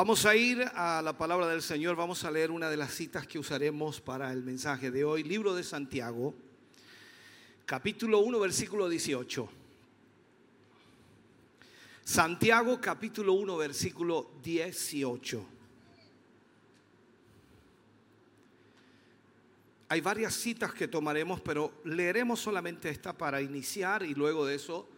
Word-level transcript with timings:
vamos 0.00 0.24
a 0.24 0.34
ir 0.34 0.62
a 0.62 1.02
la 1.02 1.12
palabra 1.18 1.46
del 1.46 1.60
Señor, 1.60 1.94
vamos 1.94 2.24
a 2.24 2.30
leer 2.30 2.50
una 2.50 2.70
de 2.70 2.76
las 2.78 2.94
citas 2.94 3.26
que 3.26 3.38
usaremos 3.38 4.00
para 4.00 4.32
el 4.32 4.42
mensaje 4.42 4.90
de 4.90 5.04
hoy, 5.04 5.22
libro 5.22 5.54
de 5.54 5.62
Santiago, 5.62 6.34
capítulo 7.66 8.20
1, 8.20 8.40
versículo 8.40 8.88
18. 8.88 9.46
Santiago 12.02 12.80
capítulo 12.80 13.34
1, 13.34 13.58
versículo 13.58 14.30
18. 14.42 15.46
Hay 19.90 20.00
varias 20.00 20.32
citas 20.32 20.72
que 20.72 20.88
tomaremos, 20.88 21.42
pero 21.42 21.74
leeremos 21.84 22.40
solamente 22.40 22.88
esta 22.88 23.12
para 23.12 23.42
iniciar 23.42 24.02
y 24.02 24.14
luego 24.14 24.46
de 24.46 24.54
eso 24.54 24.88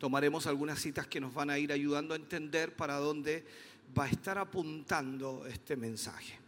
tomaremos 0.00 0.48
algunas 0.48 0.80
citas 0.80 1.06
que 1.06 1.20
nos 1.20 1.34
van 1.34 1.50
a 1.50 1.58
ir 1.58 1.70
ayudando 1.70 2.14
a 2.14 2.16
entender 2.16 2.74
para 2.74 2.96
dónde 2.96 3.44
va 3.96 4.04
a 4.04 4.08
estar 4.08 4.38
apuntando 4.38 5.46
este 5.46 5.76
mensaje. 5.76 6.38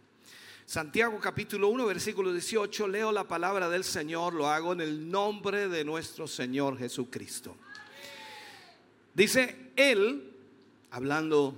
Santiago 0.64 1.18
capítulo 1.18 1.68
1, 1.68 1.86
versículo 1.86 2.32
18, 2.32 2.88
leo 2.88 3.12
la 3.12 3.26
palabra 3.26 3.68
del 3.68 3.84
Señor, 3.84 4.32
lo 4.32 4.48
hago 4.48 4.72
en 4.72 4.80
el 4.80 5.10
nombre 5.10 5.68
de 5.68 5.84
nuestro 5.84 6.26
Señor 6.26 6.78
Jesucristo. 6.78 7.56
Dice, 9.14 9.72
Él, 9.76 10.32
hablando 10.90 11.54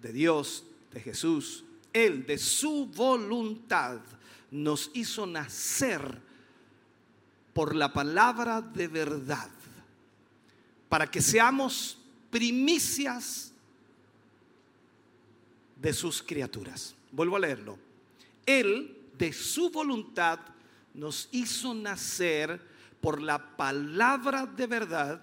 de 0.00 0.12
Dios, 0.12 0.64
de 0.92 1.00
Jesús, 1.00 1.64
Él 1.92 2.24
de 2.24 2.38
su 2.38 2.86
voluntad 2.86 4.00
nos 4.50 4.90
hizo 4.94 5.26
nacer 5.26 6.00
por 7.52 7.74
la 7.74 7.92
palabra 7.92 8.62
de 8.62 8.88
verdad 8.88 9.50
para 10.88 11.10
que 11.10 11.20
seamos 11.20 11.98
primicias 12.30 13.47
de 15.80 15.92
sus 15.92 16.22
criaturas. 16.22 16.94
Vuelvo 17.12 17.36
a 17.36 17.40
leerlo. 17.40 17.78
Él, 18.44 18.96
de 19.16 19.32
su 19.32 19.70
voluntad, 19.70 20.40
nos 20.94 21.28
hizo 21.32 21.74
nacer 21.74 22.60
por 23.00 23.20
la 23.20 23.56
palabra 23.56 24.46
de 24.46 24.66
verdad 24.66 25.22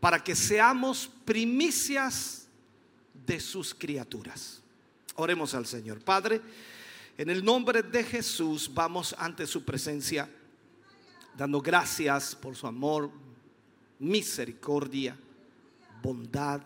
para 0.00 0.22
que 0.22 0.34
seamos 0.36 1.10
primicias 1.24 2.46
de 3.26 3.40
sus 3.40 3.74
criaturas. 3.74 4.62
Oremos 5.16 5.54
al 5.54 5.66
Señor. 5.66 6.00
Padre, 6.00 6.40
en 7.18 7.30
el 7.30 7.44
nombre 7.44 7.82
de 7.82 8.04
Jesús 8.04 8.70
vamos 8.72 9.14
ante 9.18 9.46
su 9.46 9.64
presencia 9.64 10.28
dando 11.36 11.60
gracias 11.60 12.34
por 12.34 12.56
su 12.56 12.66
amor, 12.66 13.10
misericordia, 13.98 15.16
bondad. 16.02 16.62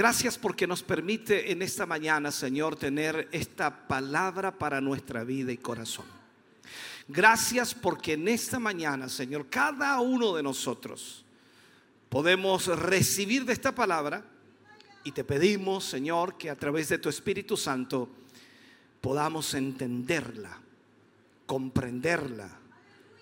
Gracias 0.00 0.38
porque 0.38 0.66
nos 0.66 0.82
permite 0.82 1.52
en 1.52 1.60
esta 1.60 1.84
mañana, 1.84 2.30
Señor, 2.30 2.74
tener 2.74 3.28
esta 3.32 3.86
palabra 3.86 4.58
para 4.58 4.80
nuestra 4.80 5.24
vida 5.24 5.52
y 5.52 5.58
corazón. 5.58 6.06
Gracias 7.06 7.74
porque 7.74 8.14
en 8.14 8.26
esta 8.26 8.58
mañana, 8.58 9.10
Señor, 9.10 9.50
cada 9.50 10.00
uno 10.00 10.34
de 10.34 10.42
nosotros 10.42 11.22
podemos 12.08 12.66
recibir 12.68 13.44
de 13.44 13.52
esta 13.52 13.74
palabra 13.74 14.24
y 15.04 15.12
te 15.12 15.22
pedimos, 15.22 15.84
Señor, 15.84 16.38
que 16.38 16.48
a 16.48 16.56
través 16.56 16.88
de 16.88 16.96
tu 16.96 17.10
Espíritu 17.10 17.58
Santo 17.58 18.08
podamos 19.02 19.52
entenderla, 19.52 20.58
comprenderla 21.44 22.48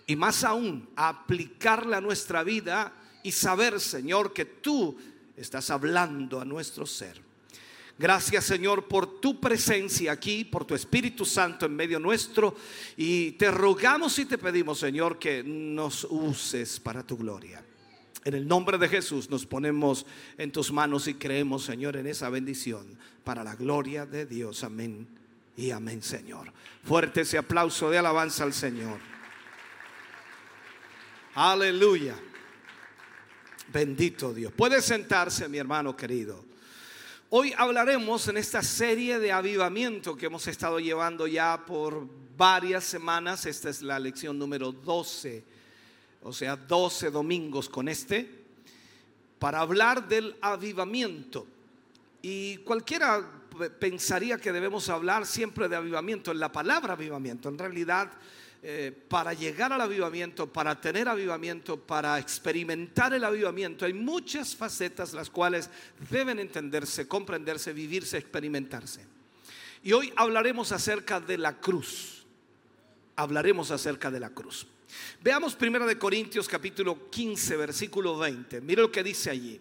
y 0.07 0.15
más 0.15 0.45
aún 0.45 0.91
aplicarla 0.95 1.97
a 1.97 2.01
nuestra 2.01 2.45
vida 2.45 2.93
y 3.25 3.33
saber, 3.33 3.81
Señor, 3.81 4.33
que 4.33 4.45
tú 4.45 4.97
estás 5.39 5.71
hablando 5.71 6.41
a 6.41 6.45
nuestro 6.45 6.87
ser. 6.87 7.21
Gracias 7.99 8.45
Señor 8.45 8.87
por 8.87 9.21
tu 9.21 9.41
presencia 9.41 10.13
aquí, 10.13 10.45
por 10.45 10.65
tu 10.65 10.75
Espíritu 10.75 11.25
Santo 11.25 11.67
en 11.67 11.75
medio 11.75 11.99
nuestro. 11.99 12.55
Y 12.97 13.33
te 13.33 13.51
rogamos 13.51 14.19
y 14.19 14.27
te 14.27 14.39
pedimos 14.39 14.79
Señor 14.79 15.19
que 15.19 15.43
nos 15.43 16.05
uses 16.05 16.79
para 16.79 17.05
tu 17.05 17.17
gloria. 17.17 17.65
En 18.25 18.35
el 18.35 18.47
nombre 18.47 18.79
de 18.79 18.89
Jesús 18.89 19.29
nos 19.31 19.47
ponemos 19.47 20.07
en 20.37 20.53
tus 20.53 20.71
manos 20.71 21.09
y 21.09 21.15
creemos 21.15 21.65
Señor 21.65 21.97
en 21.97 22.07
esa 22.07 22.29
bendición 22.31 22.87
para 23.25 23.43
la 23.43 23.57
gloria 23.57 24.07
de 24.07 24.27
Dios. 24.27 24.63
Amén 24.63 25.09
y 25.57 25.73
amén 25.73 26.03
Señor. 26.03 26.53
Fuerte 26.85 27.23
ese 27.23 27.39
aplauso 27.39 27.91
de 27.91 27.99
alabanza 27.99 28.45
al 28.45 28.53
Señor. 28.53 29.01
Aleluya. 31.35 32.17
Bendito 33.73 34.33
Dios. 34.33 34.53
Puede 34.53 34.81
sentarse, 34.81 35.47
mi 35.49 35.59
hermano 35.59 35.95
querido. 35.95 36.43
Hoy 37.29 37.53
hablaremos 37.57 38.27
en 38.29 38.39
esta 38.39 38.63
serie 38.63 39.19
de 39.19 39.31
avivamiento 39.31 40.17
que 40.17 40.27
hemos 40.27 40.47
estado 40.47 40.81
llevando 40.81 41.27
ya 41.27 41.65
por 41.67 42.09
varias 42.35 42.85
semanas. 42.85 43.45
Esta 43.45 43.69
es 43.69 43.83
la 43.83 43.99
lección 43.99 44.39
número 44.39 44.73
12, 44.73 45.45
o 46.23 46.33
sea, 46.33 46.57
12 46.57 47.11
domingos 47.11 47.69
con 47.69 47.89
este, 47.89 48.27
para 49.39 49.61
hablar 49.61 50.09
del 50.09 50.35
avivamiento. 50.41 51.47
Y 52.23 52.57
cualquiera 52.59 53.31
pensaría 53.79 54.39
que 54.39 54.51
debemos 54.51 54.89
hablar 54.89 55.27
siempre 55.27 55.69
de 55.69 55.77
avivamiento, 55.77 56.31
en 56.31 56.39
la 56.39 56.51
palabra 56.51 56.95
avivamiento. 56.95 57.51
En 57.51 57.59
realidad, 57.59 58.11
eh, 58.61 58.93
para 59.09 59.35
llegar 59.35 59.73
al 59.73 59.81
avivamiento, 59.81 60.53
para 60.53 60.81
tener 60.81 61.09
avivamiento, 61.09 61.79
para 61.79 62.19
experimentar 62.19 63.15
el 63.15 63.23
avivamiento, 63.23 63.85
hay 63.85 63.93
muchas 63.93 64.57
facetas 64.57 65.13
las 65.13 65.31
cuales 65.31 65.71
deben 66.11 66.41
entenderse, 66.41 67.07
comprenderse, 67.07 67.73
vivirse, 67.73 68.19
experimentarse. 68.19 69.07
Y 69.85 69.93
hoy 69.93 70.13
hablaremos 70.17 70.73
acerca 70.73 71.21
de 71.21 71.39
la 71.39 71.61
cruz. 71.61 72.27
Hablaremos 73.15 73.71
acerca 73.71 74.11
de 74.11 74.21
la 74.21 74.31
cruz. 74.31 74.67
Veamos 75.23 75.55
primero 75.55 75.87
de 75.87 75.97
Corintios 75.97 76.49
capítulo 76.49 77.11
15, 77.11 77.57
versículo 77.57 78.19
20. 78.19 78.61
Mira 78.61 78.83
lo 78.83 78.91
que 78.91 79.05
dice 79.05 79.31
allí. 79.31 79.61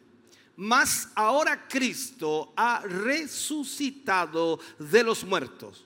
Mas 0.56 1.10
ahora 1.14 1.68
Cristo 1.68 2.52
ha 2.56 2.82
resucitado 2.82 4.60
de 4.80 5.04
los 5.04 5.24
muertos. 5.24 5.86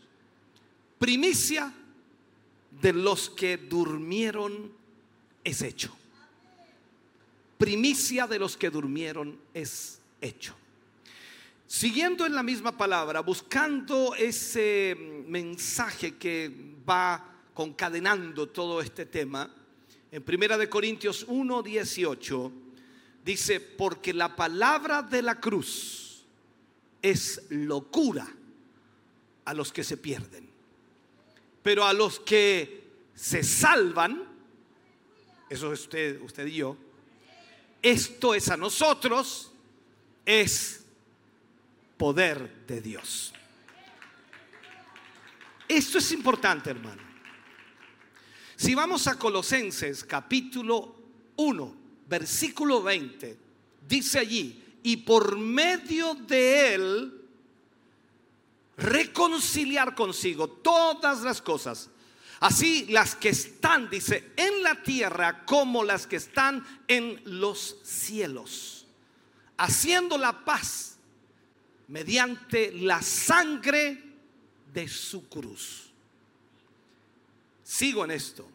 Primicia 0.98 1.74
de 2.80 2.94
los 2.94 3.30
que 3.30 3.58
durmieron 3.58 4.72
es 5.44 5.62
hecho. 5.62 5.96
Primicia 7.58 8.26
de 8.28 8.40
los 8.40 8.58
que 8.58 8.70
durmieron 8.70 9.38
es 9.54 10.00
hecho. 10.20 10.56
Siguiendo 11.68 12.26
en 12.26 12.34
la 12.36 12.44
misma 12.44 12.78
palabra, 12.78 13.22
buscando 13.22 14.16
ese 14.16 15.24
mensaje 15.28 16.18
que 16.18 16.52
va 16.90 17.40
concadenando 17.54 18.50
todo 18.50 18.82
este 18.82 19.06
tema, 19.06 19.50
en 20.12 20.24
Primera 20.24 20.58
de 20.58 20.68
Corintios 20.68 21.26
1, 21.28 21.64
18, 21.64 22.52
dice, 23.24 23.60
porque 23.62 24.14
la 24.14 24.36
palabra 24.36 25.02
de 25.02 25.22
la 25.22 25.40
cruz 25.40 26.26
es 27.02 27.44
locura 27.50 28.28
a 29.46 29.54
los 29.54 29.72
que 29.72 29.84
se 29.84 29.98
pierden 29.98 30.51
pero 31.64 31.86
a 31.86 31.94
los 31.94 32.20
que 32.20 32.84
se 33.14 33.44
salvan, 33.44 34.24
eso 35.50 35.74
es 35.74 35.82
usted, 35.82 36.22
usted 36.22 36.48
y 36.48 36.56
yo, 36.56 36.78
esto 37.82 38.34
es 38.34 38.50
a 38.50 38.58
nosotros, 38.58 39.52
es 40.26 40.86
poder 41.98 42.66
de 42.66 42.82
Dios. 42.82 43.34
Esto 45.68 45.98
es 46.00 46.12
importante, 46.12 46.70
hermano. 46.70 47.02
Si 48.56 48.76
vamos 48.76 49.08
a 49.08 49.18
Colosenses 49.18 50.04
capítulo 50.04 50.96
1, 51.38 51.76
versículo 52.08 52.84
20, 52.84 53.38
dice 53.88 54.20
allí, 54.20 54.64
y 54.84 54.98
por 54.98 55.38
medio 55.38 56.16
de 56.16 56.76
él, 56.76 57.21
reconciliar 58.78 59.96
consigo 59.96 60.48
todas 60.48 61.22
las 61.22 61.42
cosas. 61.42 61.90
Así 62.40 62.88
las 62.90 63.16
que 63.16 63.30
están, 63.30 63.90
dice, 63.90 64.32
en 64.36 64.64
la 64.64 64.82
tierra 64.82 65.46
como 65.46 65.84
las 65.84 66.08
que 66.08 66.16
están 66.16 66.66
en 66.88 67.22
los 67.26 67.78
cielos. 67.84 68.88
Haciendo 69.58 70.18
la 70.18 70.44
paz 70.44 70.98
mediante 71.88 72.72
la 72.74 73.02
sangre 73.02 74.02
de 74.74 74.88
su 74.88 75.28
cruz. 75.30 75.92
Sigo 77.64 78.04
en 78.04 78.12
esto. 78.12 78.50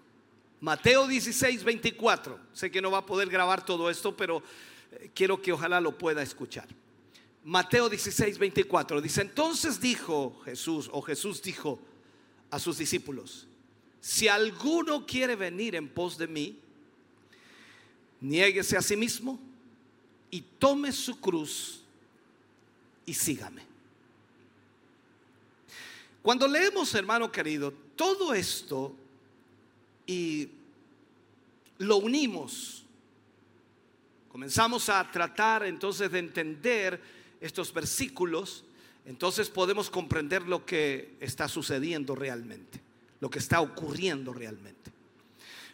Mateo 0.61 1.07
16, 1.07 1.63
24. 1.63 2.41
Sé 2.53 2.71
que 2.71 2.83
no 2.83 2.91
va 2.91 2.99
a 2.99 3.07
poder 3.07 3.29
grabar 3.29 3.65
todo 3.65 3.89
esto, 3.89 4.17
pero 4.17 4.43
eh, 4.91 5.11
quiero 5.15 5.41
que 5.41 5.53
ojalá 5.53 5.81
lo 5.81 5.97
pueda 5.97 6.23
escuchar. 6.23 6.67
Mateo 7.47 7.89
16, 7.89 8.39
24. 8.39 9.01
Dice, 9.01 9.21
entonces 9.21 9.81
dijo 9.81 10.41
Jesús, 10.45 10.91
o 10.93 11.01
Jesús 11.01 11.41
dijo 11.41 11.79
a 12.51 12.59
sus 12.59 12.77
discípulos, 12.77 13.47
si 14.01 14.27
alguno 14.27 15.07
quiere 15.07 15.37
venir 15.37 15.77
en 15.77 15.89
pos 15.89 16.19
de 16.19 16.27
mí, 16.27 16.59
niéguese 18.21 18.77
a 18.77 18.83
sí 18.83 18.97
mismo 18.97 19.39
y 20.29 20.41
tome 20.41 20.91
su 20.91 21.21
cruz 21.21 21.85
y 23.07 23.15
sígame. 23.15 23.63
Cuando 26.23 26.49
leemos, 26.49 26.93
hermano 26.97 27.31
querido, 27.31 27.73
todo 27.95 28.35
esto 28.35 28.93
y 30.05 30.49
lo 31.79 31.99
unimos, 31.99 32.85
comenzamos 34.33 34.89
a 34.89 35.09
tratar 35.09 35.65
entonces 35.65 36.11
de 36.11 36.19
entender 36.19 37.16
estos 37.41 37.73
versículos, 37.73 38.65
entonces 39.05 39.49
podemos 39.49 39.89
comprender 39.89 40.43
lo 40.43 40.67
que 40.67 41.17
está 41.21 41.49
sucediendo 41.49 42.15
realmente, 42.15 42.81
lo 43.21 43.31
que 43.31 43.39
está 43.39 43.61
ocurriendo 43.61 44.33
realmente. 44.33 44.93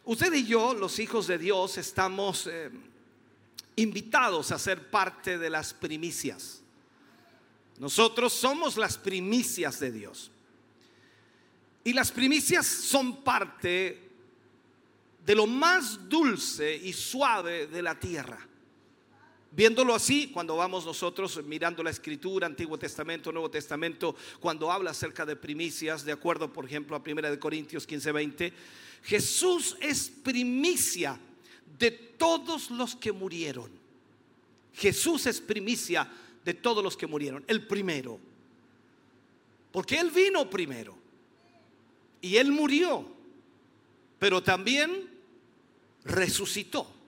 Usted 0.04 0.32
y 0.34 0.44
yo, 0.44 0.74
los 0.74 0.98
hijos 0.98 1.26
de 1.26 1.38
Dios, 1.38 1.78
estamos 1.78 2.46
eh, 2.46 2.70
invitados 3.76 4.50
a 4.50 4.58
ser 4.58 4.90
parte 4.90 5.38
de 5.38 5.48
las 5.48 5.72
primicias. 5.72 6.60
Nosotros 7.78 8.32
somos 8.32 8.76
las 8.76 8.98
primicias 8.98 9.80
de 9.80 9.92
Dios. 9.92 10.30
Y 11.84 11.92
las 11.92 12.12
primicias 12.12 12.66
son 12.66 13.22
parte 13.24 14.10
de 15.24 15.34
lo 15.34 15.46
más 15.46 16.08
dulce 16.08 16.76
y 16.76 16.92
suave 16.92 17.66
de 17.66 17.82
la 17.82 17.98
tierra. 17.98 18.46
Viéndolo 19.54 19.94
así, 19.94 20.28
cuando 20.28 20.56
vamos 20.56 20.86
nosotros 20.86 21.44
mirando 21.44 21.82
la 21.82 21.90
escritura, 21.90 22.46
Antiguo 22.46 22.78
Testamento, 22.78 23.30
Nuevo 23.30 23.50
Testamento, 23.50 24.16
cuando 24.40 24.72
habla 24.72 24.92
acerca 24.92 25.26
de 25.26 25.36
primicias, 25.36 26.06
de 26.06 26.12
acuerdo, 26.12 26.50
por 26.50 26.64
ejemplo, 26.64 26.96
a 26.96 27.02
1 27.06 27.38
Corintios 27.38 27.86
15, 27.86 28.12
20, 28.12 28.52
Jesús 29.02 29.76
es 29.80 30.08
primicia 30.08 31.20
de 31.78 31.90
todos 31.90 32.70
los 32.70 32.96
que 32.96 33.12
murieron. 33.12 33.70
Jesús 34.72 35.26
es 35.26 35.38
primicia 35.42 36.10
de 36.42 36.54
todos 36.54 36.82
los 36.82 36.96
que 36.96 37.06
murieron, 37.06 37.44
el 37.46 37.66
primero. 37.66 38.18
Porque 39.70 39.98
Él 39.98 40.10
vino 40.10 40.48
primero 40.48 40.96
y 42.22 42.36
Él 42.36 42.52
murió, 42.52 43.06
pero 44.18 44.42
también 44.42 45.10
resucitó. 46.04 47.01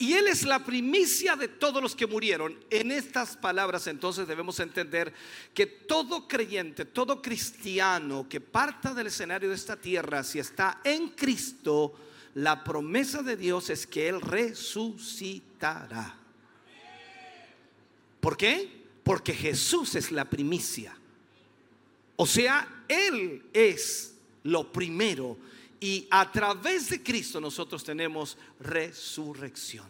Y 0.00 0.14
Él 0.14 0.28
es 0.28 0.44
la 0.44 0.64
primicia 0.64 1.36
de 1.36 1.46
todos 1.46 1.82
los 1.82 1.94
que 1.94 2.06
murieron. 2.06 2.58
En 2.70 2.90
estas 2.90 3.36
palabras 3.36 3.86
entonces 3.86 4.26
debemos 4.26 4.58
entender 4.58 5.12
que 5.52 5.66
todo 5.66 6.26
creyente, 6.26 6.86
todo 6.86 7.20
cristiano 7.20 8.26
que 8.26 8.40
parta 8.40 8.94
del 8.94 9.08
escenario 9.08 9.50
de 9.50 9.56
esta 9.56 9.76
tierra, 9.76 10.24
si 10.24 10.38
está 10.38 10.80
en 10.84 11.10
Cristo, 11.10 11.94
la 12.36 12.64
promesa 12.64 13.22
de 13.22 13.36
Dios 13.36 13.68
es 13.68 13.86
que 13.86 14.08
Él 14.08 14.22
resucitará. 14.22 16.16
¿Por 18.20 18.38
qué? 18.38 18.72
Porque 19.02 19.34
Jesús 19.34 19.96
es 19.96 20.10
la 20.12 20.24
primicia. 20.24 20.96
O 22.16 22.26
sea, 22.26 22.84
Él 22.88 23.44
es 23.52 24.14
lo 24.44 24.72
primero 24.72 25.36
y 25.80 26.06
a 26.10 26.30
través 26.30 26.90
de 26.90 27.02
Cristo 27.02 27.40
nosotros 27.40 27.82
tenemos 27.82 28.36
resurrección. 28.60 29.86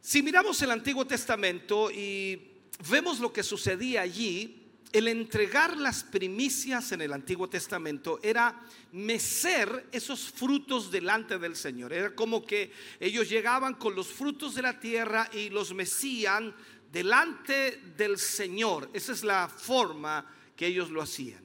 Si 0.00 0.22
miramos 0.22 0.60
el 0.62 0.70
Antiguo 0.70 1.06
Testamento 1.06 1.90
y 1.90 2.50
vemos 2.90 3.20
lo 3.20 3.32
que 3.32 3.42
sucedía 3.42 4.02
allí, 4.02 4.62
el 4.92 5.08
entregar 5.08 5.76
las 5.76 6.04
primicias 6.04 6.92
en 6.92 7.00
el 7.00 7.12
Antiguo 7.12 7.48
Testamento 7.48 8.20
era 8.22 8.62
mecer 8.92 9.88
esos 9.90 10.30
frutos 10.30 10.90
delante 10.90 11.38
del 11.38 11.56
Señor. 11.56 11.92
Era 11.92 12.14
como 12.14 12.44
que 12.44 12.70
ellos 13.00 13.28
llegaban 13.28 13.74
con 13.74 13.94
los 13.94 14.06
frutos 14.06 14.54
de 14.54 14.62
la 14.62 14.78
tierra 14.78 15.28
y 15.32 15.50
los 15.50 15.74
mecían 15.74 16.54
delante 16.92 17.80
del 17.96 18.18
Señor. 18.18 18.88
Esa 18.92 19.12
es 19.12 19.24
la 19.24 19.48
forma 19.48 20.32
que 20.54 20.68
ellos 20.68 20.90
lo 20.90 21.02
hacían. 21.02 21.42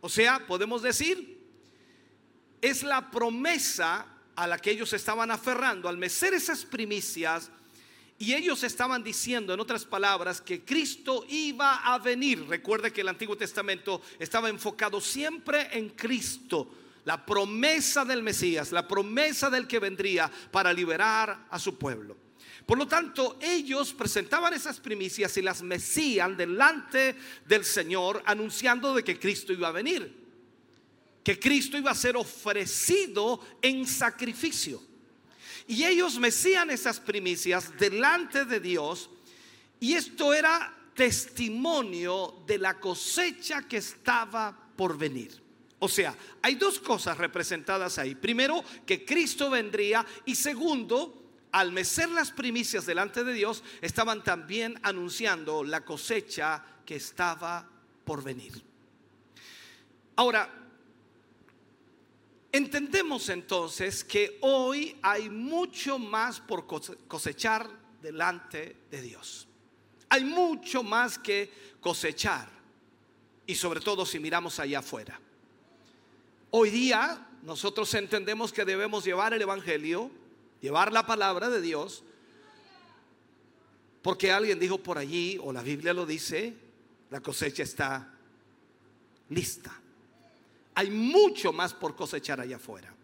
O 0.00 0.08
sea, 0.08 0.44
podemos 0.46 0.82
decir 0.82 1.43
es 2.64 2.82
la 2.82 3.10
promesa 3.10 4.06
a 4.36 4.46
la 4.46 4.58
que 4.58 4.70
ellos 4.70 4.94
estaban 4.94 5.30
aferrando 5.30 5.86
al 5.86 5.98
mecer 5.98 6.32
esas 6.32 6.64
primicias. 6.64 7.50
Y 8.18 8.32
ellos 8.32 8.62
estaban 8.62 9.04
diciendo, 9.04 9.52
en 9.52 9.60
otras 9.60 9.84
palabras, 9.84 10.40
que 10.40 10.64
Cristo 10.64 11.26
iba 11.28 11.76
a 11.84 11.98
venir. 11.98 12.46
Recuerde 12.48 12.90
que 12.90 13.02
el 13.02 13.08
Antiguo 13.08 13.36
Testamento 13.36 14.00
estaba 14.18 14.48
enfocado 14.48 14.98
siempre 14.98 15.68
en 15.72 15.90
Cristo, 15.90 16.74
la 17.04 17.26
promesa 17.26 18.02
del 18.02 18.22
Mesías, 18.22 18.72
la 18.72 18.88
promesa 18.88 19.50
del 19.50 19.66
que 19.66 19.78
vendría 19.78 20.30
para 20.50 20.72
liberar 20.72 21.46
a 21.50 21.58
su 21.58 21.76
pueblo. 21.76 22.16
Por 22.64 22.78
lo 22.78 22.88
tanto, 22.88 23.36
ellos 23.42 23.92
presentaban 23.92 24.54
esas 24.54 24.80
primicias 24.80 25.36
y 25.36 25.42
las 25.42 25.60
mecían 25.60 26.34
delante 26.34 27.14
del 27.44 27.62
Señor, 27.62 28.22
anunciando 28.24 28.94
de 28.94 29.04
que 29.04 29.18
Cristo 29.18 29.52
iba 29.52 29.68
a 29.68 29.72
venir 29.72 30.23
que 31.24 31.40
Cristo 31.40 31.78
iba 31.78 31.90
a 31.90 31.96
ser 31.96 32.16
ofrecido 32.16 33.40
en 33.62 33.86
sacrificio. 33.86 34.80
Y 35.66 35.82
ellos 35.84 36.18
mecían 36.18 36.70
esas 36.70 37.00
primicias 37.00 37.76
delante 37.78 38.44
de 38.44 38.60
Dios 38.60 39.08
y 39.80 39.94
esto 39.94 40.34
era 40.34 40.76
testimonio 40.94 42.42
de 42.46 42.58
la 42.58 42.78
cosecha 42.78 43.66
que 43.66 43.78
estaba 43.78 44.56
por 44.76 44.98
venir. 44.98 45.42
O 45.78 45.88
sea, 45.88 46.14
hay 46.42 46.54
dos 46.54 46.78
cosas 46.78 47.16
representadas 47.18 47.98
ahí. 47.98 48.14
Primero, 48.14 48.62
que 48.86 49.04
Cristo 49.04 49.50
vendría 49.50 50.04
y 50.26 50.34
segundo, 50.34 51.22
al 51.52 51.72
mecer 51.72 52.10
las 52.10 52.30
primicias 52.30 52.84
delante 52.84 53.24
de 53.24 53.32
Dios, 53.32 53.62
estaban 53.80 54.22
también 54.22 54.78
anunciando 54.82 55.64
la 55.64 55.84
cosecha 55.84 56.64
que 56.84 56.96
estaba 56.96 57.68
por 58.04 58.22
venir. 58.22 58.62
Ahora, 60.16 60.63
Entendemos 62.54 63.30
entonces 63.30 64.04
que 64.04 64.38
hoy 64.40 64.96
hay 65.02 65.28
mucho 65.28 65.98
más 65.98 66.38
por 66.38 66.68
cosechar 66.68 67.68
delante 68.00 68.76
de 68.92 69.02
Dios. 69.02 69.48
Hay 70.08 70.22
mucho 70.22 70.84
más 70.84 71.18
que 71.18 71.50
cosechar. 71.80 72.48
Y 73.44 73.56
sobre 73.56 73.80
todo 73.80 74.06
si 74.06 74.20
miramos 74.20 74.60
allá 74.60 74.78
afuera. 74.78 75.20
Hoy 76.52 76.70
día 76.70 77.26
nosotros 77.42 77.92
entendemos 77.94 78.52
que 78.52 78.64
debemos 78.64 79.04
llevar 79.04 79.34
el 79.34 79.42
Evangelio, 79.42 80.08
llevar 80.60 80.92
la 80.92 81.04
palabra 81.04 81.50
de 81.50 81.60
Dios, 81.60 82.04
porque 84.00 84.30
alguien 84.30 84.60
dijo 84.60 84.78
por 84.78 84.96
allí, 84.96 85.40
o 85.42 85.52
la 85.52 85.64
Biblia 85.64 85.92
lo 85.92 86.06
dice, 86.06 86.54
la 87.10 87.20
cosecha 87.20 87.64
está 87.64 88.14
lista 89.28 89.80
hay 90.74 90.90
mucho 90.90 91.52
más 91.52 91.72
por 91.72 91.94
cosechar 91.94 92.40
allá 92.40 92.56
afuera. 92.56 92.94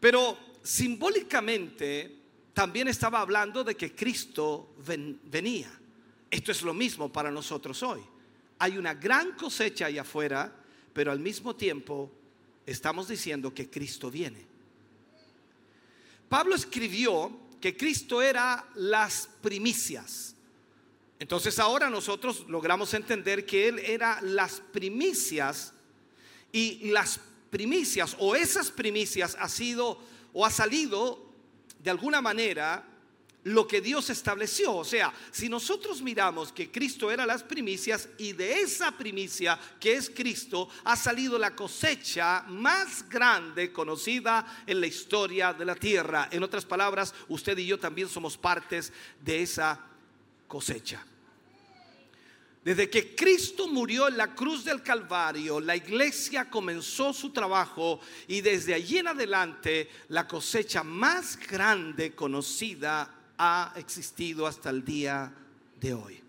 Pero 0.00 0.38
simbólicamente 0.62 2.16
también 2.52 2.88
estaba 2.88 3.20
hablando 3.20 3.64
de 3.64 3.76
que 3.76 3.94
Cristo 3.94 4.74
venía. 5.24 5.70
Esto 6.30 6.52
es 6.52 6.62
lo 6.62 6.74
mismo 6.74 7.10
para 7.10 7.30
nosotros 7.30 7.82
hoy. 7.82 8.00
Hay 8.58 8.76
una 8.76 8.94
gran 8.94 9.32
cosecha 9.32 9.86
allá 9.86 10.02
afuera, 10.02 10.52
pero 10.92 11.12
al 11.12 11.20
mismo 11.20 11.56
tiempo 11.56 12.10
estamos 12.66 13.08
diciendo 13.08 13.54
que 13.54 13.70
Cristo 13.70 14.10
viene. 14.10 14.46
Pablo 16.28 16.54
escribió 16.54 17.48
que 17.60 17.76
Cristo 17.76 18.20
era 18.20 18.68
las 18.74 19.28
primicias. 19.40 20.34
Entonces 21.18 21.58
ahora 21.58 21.90
nosotros 21.90 22.44
logramos 22.48 22.94
entender 22.94 23.44
que 23.44 23.68
Él 23.68 23.78
era 23.80 24.20
las 24.20 24.60
primicias 24.60 25.72
y 26.52 26.90
las 26.90 27.20
primicias 27.50 28.16
o 28.18 28.34
esas 28.34 28.70
primicias 28.70 29.36
ha 29.38 29.48
sido 29.48 29.98
o 30.32 30.44
ha 30.44 30.50
salido 30.50 31.26
de 31.78 31.90
alguna 31.90 32.20
manera 32.20 32.84
lo 33.44 33.66
que 33.66 33.80
Dios 33.80 34.10
estableció. 34.10 34.74
O 34.74 34.84
sea, 34.84 35.12
si 35.30 35.48
nosotros 35.48 36.02
miramos 36.02 36.52
que 36.52 36.70
Cristo 36.70 37.10
era 37.10 37.24
las 37.24 37.42
primicias 37.42 38.08
y 38.18 38.32
de 38.32 38.60
esa 38.60 38.92
primicia 38.92 39.58
que 39.80 39.94
es 39.94 40.10
Cristo 40.10 40.68
ha 40.84 40.96
salido 40.96 41.38
la 41.38 41.54
cosecha 41.54 42.44
más 42.48 43.08
grande 43.08 43.72
conocida 43.72 44.62
en 44.66 44.80
la 44.80 44.86
historia 44.86 45.52
de 45.52 45.64
la 45.64 45.74
tierra. 45.74 46.28
En 46.30 46.42
otras 46.42 46.64
palabras, 46.64 47.14
usted 47.28 47.56
y 47.58 47.66
yo 47.66 47.78
también 47.78 48.08
somos 48.08 48.36
partes 48.36 48.92
de 49.20 49.42
esa 49.42 49.80
cosecha. 50.46 51.04
Desde 52.68 52.90
que 52.90 53.16
Cristo 53.16 53.66
murió 53.66 54.08
en 54.08 54.18
la 54.18 54.34
cruz 54.34 54.62
del 54.62 54.82
Calvario, 54.82 55.58
la 55.58 55.74
iglesia 55.74 56.50
comenzó 56.50 57.14
su 57.14 57.30
trabajo 57.30 57.98
y 58.26 58.42
desde 58.42 58.74
allí 58.74 58.98
en 58.98 59.08
adelante 59.08 59.88
la 60.08 60.28
cosecha 60.28 60.82
más 60.82 61.38
grande 61.38 62.14
conocida 62.14 63.32
ha 63.38 63.72
existido 63.74 64.46
hasta 64.46 64.68
el 64.68 64.84
día 64.84 65.32
de 65.80 65.94
hoy. 65.94 66.20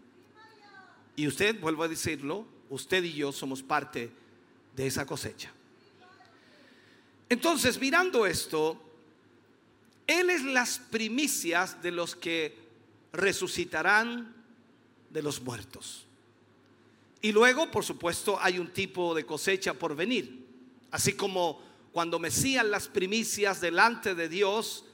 Y 1.17 1.27
usted, 1.27 1.60
vuelvo 1.60 1.84
a 1.84 1.89
decirlo, 1.89 2.48
usted 2.69 3.03
y 3.03 3.15
yo 3.15 3.34
somos 3.34 3.62
parte 3.62 4.10
de 4.77 4.88
esa 4.88 5.05
cosecha. 5.05 5.51
Entonces, 7.27 7.77
mirando 7.81 8.25
esto, 8.25 8.81
Él 10.08 10.29
es 10.29 10.46
las 10.46 10.79
primicias 10.79 11.81
de 11.81 11.91
los 11.91 12.15
que 12.15 12.58
resucitarán 13.12 14.34
de 15.10 15.22
los 15.22 15.41
muertos. 15.41 16.05
Y 17.21 17.31
luego, 17.31 17.69
por 17.69 17.83
supuesto, 17.83 18.38
hay 18.39 18.59
un 18.59 18.71
tipo 18.71 19.13
de 19.13 19.25
cosecha 19.25 19.73
por 19.73 19.95
venir. 19.95 20.45
Así 20.91 21.13
como 21.13 21.61
cuando 21.91 22.19
mecían 22.19 22.71
las 22.71 22.88
primicias 22.88 23.59
delante 23.61 24.15
de 24.15 24.29
Dios 24.29 24.85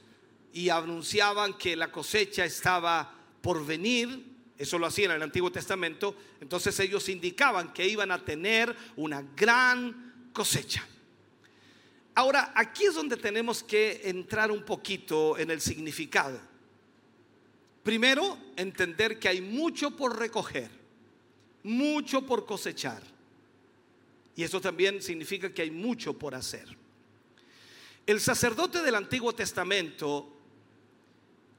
y 0.52 0.70
anunciaban 0.70 1.54
que 1.54 1.76
la 1.76 1.92
cosecha 1.92 2.44
estaba 2.44 3.14
por 3.40 3.64
venir, 3.64 4.24
eso 4.58 4.78
lo 4.78 4.86
hacían 4.86 5.10
en 5.10 5.16
el 5.18 5.22
Antiguo 5.22 5.52
Testamento, 5.52 6.16
entonces 6.40 6.78
ellos 6.80 7.08
indicaban 7.08 7.72
que 7.72 7.86
iban 7.86 8.10
a 8.10 8.24
tener 8.24 8.74
una 8.96 9.22
gran 9.36 10.30
cosecha. 10.32 10.84
Ahora, 12.14 12.52
aquí 12.56 12.84
es 12.86 12.94
donde 12.94 13.18
tenemos 13.18 13.62
que 13.62 14.00
entrar 14.04 14.50
un 14.50 14.64
poquito 14.64 15.36
en 15.38 15.50
el 15.50 15.60
significado. 15.60 16.40
Primero, 17.82 18.38
entender 18.56 19.18
que 19.18 19.28
hay 19.28 19.42
mucho 19.42 19.94
por 19.94 20.18
recoger 20.18 20.75
mucho 21.66 22.22
por 22.22 22.46
cosechar. 22.46 23.02
Y 24.36 24.44
eso 24.44 24.60
también 24.60 25.02
significa 25.02 25.52
que 25.52 25.62
hay 25.62 25.70
mucho 25.70 26.14
por 26.14 26.34
hacer. 26.34 26.76
El 28.06 28.20
sacerdote 28.20 28.82
del 28.82 28.94
Antiguo 28.94 29.34
Testamento 29.34 30.32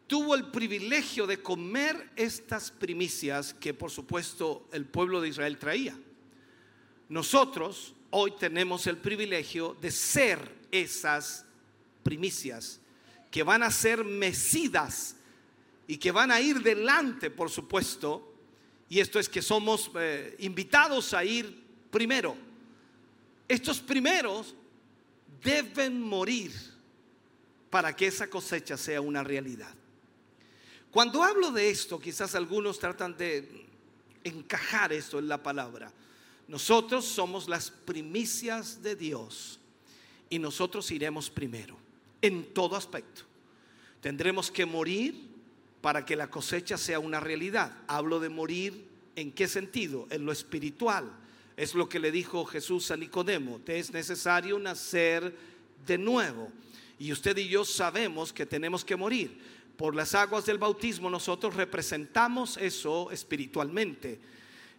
tuvo 0.07 0.33
el 0.35 0.45
privilegio 0.45 1.27
de 1.27 1.41
comer 1.41 2.11
estas 2.15 2.71
primicias 2.71 3.53
que 3.53 3.73
por 3.73 3.91
supuesto 3.91 4.67
el 4.71 4.85
pueblo 4.85 5.19
de 5.19 5.27
Israel 5.27 5.57
traía. 5.57 5.97
Nosotros 7.09 7.93
hoy 8.11 8.31
tenemos 8.39 8.87
el 8.87 8.97
privilegio 8.97 9.75
de 9.81 9.91
ser 9.91 10.55
esas 10.71 11.45
primicias 12.03 12.79
que 13.29 13.43
van 13.43 13.63
a 13.63 13.71
ser 13.71 14.05
mecidas 14.05 15.17
y 15.85 15.97
que 15.97 16.11
van 16.11 16.31
a 16.31 16.39
ir 16.39 16.61
delante, 16.61 17.29
por 17.29 17.49
supuesto, 17.49 18.36
y 18.89 18.99
esto 18.99 19.19
es 19.19 19.27
que 19.27 19.41
somos 19.41 19.91
eh, 19.99 20.35
invitados 20.39 21.13
a 21.13 21.23
ir 21.23 21.63
primero. 21.91 22.35
Estos 23.47 23.79
primeros 23.79 24.55
deben 25.43 26.01
morir 26.01 26.53
para 27.69 27.95
que 27.95 28.07
esa 28.07 28.29
cosecha 28.29 28.77
sea 28.77 29.01
una 29.01 29.23
realidad. 29.23 29.73
Cuando 30.91 31.23
hablo 31.23 31.51
de 31.51 31.69
esto, 31.69 31.99
quizás 31.99 32.33
algunos 32.33 32.79
tratan 32.79 33.15
de 33.17 33.65
encajar 34.23 34.93
esto 34.93 35.19
en 35.19 35.27
la 35.27 35.41
palabra. 35.41 35.91
Nosotros 36.47 37.05
somos 37.05 37.49
las 37.49 37.69
primicias 37.69 38.81
de 38.81 38.95
Dios 38.95 39.59
y 40.29 40.39
nosotros 40.39 40.89
iremos 40.91 41.29
primero 41.29 41.77
en 42.21 42.53
todo 42.53 42.75
aspecto. 42.75 43.23
Tendremos 44.01 44.49
que 44.49 44.65
morir 44.65 45.26
para 45.87 46.03
que 46.03 46.17
la 46.17 46.29
cosecha 46.29 46.77
sea 46.77 46.99
una 46.99 47.21
realidad. 47.21 47.71
Hablo 47.87 48.19
de 48.19 48.27
morir 48.27 48.89
en 49.15 49.31
qué 49.31 49.47
sentido? 49.47 50.05
En 50.09 50.25
lo 50.25 50.33
espiritual. 50.33 51.09
Es 51.55 51.75
lo 51.75 51.87
que 51.87 51.97
le 51.97 52.11
dijo 52.11 52.43
Jesús 52.43 52.91
a 52.91 52.97
Nicodemo. 52.97 53.61
Te 53.63 53.79
es 53.79 53.93
necesario 53.93 54.59
nacer 54.59 55.33
de 55.85 55.97
nuevo. 55.97 56.51
Y 56.99 57.13
usted 57.13 57.37
y 57.37 57.47
yo 57.47 57.63
sabemos 57.63 58.33
que 58.33 58.45
tenemos 58.45 58.83
que 58.83 58.97
morir. 58.97 59.39
Por 59.77 59.95
las 59.95 60.13
aguas 60.13 60.45
del 60.45 60.57
bautismo 60.57 61.09
nosotros 61.09 61.55
representamos 61.55 62.57
eso 62.57 63.09
espiritualmente. 63.09 64.19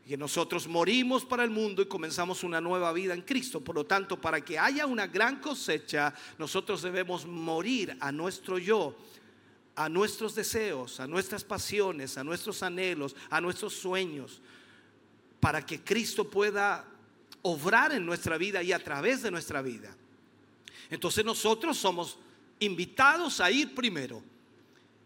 Que 0.07 0.19
nosotros 0.19 0.69
morimos 0.69 1.25
para 1.25 1.43
el 1.43 1.49
mundo 1.49 1.81
y 1.81 1.87
comenzamos 1.87 2.45
una 2.45 2.61
nueva 2.61 2.93
vida 2.93 3.15
en 3.15 3.23
Cristo. 3.23 3.63
Por 3.63 3.77
lo 3.77 3.87
tanto, 3.87 4.21
para 4.21 4.43
que 4.43 4.59
haya 4.59 4.85
una 4.85 5.07
gran 5.07 5.41
cosecha, 5.41 6.13
nosotros 6.37 6.83
debemos 6.83 7.25
morir 7.25 7.97
a 7.99 8.13
nuestro 8.13 8.59
yo 8.59 8.95
a 9.79 9.89
nuestros 9.89 10.35
deseos, 10.35 10.99
a 10.99 11.07
nuestras 11.07 11.45
pasiones, 11.45 12.19
a 12.19 12.25
nuestros 12.25 12.65
anhelos, 12.65 13.15
a 13.31 13.41
nuestros 13.41 13.75
sueños, 13.75 14.41
para 15.39 15.65
que 15.65 15.85
Cristo 15.85 16.29
pueda 16.29 16.85
obrar 17.43 17.93
en 17.93 18.05
nuestra 18.05 18.37
vida 18.37 18.61
y 18.61 18.73
a 18.73 18.83
través 18.83 19.23
de 19.23 19.31
nuestra 19.31 19.63
vida. 19.63 19.97
Entonces 20.91 21.25
nosotros 21.25 21.79
somos 21.79 22.19
invitados 22.59 23.41
a 23.41 23.53
ir 23.53 23.73
primero. 23.73 24.21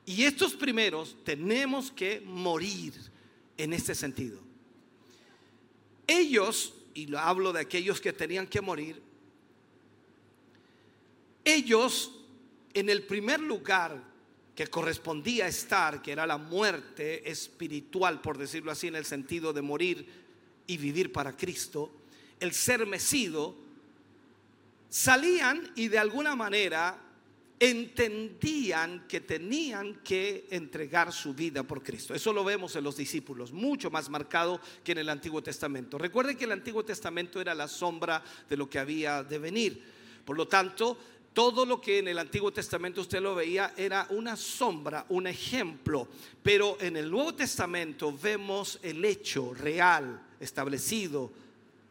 Y 0.06 0.24
estos 0.24 0.54
primeros 0.54 1.16
tenemos 1.22 1.90
que 1.90 2.22
morir 2.24 2.94
en 3.58 3.74
este 3.74 3.94
sentido. 3.94 4.38
Ellos, 6.06 6.72
y 6.94 7.08
lo 7.08 7.18
hablo 7.18 7.52
de 7.52 7.60
aquellos 7.60 8.00
que 8.00 8.14
tenían 8.14 8.46
que 8.46 8.62
morir, 8.62 9.02
ellos 11.44 12.12
en 12.72 12.88
el 12.88 13.02
primer 13.02 13.38
lugar 13.38 14.11
que 14.54 14.66
correspondía 14.66 15.46
estar, 15.46 16.02
que 16.02 16.12
era 16.12 16.26
la 16.26 16.36
muerte 16.36 17.30
espiritual, 17.30 18.20
por 18.20 18.36
decirlo 18.36 18.70
así, 18.70 18.88
en 18.88 18.96
el 18.96 19.04
sentido 19.04 19.52
de 19.52 19.62
morir 19.62 20.06
y 20.66 20.76
vivir 20.76 21.12
para 21.12 21.36
Cristo, 21.36 21.90
el 22.38 22.52
ser 22.52 22.86
mecido, 22.86 23.54
salían 24.90 25.72
y 25.74 25.88
de 25.88 25.98
alguna 25.98 26.36
manera 26.36 26.98
entendían 27.58 29.06
que 29.06 29.20
tenían 29.20 30.02
que 30.02 30.48
entregar 30.50 31.12
su 31.12 31.32
vida 31.32 31.62
por 31.62 31.80
Cristo. 31.80 32.12
Eso 32.12 32.32
lo 32.32 32.42
vemos 32.42 32.74
en 32.74 32.82
los 32.82 32.96
discípulos, 32.96 33.52
mucho 33.52 33.88
más 33.88 34.10
marcado 34.10 34.60
que 34.82 34.90
en 34.90 34.98
el 34.98 35.08
Antiguo 35.08 35.42
Testamento. 35.44 35.96
Recuerden 35.96 36.36
que 36.36 36.44
el 36.44 36.52
Antiguo 36.52 36.84
Testamento 36.84 37.40
era 37.40 37.54
la 37.54 37.68
sombra 37.68 38.22
de 38.50 38.56
lo 38.56 38.68
que 38.68 38.80
había 38.80 39.22
de 39.22 39.38
venir. 39.38 39.80
Por 40.24 40.36
lo 40.36 40.48
tanto, 40.48 40.98
todo 41.32 41.64
lo 41.64 41.80
que 41.80 41.98
en 41.98 42.08
el 42.08 42.18
Antiguo 42.18 42.52
Testamento 42.52 43.00
usted 43.00 43.20
lo 43.20 43.34
veía 43.34 43.72
era 43.76 44.06
una 44.10 44.36
sombra, 44.36 45.06
un 45.08 45.26
ejemplo, 45.26 46.06
pero 46.42 46.76
en 46.80 46.96
el 46.96 47.10
Nuevo 47.10 47.34
Testamento 47.34 48.12
vemos 48.12 48.78
el 48.82 49.02
hecho 49.04 49.54
real, 49.54 50.22
establecido, 50.40 51.32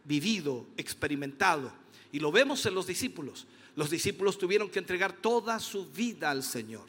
vivido, 0.03 0.67
experimentado. 0.77 1.71
Y 2.11 2.19
lo 2.19 2.31
vemos 2.31 2.65
en 2.65 2.75
los 2.75 2.85
discípulos. 2.85 3.47
Los 3.75 3.89
discípulos 3.89 4.37
tuvieron 4.37 4.69
que 4.69 4.79
entregar 4.79 5.13
toda 5.13 5.59
su 5.59 5.87
vida 5.87 6.29
al 6.29 6.43
Señor. 6.43 6.85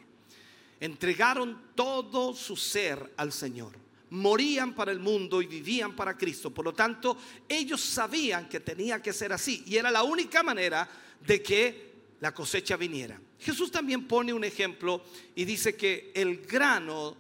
Entregaron 0.81 1.59
todo 1.75 2.35
su 2.35 2.57
ser 2.57 3.15
al 3.17 3.33
Señor. 3.33 3.73
Morían 4.11 4.75
para 4.75 4.93
el 4.93 4.99
mundo 4.99 5.41
y 5.41 5.47
vivían 5.47 5.97
para 5.97 6.19
Cristo. 6.19 6.51
Por 6.51 6.67
lo 6.67 6.75
tanto, 6.75 7.17
ellos 7.49 7.81
sabían 7.81 8.47
que 8.49 8.61
tenía 8.61 9.01
que 9.01 9.13
ser 9.13 9.33
así. 9.33 9.63
Y 9.67 9.77
era 9.77 9.91
la 9.91 10.03
única 10.03 10.43
manera 10.43 10.87
de 11.25 11.43
que 11.43 11.92
la 12.23 12.33
cosecha 12.33 12.77
viniera. 12.77 13.21
Jesús 13.41 13.73
también 13.73 14.07
pone 14.07 14.33
un 14.33 14.45
ejemplo 14.45 15.03
y 15.35 15.45
dice 15.45 15.75
que 15.75 16.13
el 16.15 16.47
grano 16.47 17.17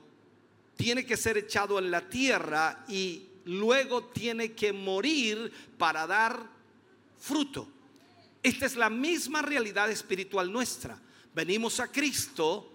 tiene 0.77 1.05
que 1.05 1.17
ser 1.17 1.37
echado 1.37 1.81
en 1.81 1.91
la 1.91 2.09
tierra 2.09 2.85
y 2.87 3.27
luego 3.47 4.05
tiene 4.05 4.53
que 4.53 4.73
morir 4.73 5.53
para 5.77 6.07
dar 6.07 6.49
fruto. 7.19 7.67
Esta 8.45 8.65
es 8.65 8.77
la 8.77 8.91
misma 8.91 9.43
realidad 9.43 9.91
espiritual 9.91 10.53
nuestra. 10.53 10.97
Venimos 11.35 11.81
a 11.81 11.91
Cristo 11.91 12.71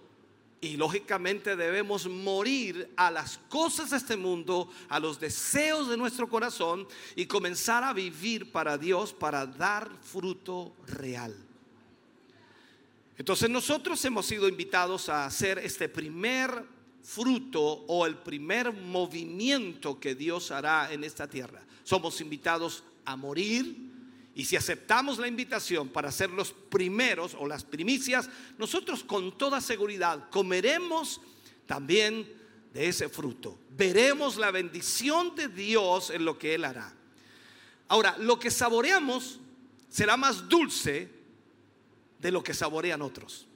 y 0.60 0.76
lógicamente 0.76 1.56
debemos 1.56 2.06
morir 2.06 2.92
a 2.96 3.10
las 3.10 3.38
cosas 3.48 3.88
de 3.88 3.96
este 3.96 4.18
mundo, 4.18 4.70
a 4.90 5.00
los 5.00 5.18
deseos 5.18 5.88
de 5.88 5.96
nuestro 5.96 6.28
corazón 6.28 6.86
y 7.16 7.24
comenzar 7.24 7.84
a 7.84 7.94
vivir 7.94 8.52
para 8.52 8.76
Dios 8.76 9.14
para 9.14 9.46
dar 9.46 9.88
fruto 10.02 10.74
real. 10.88 11.47
Entonces 13.18 13.50
nosotros 13.50 14.02
hemos 14.04 14.26
sido 14.26 14.48
invitados 14.48 15.08
a 15.08 15.26
hacer 15.26 15.58
este 15.58 15.88
primer 15.88 16.64
fruto 17.02 17.60
o 17.60 18.06
el 18.06 18.16
primer 18.16 18.72
movimiento 18.72 19.98
que 19.98 20.14
Dios 20.14 20.52
hará 20.52 20.92
en 20.92 21.02
esta 21.02 21.28
tierra. 21.28 21.60
Somos 21.82 22.20
invitados 22.20 22.84
a 23.04 23.16
morir 23.16 23.76
y 24.36 24.44
si 24.44 24.54
aceptamos 24.54 25.18
la 25.18 25.26
invitación 25.26 25.88
para 25.88 26.12
ser 26.12 26.30
los 26.30 26.52
primeros 26.52 27.34
o 27.36 27.44
las 27.44 27.64
primicias, 27.64 28.30
nosotros 28.56 29.02
con 29.02 29.36
toda 29.36 29.60
seguridad 29.60 30.30
comeremos 30.30 31.20
también 31.66 32.32
de 32.72 32.88
ese 32.88 33.08
fruto. 33.08 33.58
Veremos 33.76 34.36
la 34.36 34.52
bendición 34.52 35.34
de 35.34 35.48
Dios 35.48 36.10
en 36.10 36.24
lo 36.24 36.38
que 36.38 36.54
Él 36.54 36.64
hará. 36.64 36.94
Ahora, 37.88 38.16
lo 38.18 38.38
que 38.38 38.52
saboreamos 38.52 39.40
será 39.88 40.16
más 40.16 40.48
dulce 40.48 41.17
de 42.18 42.32
lo 42.32 42.42
que 42.42 42.54
saborean 42.54 43.02
otros. 43.02 43.46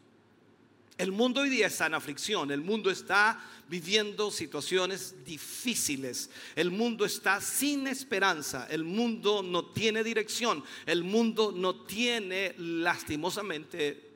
El 0.99 1.11
mundo 1.11 1.41
hoy 1.41 1.49
día 1.49 1.67
está 1.67 1.87
en 1.87 1.95
aflicción, 1.95 2.51
el 2.51 2.61
mundo 2.61 2.91
está 2.91 3.41
viviendo 3.69 4.31
situaciones 4.31 5.25
difíciles, 5.25 6.31
el 6.55 6.71
mundo 6.71 7.05
está 7.05 7.41
sin 7.41 7.87
esperanza, 7.87 8.67
el 8.71 8.85
mundo 8.85 9.43
no 9.43 9.65
tiene 9.65 10.05
dirección, 10.05 10.63
el 10.87 11.03
mundo 11.03 11.53
no 11.57 11.75
tiene 11.87 12.55
lastimosamente 12.59 14.11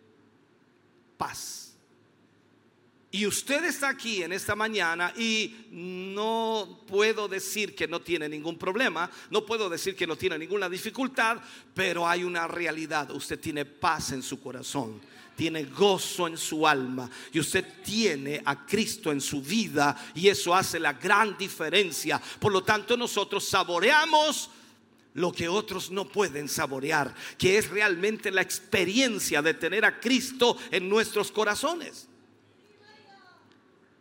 paz. 1.16 1.65
Y 3.16 3.24
usted 3.24 3.64
está 3.64 3.88
aquí 3.88 4.22
en 4.22 4.32
esta 4.34 4.54
mañana 4.54 5.10
y 5.16 5.68
no 5.70 6.82
puedo 6.86 7.28
decir 7.28 7.74
que 7.74 7.88
no 7.88 8.02
tiene 8.02 8.28
ningún 8.28 8.58
problema, 8.58 9.10
no 9.30 9.46
puedo 9.46 9.70
decir 9.70 9.96
que 9.96 10.06
no 10.06 10.16
tiene 10.16 10.36
ninguna 10.36 10.68
dificultad, 10.68 11.38
pero 11.72 12.06
hay 12.06 12.24
una 12.24 12.46
realidad, 12.46 13.10
usted 13.12 13.40
tiene 13.40 13.64
paz 13.64 14.12
en 14.12 14.22
su 14.22 14.38
corazón 14.38 15.00
tiene 15.34 15.64
gozo 15.64 16.26
en 16.26 16.38
su 16.38 16.66
alma 16.66 17.10
y 17.30 17.38
usted 17.38 17.82
tiene 17.84 18.40
a 18.42 18.66
Cristo 18.66 19.12
en 19.12 19.20
su 19.20 19.42
vida 19.42 19.94
y 20.14 20.28
eso 20.28 20.54
hace 20.54 20.80
la 20.80 20.94
gran 20.94 21.36
diferencia. 21.36 22.20
Por 22.38 22.52
lo 22.52 22.64
tanto, 22.64 22.96
nosotros 22.96 23.46
saboreamos 23.46 24.50
lo 25.14 25.32
que 25.32 25.46
otros 25.46 25.90
no 25.90 26.06
pueden 26.06 26.48
saborear, 26.48 27.14
que 27.36 27.58
es 27.58 27.68
realmente 27.68 28.30
la 28.30 28.40
experiencia 28.40 29.42
de 29.42 29.54
tener 29.54 29.84
a 29.84 30.00
Cristo 30.00 30.56
en 30.70 30.88
nuestros 30.88 31.30
corazones. 31.30 32.08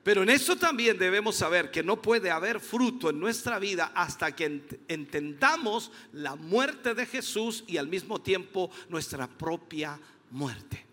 Pero 0.06 0.22
en 0.22 0.30
eso 0.30 0.56
también 0.56 1.00
debemos 1.00 1.36
saber 1.36 1.72
que 1.72 1.82
no 1.82 2.00
puede 2.00 2.30
haber 2.30 2.60
fruto 2.60 3.10
en 3.10 3.20
nuestra 3.20 3.58
vida 3.58 3.92
hasta 3.96 4.36
que 4.36 4.62
entendamos 4.88 5.92
la 6.14 6.36
muerte 6.36 6.94
de 6.94 7.08
Jesús 7.08 7.64
y 7.66 7.78
al 7.78 7.88
mismo 7.88 8.22
tiempo 8.22 8.70
nuestra 8.88 9.28
propia 9.28 10.00
muerte. 10.30 10.86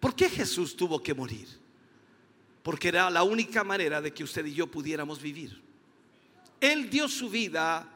¿Por 0.00 0.16
qué 0.16 0.28
Jesús 0.28 0.74
tuvo 0.74 1.00
que 1.00 1.14
morir? 1.14 1.46
Porque 2.64 2.88
era 2.88 3.08
la 3.08 3.22
única 3.22 3.62
manera 3.62 4.02
de 4.02 4.12
que 4.12 4.24
usted 4.24 4.46
y 4.46 4.54
yo 4.54 4.66
pudiéramos 4.66 5.22
vivir. 5.22 5.62
Él 6.60 6.90
dio 6.90 7.08
su 7.08 7.30
vida 7.30 7.88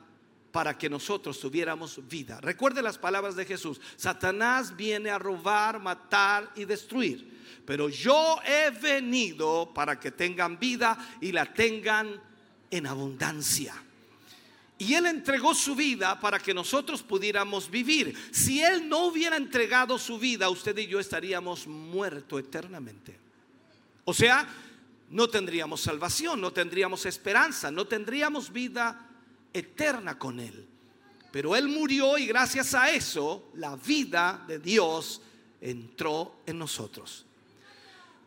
para 0.53 0.77
que 0.77 0.89
nosotros 0.89 1.39
tuviéramos 1.39 2.01
vida. 2.09 2.41
Recuerde 2.41 2.83
las 2.83 2.99
palabras 2.99 3.37
de 3.37 3.45
Jesús. 3.45 3.81
Satanás 3.97 4.75
viene 4.77 5.11
a 5.11 5.19
robar, 5.19 5.81
matar 5.81 6.51
y 6.57 6.65
destruir. 6.65 7.37
Pero 7.67 7.89
yo 7.89 8.39
he 8.47 8.71
venido 8.71 9.71
para 9.75 9.99
que 9.99 10.13
tengan 10.13 10.59
vida 10.59 10.97
y 11.21 11.33
la 11.33 11.53
tengan 11.53 12.21
en 12.71 12.87
abundancia. 12.87 13.75
Y 14.79 14.95
Él 14.95 15.07
entregó 15.07 15.55
su 15.55 15.75
vida 15.75 16.21
para 16.21 16.39
que 16.39 16.53
nosotros 16.53 17.03
pudiéramos 17.03 17.71
vivir. 17.71 18.15
Si 18.31 18.63
Él 18.63 18.89
no 18.89 19.07
hubiera 19.07 19.37
entregado 19.37 19.99
su 19.99 20.19
vida, 20.19 20.51
usted 20.51 20.77
y 20.79 20.87
yo 20.87 21.01
estaríamos 21.01 21.67
muertos 21.67 22.41
eternamente. 22.41 23.19
O 24.05 24.13
sea, 24.13 24.47
no 25.11 25.29
tendríamos 25.29 25.81
salvación, 25.81 26.41
no 26.41 26.53
tendríamos 26.53 27.07
esperanza, 27.07 27.71
no 27.71 27.87
tendríamos 27.87 28.53
vida 28.53 29.07
eterna 29.57 30.19
con 30.19 30.41
Él. 30.41 30.67
Pero 31.31 31.55
Él 31.55 31.69
murió 31.69 32.17
y 32.19 32.27
gracias 32.27 32.75
a 32.75 32.91
eso 32.91 33.51
la 33.55 33.77
vida 33.77 34.45
de 34.47 34.59
Dios 34.59 35.21
entró 35.61 36.37
en 36.47 36.59
nosotros. 36.59 37.27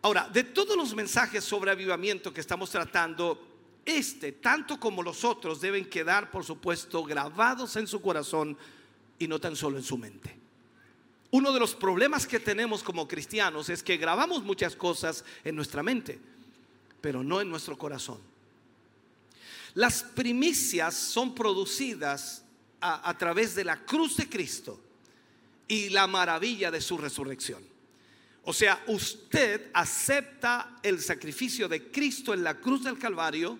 Ahora, 0.02 0.30
de 0.32 0.44
todos 0.44 0.78
los 0.78 0.96
mensajes 0.96 1.44
sobre 1.44 1.72
avivamiento 1.72 2.34
que 2.34 2.42
estamos 2.42 2.70
tratando, 2.70 3.48
este, 3.84 4.34
tanto 4.34 4.80
como 4.80 5.04
los 5.04 5.24
otros, 5.26 5.60
deben 5.60 5.90
quedar, 5.90 6.32
por 6.32 6.46
supuesto, 6.46 7.04
grabados 7.04 7.76
en 7.76 7.88
su 7.88 8.02
corazón 8.02 8.58
y 9.18 9.28
no 9.28 9.40
tan 9.40 9.56
solo 9.56 9.78
en 9.78 9.84
su 9.84 9.98
mente. 9.98 10.38
Uno 11.32 11.52
de 11.52 11.60
los 11.60 11.76
problemas 11.76 12.26
que 12.26 12.40
tenemos 12.40 12.82
como 12.82 13.08
cristianos 13.08 13.70
es 13.70 13.84
que 13.84 13.98
grabamos 13.98 14.44
muchas 14.44 14.76
cosas 14.76 15.26
en 15.44 15.56
nuestra 15.56 15.84
mente, 15.84 16.20
pero 17.02 17.24
no 17.24 17.42
en 17.42 17.50
nuestro 17.50 17.78
corazón. 17.78 18.29
Las 19.80 20.04
primicias 20.04 20.94
son 20.94 21.34
producidas 21.34 22.44
a, 22.82 23.18
través 23.18 23.56
de 23.56 23.64
la 23.64 23.86
cruz 23.86 24.18
de 24.18 24.28
Cristo 24.28 24.78
y 25.70 25.88
la 25.88 26.06
maravilla 26.06 26.70
de 26.70 26.82
su 26.82 26.98
resurrección. 26.98 27.64
O 28.44 28.52
sea, 28.52 28.84
usted 28.88 29.70
acepta 29.74 30.82
el 30.84 31.00
sacrificio 31.00 31.70
de 31.70 31.90
Cristo 31.92 32.34
en 32.34 32.44
la 32.44 32.60
cruz 32.60 32.84
del 32.84 33.00
Calvario 33.00 33.58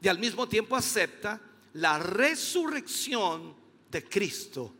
y 0.00 0.06
al 0.06 0.20
mismo 0.20 0.48
tiempo 0.48 0.76
acepta 0.76 1.40
la 1.72 1.98
resurrección 1.98 3.52
de 3.90 4.04
Cristo. 4.04 4.72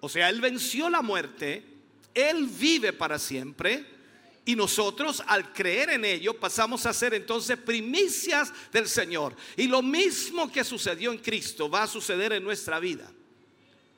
O 0.00 0.08
sea, 0.08 0.30
Él 0.30 0.40
venció 0.40 0.88
la 0.88 1.02
muerte, 1.02 1.66
Él 2.14 2.46
vive 2.46 2.94
para 2.94 3.18
siempre. 3.18 3.97
Y 4.48 4.56
nosotros 4.56 5.22
al 5.26 5.52
creer 5.52 5.90
en 5.90 6.06
ello 6.06 6.32
pasamos 6.32 6.86
a 6.86 6.94
ser 6.94 7.12
entonces 7.12 7.58
primicias 7.58 8.50
del 8.72 8.88
Señor. 8.88 9.36
Y 9.58 9.66
lo 9.66 9.82
mismo 9.82 10.50
que 10.50 10.64
sucedió 10.64 11.12
en 11.12 11.18
Cristo 11.18 11.68
va 11.68 11.82
a 11.82 11.86
suceder 11.86 12.32
en 12.32 12.44
nuestra 12.44 12.80
vida. 12.80 13.12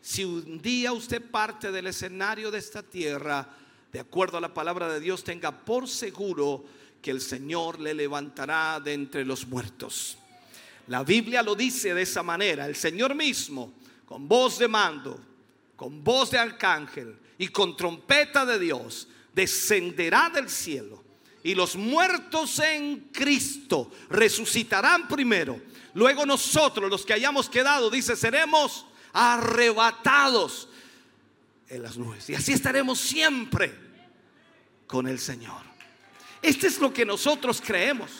Si 0.00 0.24
un 0.24 0.60
día 0.60 0.92
usted 0.92 1.22
parte 1.22 1.70
del 1.70 1.86
escenario 1.86 2.50
de 2.50 2.58
esta 2.58 2.82
tierra, 2.82 3.48
de 3.92 4.00
acuerdo 4.00 4.38
a 4.38 4.40
la 4.40 4.52
palabra 4.52 4.92
de 4.92 4.98
Dios, 4.98 5.22
tenga 5.22 5.56
por 5.56 5.88
seguro 5.88 6.64
que 7.00 7.12
el 7.12 7.20
Señor 7.20 7.78
le 7.78 7.94
levantará 7.94 8.80
de 8.80 8.94
entre 8.94 9.24
los 9.24 9.46
muertos. 9.46 10.18
La 10.88 11.04
Biblia 11.04 11.44
lo 11.44 11.54
dice 11.54 11.94
de 11.94 12.02
esa 12.02 12.24
manera. 12.24 12.66
El 12.66 12.74
Señor 12.74 13.14
mismo, 13.14 13.74
con 14.04 14.26
voz 14.26 14.58
de 14.58 14.66
mando, 14.66 15.16
con 15.76 16.02
voz 16.02 16.32
de 16.32 16.38
arcángel 16.38 17.16
y 17.38 17.46
con 17.46 17.76
trompeta 17.76 18.44
de 18.44 18.58
Dios, 18.58 19.06
descenderá 19.34 20.30
del 20.30 20.48
cielo. 20.48 21.04
Y 21.42 21.54
los 21.54 21.76
muertos 21.76 22.58
en 22.58 23.08
Cristo 23.12 23.90
resucitarán 24.10 25.08
primero. 25.08 25.60
Luego 25.94 26.26
nosotros, 26.26 26.90
los 26.90 27.06
que 27.06 27.14
hayamos 27.14 27.48
quedado, 27.48 27.90
dice, 27.90 28.14
seremos 28.14 28.86
arrebatados 29.12 30.68
en 31.68 31.82
las 31.82 31.96
nubes. 31.96 32.28
Y 32.28 32.34
así 32.34 32.52
estaremos 32.52 32.98
siempre 32.98 33.74
con 34.86 35.06
el 35.06 35.18
Señor. 35.18 35.62
Este 36.42 36.66
es 36.66 36.78
lo 36.78 36.92
que 36.92 37.04
nosotros 37.04 37.62
creemos. 37.64 38.10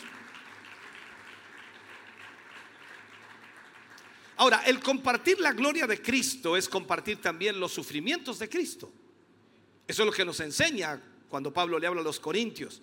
Ahora, 4.37 4.63
el 4.65 4.81
compartir 4.81 5.39
la 5.39 5.53
gloria 5.53 5.87
de 5.87 6.01
Cristo 6.01 6.57
es 6.57 6.67
compartir 6.69 7.21
también 7.21 7.61
los 7.61 7.73
sufrimientos 7.73 8.39
de 8.39 8.49
Cristo. 8.49 8.91
Eso 9.91 10.03
es 10.03 10.07
lo 10.07 10.13
que 10.13 10.25
nos 10.25 10.39
enseña 10.39 11.03
cuando 11.29 11.53
Pablo 11.53 11.77
le 11.77 11.89
habla 11.89 12.01
a 12.01 12.05
los 12.05 12.21
corintios. 12.21 12.81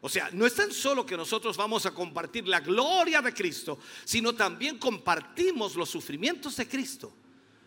O 0.00 0.08
sea, 0.08 0.30
no 0.32 0.46
es 0.46 0.54
tan 0.54 0.72
solo 0.72 1.04
que 1.04 1.14
nosotros 1.14 1.54
vamos 1.54 1.84
a 1.84 1.90
compartir 1.90 2.48
la 2.48 2.60
gloria 2.60 3.20
de 3.20 3.34
Cristo, 3.34 3.78
sino 4.06 4.34
también 4.34 4.78
compartimos 4.78 5.74
los 5.76 5.90
sufrimientos 5.90 6.56
de 6.56 6.66
Cristo. 6.66 7.12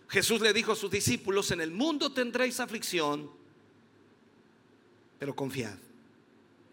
Jesús 0.07 0.41
le 0.41 0.53
dijo 0.53 0.71
a 0.71 0.75
sus 0.75 0.89
discípulos, 0.89 1.51
en 1.51 1.61
el 1.61 1.69
mundo 1.69 2.11
tendréis 2.11 2.59
aflicción, 2.59 3.29
pero 5.19 5.35
confiad, 5.35 5.77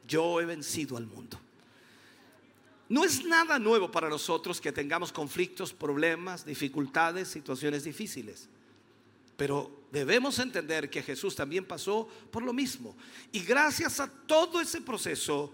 yo 0.08 0.40
he 0.40 0.46
vencido 0.46 0.96
al 0.96 1.04
mundo. 1.04 1.38
No 2.88 3.04
es 3.04 3.26
nada 3.26 3.58
nuevo 3.58 3.90
para 3.90 4.08
nosotros 4.08 4.58
que 4.58 4.72
tengamos 4.72 5.12
conflictos, 5.12 5.74
problemas, 5.74 6.46
dificultades, 6.46 7.28
situaciones 7.28 7.84
difíciles. 7.84 8.48
Pero 9.36 9.75
debemos 9.90 10.38
entender 10.38 10.90
que 10.90 11.02
Jesús 11.02 11.34
también 11.34 11.64
pasó 11.64 12.08
por 12.30 12.42
lo 12.42 12.52
mismo. 12.52 12.96
Y 13.32 13.40
gracias 13.40 14.00
a 14.00 14.08
todo 14.08 14.60
ese 14.60 14.80
proceso, 14.80 15.52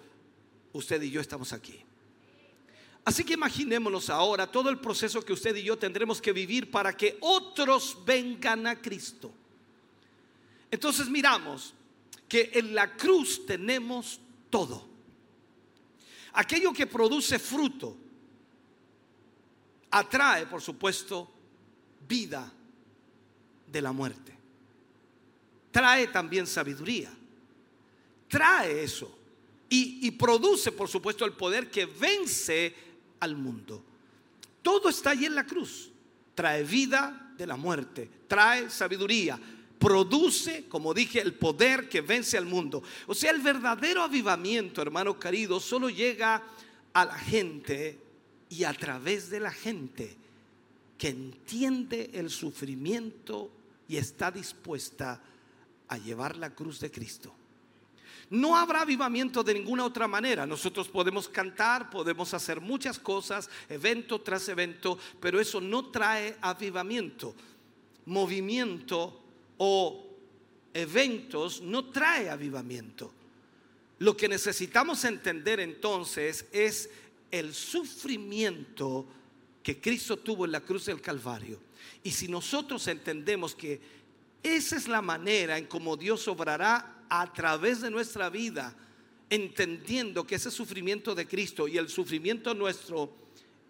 usted 0.73 1.01
y 1.03 1.11
yo 1.11 1.21
estamos 1.21 1.53
aquí. 1.53 1.85
Así 3.05 3.25
que 3.25 3.35
imaginémonos 3.35 4.11
ahora 4.11 4.51
todo 4.51 4.71
el 4.71 4.79
proceso 4.79 5.23
que 5.23 5.33
usted 5.33 5.57
y 5.57 5.65
yo 5.65 5.77
tendremos 5.77 6.21
que 6.21 6.33
vivir 6.33 6.71
para 6.71 6.97
que 6.97 7.19
otros 7.21 7.99
vengan 8.05 8.67
a 8.67 8.81
Cristo. 8.81 9.33
Entonces 10.71 11.09
miramos 11.09 11.75
que 12.29 12.51
en 12.55 12.75
la 12.75 12.97
cruz 12.97 13.45
tenemos 13.45 14.21
todo. 14.49 14.89
Aquello 16.35 16.73
que 16.73 16.87
produce 16.87 17.39
fruto 17.39 17.97
atrae, 19.91 20.47
por 20.47 20.63
supuesto, 20.63 21.31
vida 22.09 22.51
de 23.73 23.83
la 23.83 23.93
muerte. 23.93 24.37
Trae 25.71 26.07
también 26.09 26.47
sabiduría. 26.47 27.11
Trae 28.29 28.85
eso. 28.85 29.19
Y, 29.69 30.11
produce, 30.11 30.71
por 30.71 30.87
supuesto, 30.87 31.25
el 31.25 31.33
poder 31.33 31.71
que 31.71 31.87
vence 31.87 32.75
al 33.21 33.35
mundo. 33.37 33.83
Todo 34.61 34.91
está 34.91 35.11
allí 35.11 35.25
en 35.25 35.35
la 35.35 35.47
cruz. 35.47 35.91
Trae 36.35 36.63
vida 36.63 37.33
de 37.39 37.47
la 37.47 37.57
muerte. 37.57 38.09
Trae 38.29 38.69
sabiduría 38.69 39.41
produce, 39.79 40.67
como 40.69 40.95
dije, 40.95 41.21
el 41.21 41.35
poder 41.35 41.89
que 41.89 42.03
vence 42.03 42.39
al 42.39 42.47
mundo. 42.47 42.85
O 43.09 43.17
sea, 43.17 43.33
el 43.33 43.41
verdadero 43.41 44.03
avivamiento, 44.03 44.81
hermano 44.81 45.19
querido, 45.19 45.59
solo 45.59 45.91
llega 45.91 46.41
a 46.93 47.05
la 47.05 47.19
gente 47.19 47.99
y 48.49 48.63
a 48.63 48.73
través 48.75 49.29
de 49.29 49.41
la 49.41 49.51
gente 49.51 50.17
que 50.97 51.09
entiende 51.09 52.11
el 52.15 52.31
sufrimiento 52.31 53.51
y 53.93 53.99
está 53.99 54.31
dispuesta 54.31 55.21
a 55.87 55.99
llevar 55.99 56.39
la 56.39 56.55
cruz 56.55 56.81
de 56.81 56.91
Cristo. 56.91 57.31
No 58.31 58.57
habrá 58.57 58.81
avivamiento 58.81 59.45
de 59.45 59.53
ninguna 59.53 59.85
otra 59.85 60.09
manera. 60.09 60.47
Nosotros 60.47 60.89
podemos 60.89 61.29
cantar, 61.29 61.91
podemos 61.91 62.33
hacer 62.33 62.59
muchas 62.59 62.99
cosas, 62.99 63.51
evento 63.69 64.19
tras 64.23 64.49
evento, 64.49 64.99
pero 65.21 65.39
eso 65.39 65.61
no 65.61 65.91
trae 65.91 66.39
avivamiento. 66.41 67.35
Movimiento 68.07 69.21
o 69.59 70.07
eventos 70.73 71.61
no 71.61 71.91
trae 71.91 72.31
avivamiento. 72.31 73.13
Lo 73.99 74.17
que 74.17 74.27
necesitamos 74.27 75.05
entender 75.05 75.61
entonces 75.61 76.47
es 76.51 76.89
el 77.31 77.53
sufrimiento 77.53 79.05
que 79.63 79.83
Cristo 79.83 80.17
tuvo 80.17 80.47
en 80.47 80.53
la 80.53 80.63
cruz 80.63 80.87
del 80.87 81.03
Calvario. 81.03 81.61
Y 82.03 82.11
si 82.11 82.29
nosotros 82.29 82.87
entendemos 82.89 83.55
que 83.55 83.81
esa 84.43 84.77
es 84.77 84.89
la 84.89 85.03
manera 85.03 85.59
en 85.59 85.67
cómo 85.67 85.97
Dios 85.97 86.27
obrará 86.29 87.05
a 87.09 87.33
través 87.33 87.81
de 87.81 87.91
nuestra 87.91 88.31
vida, 88.31 88.75
entendiendo 89.31 90.27
que 90.27 90.35
ese 90.35 90.51
sufrimiento 90.51 91.15
de 91.15 91.27
Cristo 91.27 91.69
y 91.69 91.79
el 91.79 91.89
sufrimiento 91.89 92.55
nuestro, 92.55 93.15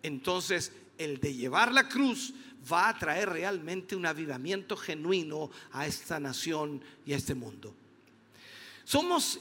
entonces 0.02 0.72
el 0.98 1.20
de 1.20 1.34
llevar 1.34 1.72
la 1.72 1.88
cruz 1.88 2.32
va 2.70 2.88
a 2.88 2.98
traer 2.98 3.28
realmente 3.28 3.96
un 3.96 4.06
avivamiento 4.06 4.76
genuino 4.76 5.50
a 5.72 5.86
esta 5.86 6.20
nación 6.20 6.80
y 7.04 7.12
a 7.12 7.16
este 7.16 7.34
mundo. 7.34 7.74
Somos 8.84 9.40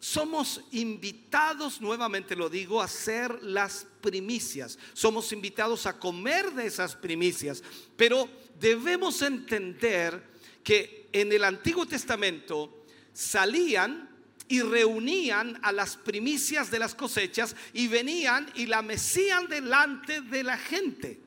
somos 0.00 0.62
invitados, 0.72 1.82
nuevamente 1.82 2.34
lo 2.34 2.48
digo, 2.48 2.80
a 2.80 2.86
hacer 2.86 3.42
las 3.42 3.86
primicias. 4.00 4.78
Somos 4.94 5.30
invitados 5.30 5.84
a 5.84 5.98
comer 5.98 6.52
de 6.52 6.66
esas 6.66 6.96
primicias. 6.96 7.62
Pero 7.98 8.26
debemos 8.58 9.20
entender 9.20 10.24
que 10.64 11.10
en 11.12 11.30
el 11.32 11.44
Antiguo 11.44 11.84
Testamento 11.84 12.86
salían 13.12 14.08
y 14.48 14.62
reunían 14.62 15.60
a 15.62 15.70
las 15.70 15.98
primicias 15.98 16.70
de 16.70 16.78
las 16.78 16.94
cosechas 16.94 17.54
y 17.74 17.86
venían 17.86 18.50
y 18.54 18.66
la 18.66 18.80
mecían 18.80 19.48
delante 19.48 20.22
de 20.22 20.42
la 20.42 20.56
gente. 20.56 21.20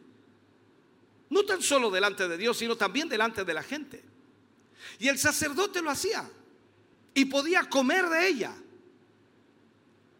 No 1.29 1.45
tan 1.45 1.61
solo 1.61 1.91
delante 1.91 2.27
de 2.27 2.37
Dios, 2.37 2.57
sino 2.57 2.75
también 2.75 3.07
delante 3.07 3.43
de 3.45 3.53
la 3.53 3.63
gente. 3.63 4.03
Y 4.97 5.09
el 5.09 5.19
sacerdote 5.19 5.79
lo 5.81 5.91
hacía 5.91 6.27
y 7.13 7.25
podía 7.25 7.63
comer 7.69 8.09
de 8.09 8.27
ella. 8.27 8.55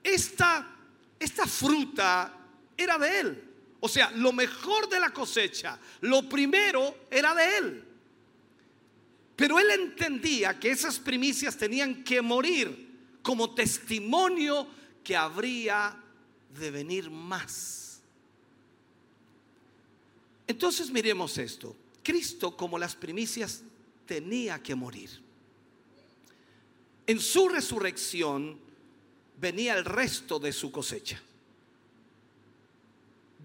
Esta, 0.04 0.76
esta 1.20 1.48
fruta 1.48 2.38
era 2.76 2.98
de 2.98 3.20
él. 3.20 3.44
O 3.80 3.90
sea, 3.90 4.12
lo 4.12 4.32
mejor 4.32 4.88
de 4.90 5.00
la 5.00 5.12
cosecha, 5.12 5.80
lo 6.02 6.28
primero 6.28 7.08
era 7.10 7.34
de 7.34 7.58
él. 7.58 7.84
Pero 9.36 9.60
él 9.60 9.70
entendía 9.72 10.60
que 10.60 10.72
esas 10.72 11.00
primicias 11.00 11.58
tenían 11.58 12.04
que 12.04 12.22
morir 12.22 12.92
como 13.22 13.54
testimonio 13.54 14.68
que 15.04 15.16
habría 15.16 15.98
de 16.58 16.72
venir 16.72 17.10
más. 17.10 18.02
Entonces 20.48 20.92
miremos 20.92 21.38
esto. 21.38 21.76
Cristo 22.04 22.56
como 22.56 22.78
las 22.78 22.96
primicias 22.96 23.64
tenía 24.06 24.62
que 24.62 24.76
morir. 24.76 25.10
En 27.08 27.20
su 27.20 27.50
resurrección 27.50 28.63
venía 29.44 29.78
el 29.78 29.84
resto 29.84 30.40
de 30.40 30.54
su 30.54 30.72
cosecha. 30.72 31.22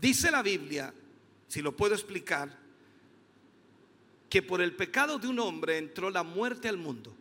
Dice 0.00 0.30
la 0.30 0.42
Biblia, 0.42 0.94
si 1.48 1.60
lo 1.60 1.76
puedo 1.76 1.92
explicar, 1.92 2.56
que 4.30 4.40
por 4.42 4.60
el 4.60 4.76
pecado 4.76 5.18
de 5.18 5.26
un 5.26 5.40
hombre 5.40 5.76
entró 5.76 6.08
la 6.08 6.22
muerte 6.22 6.68
al 6.68 6.76
mundo. 6.76 7.12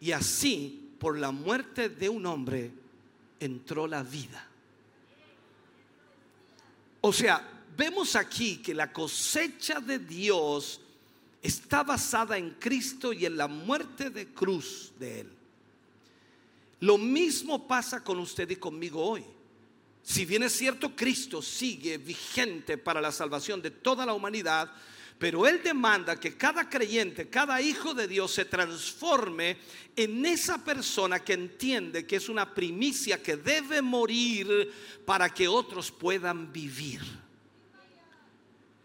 Y 0.00 0.12
así, 0.12 0.94
por 0.98 1.18
la 1.18 1.30
muerte 1.30 1.90
de 1.90 2.08
un 2.08 2.24
hombre, 2.24 2.70
entró 3.38 3.86
la 3.86 4.02
vida. 4.02 4.48
O 7.02 7.12
sea, 7.12 7.46
vemos 7.76 8.16
aquí 8.16 8.56
que 8.56 8.72
la 8.72 8.90
cosecha 8.90 9.80
de 9.80 9.98
Dios 9.98 10.80
está 11.42 11.82
basada 11.82 12.38
en 12.38 12.52
Cristo 12.52 13.12
y 13.12 13.26
en 13.26 13.36
la 13.36 13.48
muerte 13.48 14.08
de 14.08 14.28
cruz 14.28 14.92
de 14.98 15.20
Él. 15.20 15.39
Lo 16.80 16.96
mismo 16.98 17.66
pasa 17.66 18.02
con 18.02 18.18
usted 18.18 18.48
y 18.50 18.56
conmigo 18.56 19.04
hoy. 19.04 19.24
Si 20.02 20.24
bien 20.24 20.42
es 20.42 20.52
cierto, 20.52 20.96
Cristo 20.96 21.42
sigue 21.42 21.98
vigente 21.98 22.78
para 22.78 23.00
la 23.00 23.12
salvación 23.12 23.60
de 23.60 23.70
toda 23.70 24.06
la 24.06 24.14
humanidad, 24.14 24.72
pero 25.18 25.46
Él 25.46 25.60
demanda 25.62 26.18
que 26.18 26.38
cada 26.38 26.70
creyente, 26.70 27.28
cada 27.28 27.60
hijo 27.60 27.92
de 27.92 28.08
Dios 28.08 28.32
se 28.32 28.46
transforme 28.46 29.58
en 29.94 30.24
esa 30.24 30.64
persona 30.64 31.22
que 31.22 31.34
entiende 31.34 32.06
que 32.06 32.16
es 32.16 32.30
una 32.30 32.54
primicia 32.54 33.22
que 33.22 33.36
debe 33.36 33.82
morir 33.82 34.72
para 35.04 35.28
que 35.28 35.46
otros 35.46 35.90
puedan 35.92 36.50
vivir. 36.50 37.02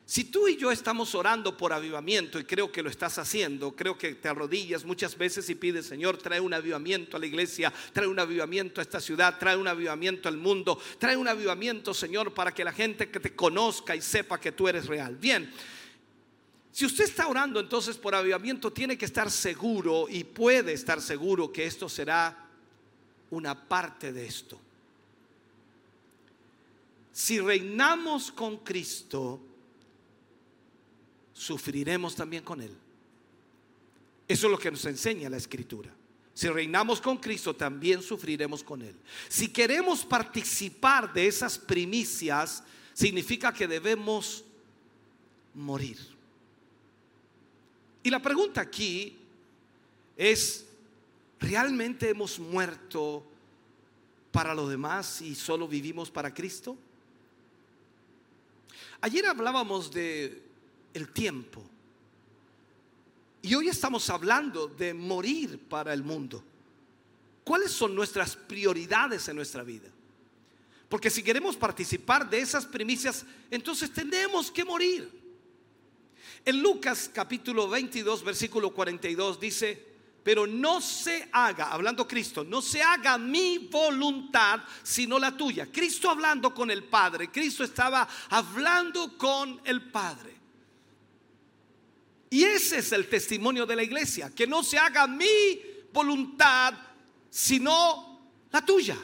Si 0.07 0.25
tú 0.25 0.47
y 0.47 0.55
yo 0.55 0.71
estamos 0.71 1.15
orando 1.15 1.57
por 1.57 1.73
avivamiento, 1.73 2.37
y 2.37 2.43
creo 2.43 2.71
que 2.71 2.83
lo 2.83 2.91
estás 2.91 3.17
haciendo, 3.17 3.75
creo 3.75 3.97
que 3.97 4.13
te 4.13 4.27
arrodillas 4.27 4.85
muchas 4.85 5.17
veces 5.17 5.49
y 5.49 5.55
pides, 5.55 5.87
Señor, 5.87 6.17
trae 6.19 6.39
un 6.39 6.53
avivamiento 6.53 7.17
a 7.17 7.19
la 7.19 7.25
iglesia, 7.25 7.73
trae 7.91 8.05
un 8.05 8.19
avivamiento 8.19 8.79
a 8.79 8.83
esta 8.83 8.99
ciudad, 8.99 9.39
trae 9.39 9.57
un 9.57 9.67
avivamiento 9.67 10.29
al 10.29 10.37
mundo, 10.37 10.79
trae 10.99 11.17
un 11.17 11.27
avivamiento, 11.27 11.91
Señor, 11.91 12.35
para 12.35 12.53
que 12.53 12.63
la 12.63 12.71
gente 12.71 13.09
que 13.09 13.19
te 13.19 13.35
conozca 13.35 13.95
y 13.95 14.01
sepa 14.01 14.39
que 14.39 14.51
tú 14.51 14.67
eres 14.67 14.85
real. 14.85 15.15
Bien, 15.15 15.51
si 16.71 16.85
usted 16.85 17.05
está 17.05 17.27
orando 17.27 17.59
entonces 17.59 17.97
por 17.97 18.13
avivamiento, 18.13 18.71
tiene 18.71 18.99
que 18.99 19.05
estar 19.05 19.31
seguro 19.31 20.05
y 20.07 20.23
puede 20.23 20.73
estar 20.73 21.01
seguro 21.01 21.51
que 21.51 21.65
esto 21.65 21.89
será 21.89 22.47
una 23.31 23.67
parte 23.67 24.13
de 24.13 24.27
esto. 24.27 24.59
Si 27.11 27.39
reinamos 27.39 28.31
con 28.31 28.57
Cristo, 28.57 29.41
sufriremos 31.35 32.15
también 32.15 32.43
con 32.43 32.61
Él. 32.61 32.71
Eso 34.27 34.47
es 34.47 34.51
lo 34.51 34.57
que 34.57 34.71
nos 34.71 34.85
enseña 34.85 35.29
la 35.29 35.37
Escritura. 35.37 35.93
Si 36.33 36.47
reinamos 36.49 36.99
con 36.99 37.17
Cristo, 37.17 37.55
también 37.55 38.01
sufriremos 38.01 38.63
con 38.63 38.81
Él. 38.81 38.95
Si 39.27 39.49
queremos 39.49 40.03
participar 40.03 41.13
de 41.13 41.27
esas 41.27 41.59
primicias, 41.59 42.63
significa 42.93 43.53
que 43.53 43.67
debemos 43.67 44.43
morir. 45.53 45.99
Y 48.01 48.09
la 48.09 48.21
pregunta 48.21 48.61
aquí 48.61 49.17
es, 50.15 50.65
¿realmente 51.39 52.09
hemos 52.09 52.39
muerto 52.39 53.25
para 54.31 54.53
lo 54.53 54.67
demás 54.67 55.21
y 55.21 55.35
solo 55.35 55.67
vivimos 55.67 56.09
para 56.09 56.33
Cristo? 56.33 56.77
Ayer 59.01 59.25
hablábamos 59.25 59.91
de 59.91 60.44
el 60.95 61.09
tiempo. 61.09 61.63
Y 63.41 63.53
hoy 63.53 63.67
estamos 63.67 64.09
hablando 64.09 64.67
de 64.67 64.93
morir 64.93 65.59
para 65.69 65.93
el 65.93 66.01
mundo. 66.01 66.43
¿Cuáles 67.43 67.71
son 67.71 67.93
nuestras 67.93 68.35
prioridades 68.35 69.27
en 69.27 69.35
nuestra 69.35 69.61
vida? 69.61 69.87
Porque 70.89 71.09
si 71.11 71.21
queremos 71.21 71.55
participar 71.55 72.27
de 72.29 72.39
esas 72.39 72.65
primicias, 72.65 73.25
entonces 73.51 73.93
tenemos 73.93 74.49
que 74.49 74.65
morir. 74.65 75.11
En 76.43 76.61
Lucas 76.61 77.11
capítulo 77.13 77.67
22, 77.69 78.23
versículo 78.23 78.73
42 78.73 79.39
dice, 79.39 79.95
pero 80.23 80.47
no 80.47 80.81
se 80.81 81.29
haga, 81.31 81.71
hablando 81.71 82.07
Cristo, 82.07 82.43
no 82.43 82.61
se 82.61 82.81
haga 82.81 83.17
mi 83.17 83.67
voluntad 83.69 84.61
sino 84.81 85.19
la 85.19 85.35
tuya. 85.35 85.67
Cristo 85.71 86.09
hablando 86.09 86.53
con 86.53 86.71
el 86.71 86.85
Padre, 86.85 87.29
Cristo 87.29 87.63
estaba 87.63 88.07
hablando 88.29 89.17
con 89.17 89.61
el 89.65 89.91
Padre. 89.91 90.34
Y 92.35 92.43
ese 92.43 92.79
es 92.79 92.91
el 92.91 93.07
testimonio 93.07 93.65
de 93.65 93.77
la 93.77 93.83
iglesia, 93.83 94.29
que 94.29 94.45
no 94.45 94.61
se 94.61 94.77
haga 94.77 95.07
mi 95.07 95.61
voluntad 95.93 96.73
sino 97.29 98.29
la 98.51 98.65
tuya. 98.65 98.97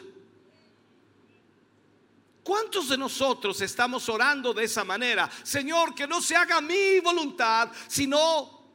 ¿Cuántos 2.44 2.90
de 2.90 2.98
nosotros 2.98 3.62
estamos 3.62 4.10
orando 4.10 4.54
de 4.54 4.66
esa 4.66 4.84
manera? 4.84 5.32
Señor, 5.44 5.96
que 5.96 6.06
no 6.08 6.22
se 6.22 6.36
haga 6.36 6.60
mi 6.60 7.00
voluntad, 7.00 7.72
sino 7.88 8.66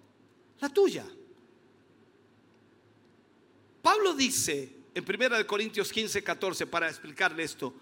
la 0.59 0.71
tuya. 0.71 1.05
Pablo 3.83 4.14
dice 4.14 4.75
en 4.95 5.05
1 5.07 5.47
Corintios 5.47 5.92
15, 5.92 6.25
14, 6.25 6.66
para 6.66 6.88
explicarle 6.88 7.42
esto, 7.42 7.75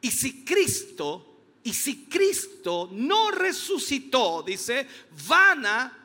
y 0.00 0.10
si 0.10 0.42
Cristo, 0.42 1.42
y 1.64 1.74
si 1.74 2.06
Cristo 2.06 2.88
no 2.92 3.30
resucitó, 3.30 4.42
dice, 4.42 4.88
vana 5.26 5.97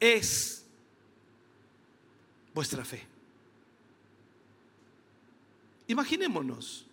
es 0.00 0.64
vuestra 2.54 2.84
fe. 2.84 3.04
Imaginémonos 5.88 6.84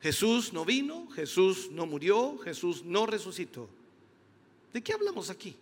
Jesús 0.00 0.52
no 0.52 0.64
vino, 0.64 1.08
Jesús 1.10 1.68
no 1.70 1.84
murió, 1.84 2.38
Jesús 2.38 2.82
no 2.84 3.04
resucitó. 3.06 3.68
¿De 4.72 4.80
qué 4.82 4.94
hablamos 4.94 5.28
aquí? 5.28 5.56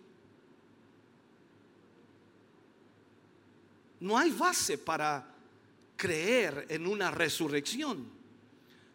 no 3.99 4.17
hay 4.17 4.31
base 4.31 4.77
para 4.77 5.25
creer 5.95 6.65
en 6.69 6.87
una 6.87 7.11
resurrección. 7.11 8.07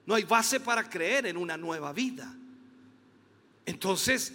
No 0.06 0.14
hay 0.14 0.24
base 0.24 0.60
para 0.60 0.88
creer 0.88 1.26
en 1.26 1.36
una 1.36 1.56
nueva 1.56 1.92
vida. 1.92 2.34
Entonces, 3.66 4.32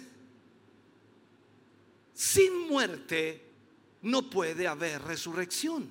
sin 2.20 2.68
muerte 2.68 3.40
no 4.02 4.28
puede 4.28 4.68
haber 4.68 5.00
resurrección. 5.00 5.88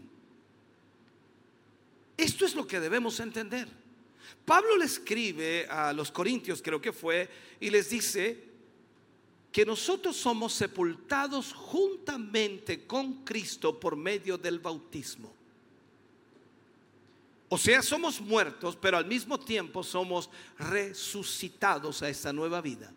Esto 2.15 2.45
es 2.45 2.53
lo 2.53 2.67
que 2.67 2.79
debemos 2.79 3.19
entender. 3.19 3.67
Pablo 4.45 4.77
le 4.77 4.85
escribe 4.85 5.65
a 5.67 5.91
los 5.91 6.11
corintios, 6.11 6.61
creo 6.61 6.79
que 6.79 6.93
fue, 6.93 7.27
y 7.59 7.71
les 7.71 7.89
dice 7.89 8.43
que 9.51 9.65
nosotros 9.65 10.17
somos 10.17 10.53
sepultados 10.53 11.51
juntamente 11.51 12.85
con 12.85 13.25
Cristo 13.25 13.79
por 13.79 13.95
medio 13.95 14.37
del 14.37 14.59
bautismo. 14.59 15.33
O 17.47 17.57
sea, 17.57 17.81
somos 17.81 18.21
muertos, 18.21 18.77
pero 18.79 18.97
al 18.97 19.07
mismo 19.07 19.39
tiempo 19.39 19.83
somos 19.83 20.29
resucitados 20.59 22.03
a 22.03 22.09
esta 22.09 22.31
nueva 22.31 22.61
vida. 22.61 22.93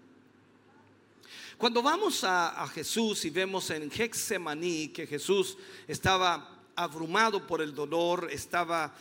Cuando 1.63 1.81
vamos 1.81 2.25
a, 2.25 2.67
Jesús 2.75 3.25
y 3.25 3.31
vemos 3.31 3.71
en 3.71 3.89
Hexemaní 3.89 4.89
que 4.89 5.07
Jesús 5.07 5.57
estaba 5.87 6.59
abrumado 6.75 7.47
por 7.47 7.63
el 7.63 7.73
dolor, 7.73 8.29
estaba 8.33 8.93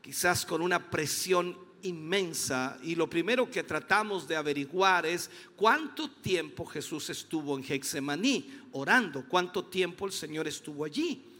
quizás 0.00 0.46
con 0.46 0.62
una 0.62 0.92
presión 0.92 1.58
inmensa 1.82 2.78
y 2.84 2.94
lo 2.94 3.10
primero 3.10 3.50
que 3.50 3.64
tratamos 3.64 4.28
de 4.28 4.36
averiguar 4.36 5.06
es 5.06 5.28
cuánto 5.56 6.08
tiempo 6.08 6.64
Jesús 6.64 7.10
estuvo 7.10 7.58
en 7.58 7.64
Hexemaní 7.64 8.60
orando, 8.70 9.24
cuánto 9.28 9.64
tiempo 9.64 10.06
el 10.06 10.12
Señor 10.12 10.46
estuvo 10.46 10.84
allí. 10.84 11.33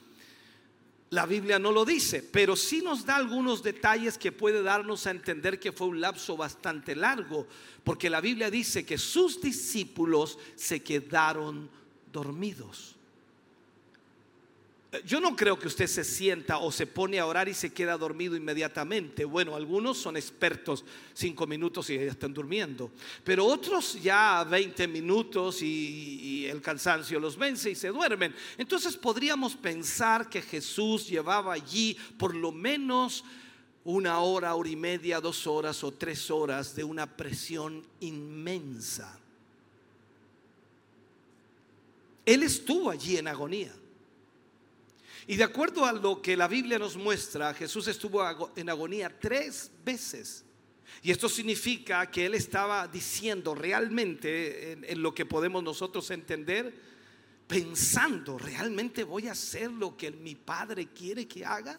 La 1.15 1.27
Biblia 1.27 1.61
no 1.61 1.71
lo 1.71 1.85
dice, 1.85 2.25
pero 2.25 2.57
sí 2.57 2.83
nos 2.83 3.07
da 3.07 3.15
algunos 3.15 3.63
detalles 3.63 4.19
que 4.19 4.33
puede 4.33 4.65
darnos 4.65 5.07
a 5.07 5.13
entender 5.13 5.61
que 5.61 5.71
fue 5.71 5.87
un 5.87 6.01
lapso 6.01 6.37
bastante 6.37 6.97
largo, 6.97 7.47
porque 7.85 8.11
la 8.11 8.21
Biblia 8.21 8.51
dice 8.51 8.85
que 8.85 8.99
sus 8.99 9.41
discípulos 9.41 10.41
se 10.57 10.83
quedaron 10.83 11.71
dormidos. 12.13 12.94
Yo 15.03 15.21
no 15.21 15.35
creo 15.35 15.59
que 15.59 15.67
usted 15.67 15.87
se 15.87 16.05
sienta 16.05 16.59
o 16.59 16.71
se 16.71 16.87
pone 16.87 17.19
a 17.19 17.27
orar 17.27 17.49
y 17.49 17.55
se 17.55 17.73
queda 17.73 17.97
dormido 17.97 18.37
inmediatamente. 18.37 19.25
Bueno, 19.25 19.57
algunos 19.57 19.99
son 19.99 20.17
expertos 20.17 20.85
cinco 21.13 21.47
minutos 21.47 21.91
y 21.91 21.97
ya 21.97 22.03
están 22.03 22.33
durmiendo. 22.33 22.91
Pero 23.25 23.47
otros 23.47 24.01
ya 24.03 24.45
20 24.45 24.87
minutos 24.89 25.63
y, 25.63 26.47
el 26.47 26.61
cansancio 26.61 27.19
los 27.19 27.37
vence 27.37 27.71
y 27.71 27.75
se 27.75 27.89
duermen. 27.89 28.35
Entonces 28.59 28.97
podríamos 28.97 29.57
pensar 29.57 30.29
que 30.29 30.43
Jesús 30.43 31.09
llevaba 31.09 31.55
allí 31.55 31.97
por 32.19 32.35
lo 32.35 32.53
menos 32.53 33.25
una 33.85 34.21
hora, 34.21 34.55
hora 34.55 34.69
y 34.69 34.77
media, 34.77 35.21
dos 35.21 35.47
horas 35.47 35.83
o 35.83 35.93
tres 35.93 36.31
horas 36.31 36.77
de 36.77 36.85
una 36.85 37.07
presión 37.07 37.85
inmensa. 38.01 39.19
Él 42.25 42.43
estuvo 42.43 42.91
allí 42.91 43.17
en 43.17 43.29
agonía. 43.29 43.73
Y 45.27 45.37
de 45.37 45.45
acuerdo 45.45 45.85
a 45.85 45.93
lo 45.93 46.21
que 46.21 46.37
la 46.37 46.49
Biblia 46.49 46.79
nos 46.79 46.97
muestra, 46.97 47.55
Jesús 47.55 47.89
estuvo 47.89 48.53
en 48.57 48.69
agonía 48.69 49.09
tres 49.19 49.71
veces. 49.85 50.45
Y 51.03 51.11
esto 51.11 51.29
significa 51.29 52.11
que 52.11 52.27
Él 52.27 52.35
estaba 52.35 52.87
diciendo 52.89 53.55
realmente 53.55 54.73
en, 54.73 55.03
lo 55.03 55.15
que 55.15 55.25
podemos 55.25 55.63
nosotros 55.63 56.11
entender, 56.11 56.75
pensando, 57.47 58.39
¿realmente 58.39 59.05
voy 59.05 59.29
a 59.29 59.33
hacer 59.33 59.71
lo 59.71 59.97
que 59.97 60.11
mi 60.11 60.35
Padre 60.35 60.89
quiere 60.89 61.27
que 61.27 61.45
haga? 61.45 61.79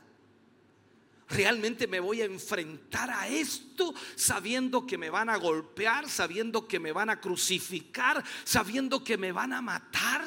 ¿Realmente 1.30 1.88
me 1.88 2.00
voy 2.00 2.22
a 2.22 2.26
enfrentar 2.26 3.10
a 3.10 3.28
esto 3.28 3.94
sabiendo 4.16 4.86
que 4.86 4.98
me 4.98 5.10
van 5.10 5.30
a 5.30 5.38
golpear, 5.38 6.08
sabiendo 6.10 6.68
que 6.68 6.80
me 6.80 6.92
van 6.92 7.10
a 7.10 7.20
crucificar, 7.20 8.24
sabiendo 8.44 9.04
que 9.04 9.18
me 9.18 9.32
van 9.32 9.54
a 9.54 9.62
matar? 9.62 10.24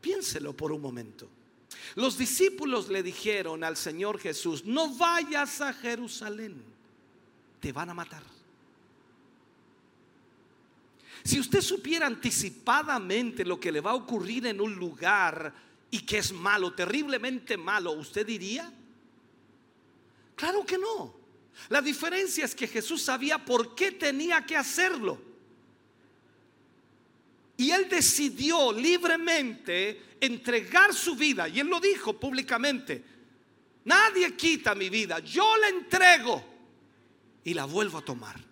Piénselo 0.00 0.56
por 0.56 0.72
un 0.72 0.80
momento. 0.80 1.28
Los 1.94 2.16
discípulos 2.16 2.88
le 2.88 3.02
dijeron 3.02 3.64
al 3.64 3.76
Señor 3.76 4.18
Jesús, 4.18 4.64
no 4.64 4.94
vayas 4.94 5.60
a 5.60 5.72
Jerusalén, 5.72 6.62
te 7.60 7.72
van 7.72 7.90
a 7.90 7.94
matar. 7.94 8.22
Si 11.22 11.38
usted 11.38 11.60
supiera 11.60 12.06
anticipadamente 12.06 13.44
lo 13.44 13.60
que 13.60 13.72
le 13.72 13.80
va 13.80 13.90
a 13.90 13.94
ocurrir 13.94 14.46
en 14.46 14.60
un 14.60 14.74
lugar 14.74 15.52
y 15.90 16.00
que 16.00 16.18
es 16.18 16.32
malo, 16.32 16.72
terriblemente 16.72 17.56
malo, 17.56 17.92
¿usted 17.92 18.26
diría? 18.26 18.72
Claro 20.34 20.64
que 20.64 20.78
no. 20.78 21.14
La 21.68 21.82
diferencia 21.82 22.44
es 22.44 22.54
que 22.54 22.66
Jesús 22.66 23.02
sabía 23.02 23.44
por 23.44 23.74
qué 23.74 23.92
tenía 23.92 24.46
que 24.46 24.56
hacerlo. 24.56 25.29
Y 27.60 27.72
él 27.72 27.90
decidió 27.90 28.72
libremente 28.72 30.16
entregar 30.18 30.94
su 30.94 31.14
vida. 31.14 31.46
Y 31.46 31.60
él 31.60 31.66
lo 31.66 31.78
dijo 31.78 32.18
públicamente. 32.18 33.04
Nadie 33.84 34.34
quita 34.34 34.74
mi 34.74 34.88
vida. 34.88 35.18
Yo 35.18 35.58
la 35.58 35.68
entrego 35.68 36.42
y 37.44 37.52
la 37.52 37.66
vuelvo 37.66 37.98
a 37.98 38.02
tomar. 38.02 38.42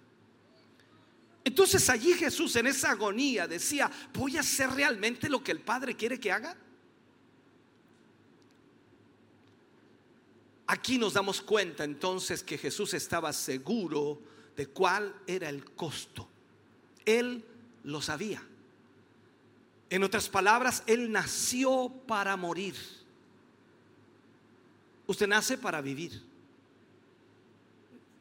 Entonces 1.42 1.88
allí 1.88 2.12
Jesús 2.12 2.54
en 2.56 2.66
esa 2.66 2.90
agonía 2.90 3.48
decía, 3.48 3.90
¿voy 4.12 4.36
a 4.36 4.40
hacer 4.40 4.68
realmente 4.72 5.30
lo 5.30 5.42
que 5.42 5.52
el 5.52 5.60
Padre 5.60 5.96
quiere 5.96 6.20
que 6.20 6.30
haga? 6.30 6.54
Aquí 10.66 10.98
nos 10.98 11.14
damos 11.14 11.40
cuenta 11.40 11.82
entonces 11.82 12.42
que 12.42 12.58
Jesús 12.58 12.92
estaba 12.92 13.32
seguro 13.32 14.20
de 14.54 14.66
cuál 14.66 15.14
era 15.26 15.48
el 15.48 15.64
costo. 15.64 16.28
Él 17.06 17.42
lo 17.84 18.02
sabía. 18.02 18.42
En 19.90 20.02
otras 20.02 20.28
palabras, 20.28 20.82
Él 20.86 21.10
nació 21.10 21.92
para 22.06 22.36
morir. 22.36 22.74
Usted 25.06 25.26
nace 25.26 25.56
para 25.56 25.80
vivir. 25.80 26.22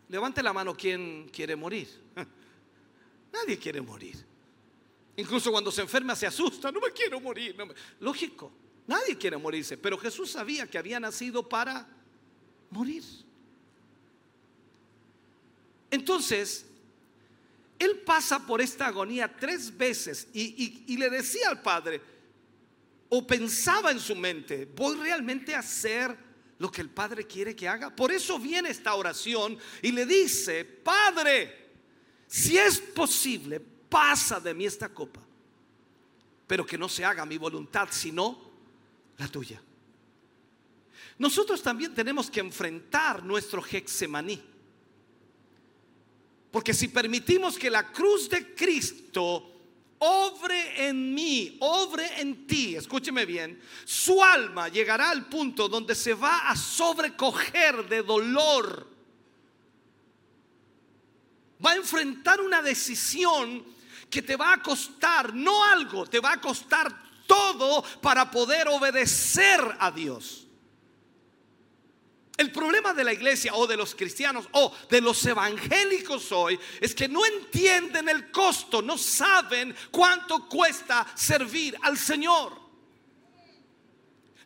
Levante 0.10 0.42
la 0.42 0.54
mano 0.54 0.76
quien 0.76 1.28
quiere 1.30 1.56
morir. 1.56 1.90
Nadie 3.34 3.58
quiere 3.58 3.82
morir. 3.82 4.16
Incluso 5.18 5.52
cuando 5.52 5.72
se 5.72 5.82
enferma 5.82 6.16
se 6.16 6.28
asusta, 6.28 6.72
no 6.72 6.80
me 6.80 6.92
quiero 6.92 7.20
morir. 7.20 7.56
Lógico, 8.00 8.52
nadie 8.86 9.18
quiere 9.18 9.36
morirse, 9.36 9.76
pero 9.76 9.98
Jesús 9.98 10.30
sabía 10.30 10.68
que 10.68 10.78
había 10.78 11.00
nacido 11.00 11.50
para 11.50 11.88
morir. 12.70 13.04
Entonces, 15.90 16.67
él 17.80 18.00
pasa 18.00 18.46
por 18.46 18.62
esta 18.62 18.88
agonía 18.88 19.36
tres 19.36 19.76
veces 19.76 20.28
y, 20.34 20.98
le 20.98 21.10
decía 21.10 21.50
al 21.50 21.62
Padre, 21.62 22.02
o 23.10 23.26
pensaba 23.26 23.92
en 23.92 24.00
su 24.00 24.16
mente, 24.16 24.66
¿voy 24.76 24.98
realmente 24.98 25.54
a 25.56 25.60
hacer 25.60 26.16
lo 26.58 26.72
que 26.72 26.82
el 26.82 26.90
Padre 26.90 27.26
quiere 27.26 27.56
que 27.56 27.68
haga? 27.68 27.96
Por 27.96 28.12
eso 28.12 28.40
viene 28.40 28.70
esta 28.70 28.96
oración 28.96 29.58
y 29.82 29.92
le 29.92 30.06
dice, 30.06 30.66
Padre, 30.66 31.68
si 32.28 32.58
es 32.58 32.80
posible, 32.80 33.60
pasa 33.60 34.40
de 34.40 34.54
mí 34.54 34.66
esta 34.66 34.90
copa, 34.90 35.22
pero 36.46 36.66
que 36.66 36.78
no 36.78 36.90
se 36.90 37.06
haga 37.06 37.26
mi 37.26 37.38
voluntad, 37.38 37.90
sino 37.92 38.52
la 39.18 39.28
tuya. 39.28 39.62
Nosotros 41.18 41.62
también 41.62 41.94
tenemos 41.94 42.30
que 42.30 42.40
enfrentar 42.40 43.24
nuestro 43.24 43.64
Hexemaní. 43.64 44.57
Porque 46.52 46.74
si 46.74 46.88
permitimos 46.88 47.58
que 47.58 47.70
la 47.70 47.92
cruz 47.92 48.30
de 48.30 48.56
Cristo 48.56 49.54
obre 50.00 50.88
en 50.88 51.14
mí, 51.14 51.58
obre 51.60 52.22
en 52.22 52.46
ti, 52.48 52.76
escúcheme 52.76 53.26
bien, 53.26 53.60
su 53.86 54.24
alma 54.24 54.70
llegará 54.70 55.10
al 55.10 55.28
punto 55.28 55.68
donde 55.68 55.96
se 55.96 56.14
va 56.14 56.50
a 56.50 56.56
sobrecoger 56.56 57.88
de 57.88 58.04
dolor. 58.04 58.88
Va 61.64 61.72
a 61.72 61.76
enfrentar 61.76 62.40
una 62.42 62.62
decisión 62.62 63.66
que 64.10 64.22
te 64.22 64.36
va 64.36 64.54
a 64.54 64.62
costar, 64.62 65.34
no 65.34 65.64
algo, 65.64 66.06
te 66.06 66.20
va 66.20 66.34
a 66.34 66.42
costar 66.42 67.08
todo 67.26 67.84
para 68.02 68.32
poder 68.32 68.68
obedecer 68.70 69.60
a 69.80 69.92
Dios. 69.92 70.47
El 72.38 72.52
problema 72.52 72.94
de 72.94 73.04
la 73.04 73.14
iglesia 73.14 73.56
o 73.56 73.66
de 73.66 73.76
los 73.76 73.96
cristianos 73.96 74.48
o 74.52 74.72
de 74.92 75.02
los 75.02 75.26
evangélicos 75.26 76.32
hoy 76.32 76.60
es 76.80 76.94
que 76.94 77.08
no 77.08 77.26
entienden 77.26 78.08
el 78.10 78.32
costo, 78.32 78.84
no 78.84 78.96
saben 78.96 79.76
cuánto 79.90 80.48
cuesta 80.48 81.08
servir 81.16 81.76
al 81.82 81.98
Señor. 81.98 82.67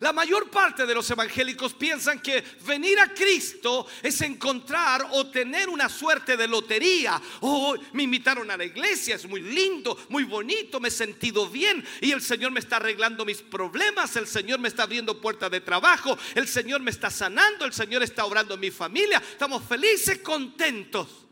La 0.02 0.12
mayor 0.12 0.50
parte 0.50 0.88
de 0.88 0.96
los 0.96 1.08
evangélicos 1.12 1.76
piensan 1.76 2.20
que 2.22 2.44
venir 2.66 3.00
a 3.00 3.14
Cristo 3.14 3.86
es 4.02 4.20
encontrar 4.22 5.08
o 5.12 5.28
tener 5.28 5.70
una 5.70 5.90
suerte 5.90 6.36
de 6.36 6.48
lotería. 6.48 7.22
Oh, 7.42 7.76
me 7.94 8.02
invitaron 8.02 8.50
a 8.50 8.58
la 8.58 8.66
iglesia, 8.66 9.14
es 9.14 9.28
muy 9.28 9.42
lindo, 9.42 9.96
muy 10.10 10.24
bonito, 10.24 10.80
me 10.80 10.88
he 10.88 10.92
sentido 10.92 11.48
bien 11.48 11.86
y 12.02 12.12
el 12.12 12.22
Señor 12.24 12.52
me 12.52 12.62
está 12.62 12.78
arreglando 12.78 13.26
mis 13.26 13.44
problemas, 13.44 14.16
el 14.16 14.26
Señor 14.26 14.60
me 14.60 14.70
está 14.70 14.84
abriendo 14.84 15.22
puertas 15.22 15.52
de 15.52 15.62
trabajo, 15.62 16.18
el 16.34 16.48
Señor 16.48 16.82
me 16.82 16.90
está 16.90 17.12
sanando, 17.12 17.64
el 17.64 17.74
Señor 17.74 18.02
está 18.02 18.26
obrando 18.26 18.56
en 18.56 18.60
mi 18.60 18.72
familia. 18.72 19.20
Estamos 19.20 19.64
felices, 19.64 20.18
contentos. 20.18 21.28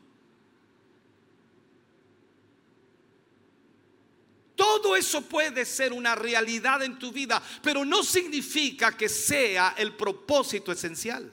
Todo 4.59 4.97
eso 4.97 5.21
puede 5.21 5.63
ser 5.63 5.93
una 5.93 6.15
realidad 6.15 6.83
en 6.83 6.99
tu 6.99 7.13
vida, 7.13 7.41
pero 7.63 7.85
no 7.85 8.03
significa 8.03 8.97
que 8.97 9.07
sea 9.07 9.73
el 9.77 9.95
propósito 9.95 10.73
esencial. 10.73 11.31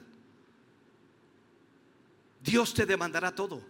Dios 2.39 2.73
te 2.73 2.85
demandará 2.85 3.35
todo. 3.35 3.61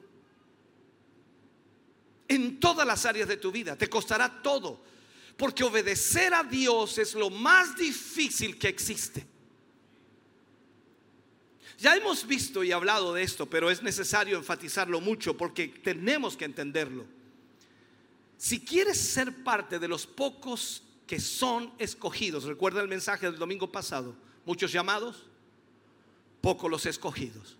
En 2.27 2.59
todas 2.59 2.85
las 2.85 3.03
áreas 3.07 3.27
de 3.27 3.37
tu 3.37 3.51
vida, 3.51 3.75
te 3.75 3.89
costará 3.89 4.43
todo. 4.43 4.79
Porque 5.35 5.63
obedecer 5.63 6.35
a 6.35 6.43
Dios 6.43 6.99
es 6.99 7.15
lo 7.15 7.31
más 7.31 7.75
difícil 7.75 8.59
que 8.59 8.67
existe. 8.67 9.25
Ya 11.79 11.95
hemos 11.95 12.27
visto 12.27 12.63
y 12.63 12.71
hablado 12.71 13.11
de 13.15 13.23
esto, 13.23 13.49
pero 13.49 13.71
es 13.71 13.81
necesario 13.81 14.37
enfatizarlo 14.37 15.01
mucho 15.01 15.35
porque 15.35 15.67
tenemos 15.67 16.37
que 16.37 16.45
entenderlo. 16.45 17.16
Si 18.37 18.63
quieres 18.63 18.99
ser 18.99 19.43
parte 19.43 19.79
de 19.79 19.87
los 19.87 20.05
pocos 20.05 20.83
que 21.07 21.19
son 21.19 21.73
escogidos, 21.79 22.43
recuerda 22.43 22.81
el 22.81 22.87
mensaje 22.87 23.25
del 23.25 23.39
domingo 23.39 23.71
pasado, 23.71 24.15
muchos 24.45 24.71
llamados, 24.71 25.25
pocos 26.41 26.69
los 26.69 26.85
escogidos. 26.85 27.57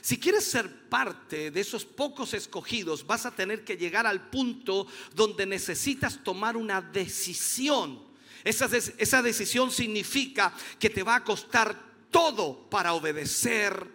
Si 0.00 0.18
quieres 0.18 0.44
ser 0.44 0.88
parte 0.88 1.50
de 1.50 1.60
esos 1.60 1.84
pocos 1.84 2.34
escogidos, 2.34 3.06
vas 3.06 3.26
a 3.26 3.30
tener 3.32 3.64
que 3.64 3.76
llegar 3.76 4.06
al 4.06 4.30
punto 4.30 4.86
donde 5.14 5.46
necesitas 5.46 6.22
tomar 6.22 6.56
una 6.56 6.80
decisión. 6.80 8.02
Esa, 8.44 8.68
esa 8.76 9.22
decisión 9.22 9.70
significa 9.70 10.52
que 10.78 10.90
te 10.90 11.02
va 11.02 11.16
a 11.16 11.24
costar 11.24 11.92
todo 12.10 12.68
para 12.68 12.94
obedecer 12.94 13.88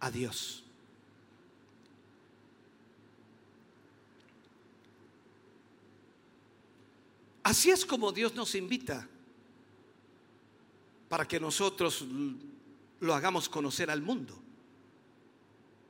a 0.00 0.10
Dios. 0.10 0.64
Así 7.48 7.70
es 7.70 7.86
como 7.86 8.12
Dios 8.12 8.34
nos 8.34 8.54
invita 8.54 9.08
para 11.08 11.26
que 11.26 11.40
nosotros 11.40 12.04
lo 13.00 13.14
hagamos 13.14 13.48
conocer 13.48 13.90
al 13.90 14.02
mundo. 14.02 14.38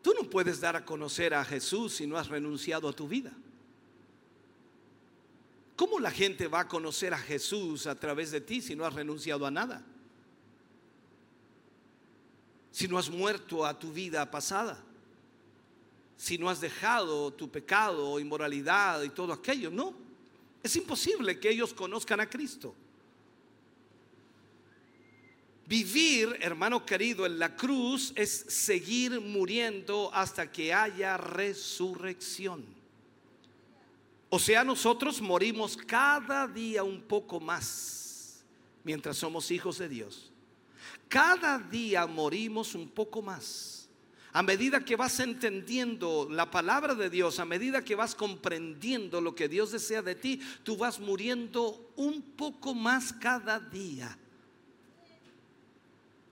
Tú 0.01 0.15
no 0.15 0.31
puedes 0.31 0.61
dar 0.61 0.77
a 0.77 0.85
conocer 0.85 1.35
a 1.35 1.45
Jesús 1.45 1.95
si 1.95 2.07
no 2.07 2.17
has 2.17 2.29
renunciado 2.29 2.89
a 2.89 2.93
tu 2.93 3.09
vida. 3.09 3.33
¿Cómo 5.75 5.99
la 5.99 6.13
gente 6.13 6.47
va 6.47 6.61
a 6.61 6.69
conocer 6.69 7.13
a 7.13 7.19
Jesús 7.19 7.89
a 7.89 7.97
través 7.97 8.31
de 8.31 8.41
ti 8.41 8.61
si 8.61 8.77
no 8.77 8.85
has 8.85 8.95
renunciado 8.95 9.45
a 9.45 9.51
nada? 9.51 9.85
Si 12.71 12.87
no 12.87 12.99
has 12.99 13.11
muerto 13.11 13.67
a 13.67 13.77
tu 13.77 13.93
vida 13.93 14.31
pasada. 14.31 14.81
Si 16.17 16.39
no 16.39 16.51
has 16.51 16.61
dejado 16.61 17.33
tu 17.33 17.51
pecado, 17.51 18.21
inmoralidad 18.21 19.03
y 19.03 19.09
todo 19.09 19.33
aquello. 19.33 19.73
No, 19.73 20.07
es 20.69 20.77
imposible 20.77 21.41
que 21.41 21.51
ellos 21.51 21.75
conozcan 21.75 22.21
a 22.21 22.29
Cristo. 22.29 22.75
Vivir, 25.67 26.39
hermano 26.41 26.87
querido, 26.87 27.27
en 27.27 27.39
la 27.39 27.55
cruz 27.55 28.13
es 28.15 28.31
seguir 28.31 29.21
muriendo 29.21 30.11
hasta 30.15 30.51
que 30.51 30.73
haya 30.73 31.17
resurrección. 31.19 32.65
O 34.31 34.39
sea, 34.39 34.65
nosotros 34.65 35.21
morimos 35.21 35.77
cada 35.77 36.47
día 36.47 36.83
un 36.83 37.03
poco 37.03 37.41
más 37.41 38.43
mientras 38.83 39.19
somos 39.19 39.51
hijos 39.51 39.77
de 39.77 39.89
Dios. 39.89 40.31
Cada 41.09 41.59
día 41.59 42.07
morimos 42.07 42.75
un 42.75 42.89
poco 42.89 43.21
más. 43.21 43.78
A 44.33 44.43
medida 44.43 44.85
que 44.85 44.97
vas 44.97 45.21
entendiendo 45.21 46.29
la 46.31 46.51
palabra 46.51 46.95
de 46.95 47.09
Dios, 47.09 47.39
a 47.39 47.45
medida 47.45 47.85
que 47.85 47.95
vas 47.95 48.15
comprendiendo 48.15 49.21
lo 49.21 49.35
que 49.35 49.49
Dios 49.49 49.73
desea 49.73 50.03
de 50.03 50.15
ti, 50.15 50.41
tú 50.63 50.77
vas 50.77 51.01
muriendo 51.01 51.93
un 51.97 52.21
poco 52.23 52.75
más 52.75 53.13
cada 53.13 53.59
día. 53.59 54.19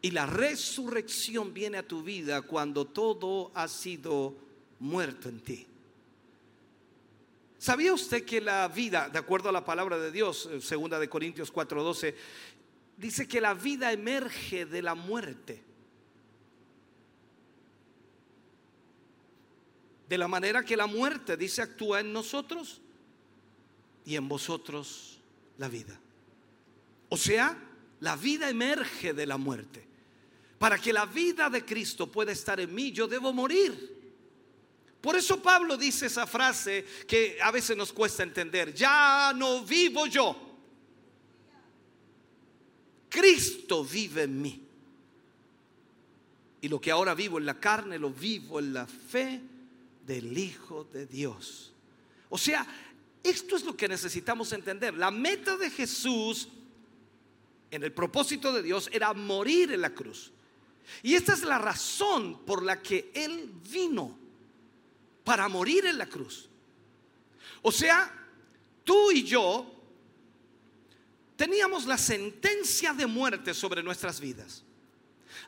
Y 0.02 0.10
la 0.10 0.26
resurrección 0.26 1.54
viene 1.54 1.78
a 1.78 1.88
tu 1.88 2.02
vida 2.02 2.42
cuando 2.42 2.84
todo 2.84 3.50
ha 3.54 3.66
sido 3.66 4.36
muerto 4.78 5.28
en 5.28 5.40
ti. 5.40 5.66
¿Sabía 7.58 7.94
usted 7.94 8.24
que 8.24 8.40
la 8.40 8.68
vida, 8.68 9.08
de 9.08 9.18
acuerdo 9.18 9.48
a 9.48 9.52
la 9.52 9.64
palabra 9.64 9.98
de 9.98 10.12
Dios, 10.12 10.48
eh, 10.52 10.60
segunda 10.60 11.00
de 11.00 11.08
Corintios 11.08 11.50
4:12, 11.50 12.14
dice 12.96 13.26
que 13.26 13.40
la 13.40 13.54
vida 13.54 13.90
emerge 13.92 14.66
de 14.66 14.82
la 14.82 14.94
muerte? 14.94 15.65
De 20.08 20.16
la 20.16 20.28
manera 20.28 20.64
que 20.64 20.76
la 20.76 20.86
muerte, 20.86 21.36
dice, 21.36 21.62
actúa 21.62 22.00
en 22.00 22.12
nosotros 22.12 22.80
y 24.04 24.14
en 24.14 24.28
vosotros 24.28 25.18
la 25.58 25.68
vida. 25.68 25.98
O 27.08 27.16
sea, 27.16 27.58
la 28.00 28.16
vida 28.16 28.48
emerge 28.48 29.12
de 29.12 29.26
la 29.26 29.36
muerte. 29.36 29.84
Para 30.58 30.78
que 30.78 30.92
la 30.92 31.06
vida 31.06 31.50
de 31.50 31.64
Cristo 31.64 32.10
pueda 32.10 32.32
estar 32.32 32.60
en 32.60 32.74
mí, 32.74 32.92
yo 32.92 33.08
debo 33.08 33.32
morir. 33.32 33.94
Por 35.00 35.16
eso 35.16 35.42
Pablo 35.42 35.76
dice 35.76 36.06
esa 36.06 36.26
frase 36.26 36.84
que 37.06 37.38
a 37.42 37.50
veces 37.50 37.76
nos 37.76 37.92
cuesta 37.92 38.22
entender. 38.22 38.72
Ya 38.74 39.32
no 39.34 39.64
vivo 39.64 40.06
yo. 40.06 40.36
Cristo 43.08 43.84
vive 43.84 44.22
en 44.22 44.40
mí. 44.40 44.62
Y 46.60 46.68
lo 46.68 46.80
que 46.80 46.90
ahora 46.90 47.14
vivo 47.14 47.38
en 47.38 47.46
la 47.46 47.58
carne, 47.58 47.98
lo 47.98 48.10
vivo 48.10 48.58
en 48.58 48.72
la 48.72 48.86
fe 48.86 49.40
del 50.06 50.36
Hijo 50.36 50.84
de 50.84 51.06
Dios. 51.06 51.72
O 52.28 52.38
sea, 52.38 52.66
esto 53.22 53.56
es 53.56 53.64
lo 53.64 53.76
que 53.76 53.88
necesitamos 53.88 54.52
entender. 54.52 54.94
La 54.94 55.10
meta 55.10 55.56
de 55.56 55.70
Jesús 55.70 56.48
en 57.70 57.82
el 57.82 57.92
propósito 57.92 58.52
de 58.52 58.62
Dios 58.62 58.88
era 58.92 59.12
morir 59.12 59.72
en 59.72 59.80
la 59.80 59.90
cruz. 59.90 60.32
Y 61.02 61.14
esta 61.14 61.32
es 61.32 61.42
la 61.42 61.58
razón 61.58 62.44
por 62.46 62.62
la 62.62 62.80
que 62.80 63.10
Él 63.12 63.50
vino, 63.70 64.16
para 65.24 65.48
morir 65.48 65.86
en 65.86 65.98
la 65.98 66.06
cruz. 66.06 66.48
O 67.62 67.72
sea, 67.72 68.12
tú 68.84 69.10
y 69.10 69.24
yo 69.24 69.66
teníamos 71.36 71.86
la 71.86 71.98
sentencia 71.98 72.92
de 72.92 73.06
muerte 73.06 73.52
sobre 73.52 73.82
nuestras 73.82 74.20
vidas. 74.20 74.62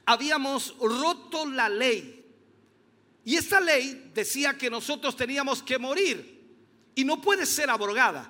Habíamos 0.04 0.76
roto 0.78 1.46
la 1.46 1.68
ley 1.68 2.17
y 3.28 3.36
esta 3.36 3.60
ley 3.60 4.10
decía 4.14 4.56
que 4.56 4.70
nosotros 4.70 5.14
teníamos 5.14 5.62
que 5.62 5.76
morir 5.76 6.48
y 6.94 7.04
no 7.04 7.20
puede 7.20 7.44
ser 7.44 7.68
abrogada. 7.68 8.26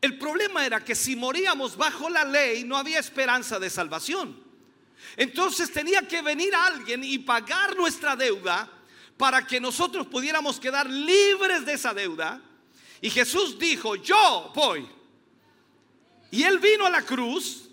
El 0.00 0.18
problema 0.18 0.66
era 0.66 0.84
que 0.84 0.96
si 0.96 1.14
moríamos 1.14 1.76
bajo 1.76 2.10
la 2.10 2.24
ley 2.24 2.64
no 2.64 2.76
había 2.76 2.98
esperanza 2.98 3.60
de 3.60 3.70
salvación. 3.70 4.36
Entonces 5.16 5.72
tenía 5.72 6.08
que 6.08 6.22
venir 6.22 6.52
alguien 6.56 7.04
y 7.04 7.20
pagar 7.20 7.76
nuestra 7.76 8.16
deuda 8.16 8.68
para 9.16 9.46
que 9.46 9.60
nosotros 9.60 10.08
pudiéramos 10.08 10.58
quedar 10.58 10.90
libres 10.90 11.64
de 11.64 11.74
esa 11.74 11.94
deuda. 11.94 12.42
Y 13.00 13.10
Jesús 13.10 13.60
dijo, 13.60 13.94
yo 13.94 14.50
voy. 14.56 14.88
Y 16.32 16.42
él 16.42 16.58
vino 16.58 16.84
a 16.84 16.90
la 16.90 17.02
cruz, 17.02 17.68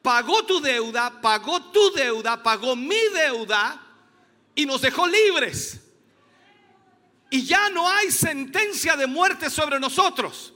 pagó 0.00 0.44
tu 0.44 0.60
deuda, 0.60 1.20
pagó 1.20 1.60
tu 1.72 1.90
deuda, 1.90 2.40
pagó 2.40 2.76
mi 2.76 3.00
deuda 3.12 3.81
y 4.54 4.66
nos 4.66 4.82
dejó 4.82 5.06
libres. 5.06 5.80
Y 7.30 7.44
ya 7.44 7.70
no 7.70 7.88
hay 7.88 8.10
sentencia 8.10 8.96
de 8.96 9.06
muerte 9.06 9.48
sobre 9.48 9.80
nosotros. 9.80 10.52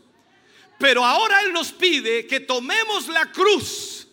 Pero 0.79 1.05
ahora 1.05 1.41
Él 1.41 1.53
nos 1.53 1.73
pide 1.73 2.27
que 2.27 2.41
tomemos 2.41 3.09
la 3.09 3.33
cruz 3.33 4.07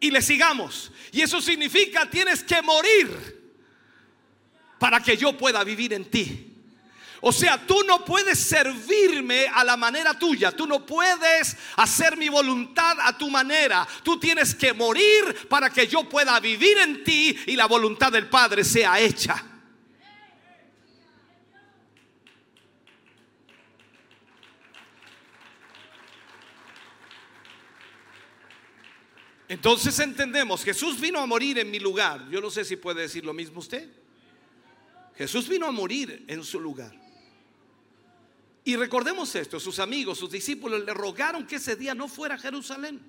y 0.00 0.10
le 0.10 0.22
sigamos. 0.22 0.90
Y 1.12 1.20
eso 1.20 1.40
significa 1.40 2.08
tienes 2.08 2.42
que 2.42 2.62
morir 2.62 3.36
para 4.78 5.00
que 5.00 5.16
yo 5.16 5.36
pueda 5.36 5.62
vivir 5.64 5.92
en 5.92 6.04
ti. 6.06 6.55
O 7.28 7.32
sea, 7.32 7.66
tú 7.66 7.82
no 7.82 8.04
puedes 8.04 8.38
servirme 8.38 9.48
a 9.48 9.64
la 9.64 9.76
manera 9.76 10.16
tuya. 10.16 10.52
Tú 10.52 10.64
no 10.64 10.86
puedes 10.86 11.56
hacer 11.74 12.16
mi 12.16 12.28
voluntad 12.28 12.98
a 13.00 13.18
tu 13.18 13.28
manera. 13.28 13.84
Tú 14.04 14.16
tienes 14.20 14.54
que 14.54 14.72
morir 14.72 15.48
para 15.48 15.68
que 15.68 15.88
yo 15.88 16.08
pueda 16.08 16.38
vivir 16.38 16.78
en 16.78 17.02
ti 17.02 17.36
y 17.48 17.56
la 17.56 17.66
voluntad 17.66 18.12
del 18.12 18.28
Padre 18.28 18.62
sea 18.62 19.00
hecha. 19.00 19.44
Entonces 29.48 29.98
entendemos, 29.98 30.62
Jesús 30.62 31.00
vino 31.00 31.18
a 31.18 31.26
morir 31.26 31.58
en 31.58 31.72
mi 31.72 31.80
lugar. 31.80 32.30
Yo 32.30 32.40
no 32.40 32.50
sé 32.50 32.64
si 32.64 32.76
puede 32.76 33.00
decir 33.00 33.24
lo 33.24 33.32
mismo 33.32 33.58
usted. 33.58 33.90
Jesús 35.16 35.48
vino 35.48 35.66
a 35.66 35.72
morir 35.72 36.24
en 36.28 36.44
su 36.44 36.60
lugar. 36.60 37.05
Y 38.66 38.74
recordemos 38.74 39.32
esto, 39.36 39.60
sus 39.60 39.78
amigos, 39.78 40.18
sus 40.18 40.28
discípulos 40.28 40.84
le 40.84 40.92
rogaron 40.92 41.46
que 41.46 41.54
ese 41.54 41.76
día 41.76 41.94
no 41.94 42.08
fuera 42.08 42.34
a 42.34 42.38
Jerusalén. 42.38 43.00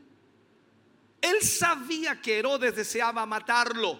Él 1.20 1.41
sabía 1.41 2.22
que 2.22 2.38
Herodes 2.38 2.76
deseaba 2.76 3.26
matarlo. 3.26 3.99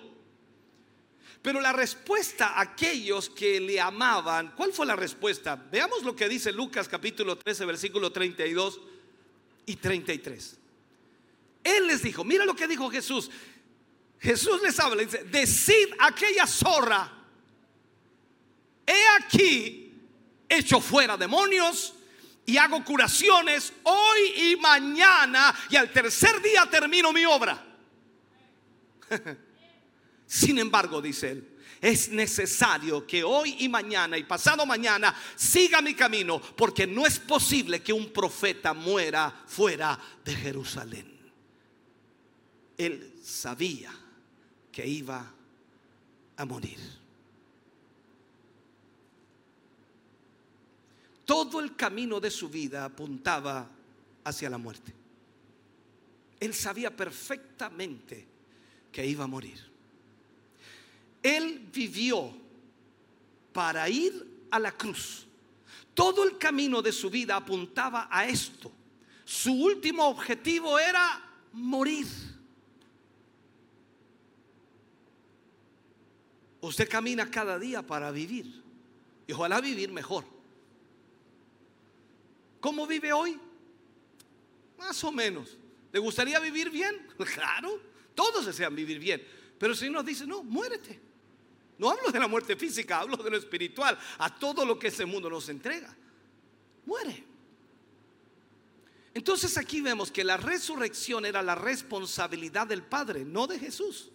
Pero 1.41 1.60
la 1.60 1.74
respuesta 1.74 2.49
a 2.49 2.62
aquellos 2.62 3.32
que 3.32 3.60
le 3.60 3.82
amaban, 3.82 4.53
¿cuál 4.55 4.72
fue 4.72 4.86
la 4.86 4.95
respuesta? 4.95 5.55
Veamos 5.55 6.03
lo 6.03 6.16
que 6.16 6.30
dice 6.30 6.51
Lucas 6.51 6.88
capítulo 6.88 7.36
13, 7.39 7.66
versículo 7.66 8.12
32 8.12 8.80
y 9.66 9.78
33. 9.78 10.60
Él 11.64 11.88
les 11.88 12.03
dijo, 12.03 12.24
mira 12.24 12.45
lo 12.45 12.55
que 12.55 12.68
dijo 12.68 12.88
Jesús. 12.91 13.32
Jesús 14.20 14.62
les 14.62 14.80
habla, 14.80 15.01
dice, 15.01 15.24
decid 15.24 15.88
aquella 15.97 16.45
zorra, 16.45 17.12
he 18.86 19.03
aquí, 19.18 19.86
hecho 20.48 20.80
fuera 20.82 21.18
demonios 21.18 21.93
y 22.45 22.58
hago 22.58 22.84
curaciones 22.84 23.74
hoy 23.84 24.52
y 24.52 24.56
mañana 24.56 25.54
y 25.70 25.76
al 25.76 25.91
tercer 25.91 26.41
día 26.41 26.68
termino 26.70 27.12
mi 27.12 27.26
obra. 27.26 27.64
Sin 30.26 30.60
embargo, 30.60 31.02
dice 31.02 31.32
él, 31.32 31.58
es 31.80 32.10
necesario 32.10 33.06
que 33.06 33.24
hoy 33.24 33.56
y 33.60 33.70
mañana 33.70 34.18
y 34.18 34.24
pasado 34.24 34.66
mañana 34.66 35.16
siga 35.36 35.82
mi 35.82 35.93
camino 35.93 36.39
porque 36.39 36.88
no 36.88 37.06
es 37.06 37.20
posible 37.20 37.82
que 37.82 37.93
un 37.93 38.12
profeta 38.12 38.74
muera 38.74 39.43
fuera 39.45 40.00
de 40.24 40.36
Jerusalén 40.36 41.18
él 42.78 43.20
sabía 43.24 43.91
que 44.72 44.88
iba 44.88 45.34
a 46.38 46.45
morir. 46.45 46.80
Todo 51.28 51.59
el 51.59 51.75
camino 51.75 52.21
de 52.21 52.32
su 52.32 52.47
vida 52.47 52.86
apuntaba 52.86 53.69
hacia 54.23 54.49
la 54.49 54.57
muerte. 54.57 54.93
Él 56.39 56.53
sabía 56.53 56.95
perfectamente 56.95 58.25
que 58.93 59.05
iba 59.05 59.25
a 59.25 59.28
morir. 59.28 59.59
Él 61.21 61.67
vivió 61.73 62.32
para 63.51 63.89
ir 63.89 64.45
a 64.49 64.57
la 64.57 64.71
cruz. 64.71 65.28
Todo 65.93 66.23
el 66.23 66.38
camino 66.38 66.82
de 66.82 66.93
su 66.93 67.09
vida 67.09 67.36
apuntaba 67.36 68.07
a 68.09 68.25
esto. 68.25 68.71
Su 69.25 69.51
último 69.51 70.07
objetivo 70.07 70.80
era 70.80 71.21
morir. 71.51 72.07
Usted 76.61 76.88
camina 76.88 77.30
cada 77.30 77.59
día 77.59 77.86
para 77.86 78.11
vivir 78.11 78.63
y 79.28 79.34
ojalá 79.34 79.59
vivir 79.59 79.91
mejor. 79.91 80.36
¿Cómo 82.68 82.86
vive 82.86 83.13
hoy? 83.13 83.39
Más 84.78 85.01
o 85.05 85.09
menos. 85.09 85.57
¿Le 85.89 85.99
gustaría 85.99 86.38
vivir 86.38 86.70
bien? 86.70 87.07
Claro, 87.34 87.80
todos 88.13 88.45
desean 88.45 88.76
vivir 88.76 88.99
bien. 88.99 89.26
Pero 89.57 89.74
si 89.74 89.89
nos 89.89 90.05
dice, 90.05 90.28
no, 90.28 90.43
muérete. 90.43 90.99
No 91.78 91.89
hablo 91.89 92.11
de 92.11 92.20
la 92.20 92.28
muerte 92.28 92.57
física, 92.57 92.99
hablo 92.99 93.15
de 93.15 93.30
lo 93.30 93.38
espiritual, 93.38 93.97
a 94.18 94.38
todo 94.38 94.65
lo 94.65 94.78
que 94.78 94.88
ese 94.88 95.05
mundo 95.05 95.30
nos 95.30 95.47
entrega. 95.47 95.95
Muere. 96.86 97.24
Entonces 99.13 99.57
aquí 99.57 99.80
vemos 99.80 100.11
que 100.11 100.26
la 100.26 100.36
resurrección 100.36 101.26
era 101.26 101.41
la 101.41 101.55
responsabilidad 101.55 102.68
del 102.68 102.84
Padre, 102.84 103.24
no 103.24 103.47
de 103.47 103.59
Jesús. 103.59 104.11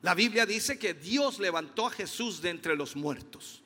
La 0.00 0.14
Biblia 0.14 0.46
dice 0.46 0.78
que 0.78 0.94
Dios 0.94 1.38
levantó 1.38 1.88
a 1.88 1.90
Jesús 1.90 2.40
de 2.40 2.48
entre 2.48 2.74
los 2.74 2.96
muertos. 2.96 3.61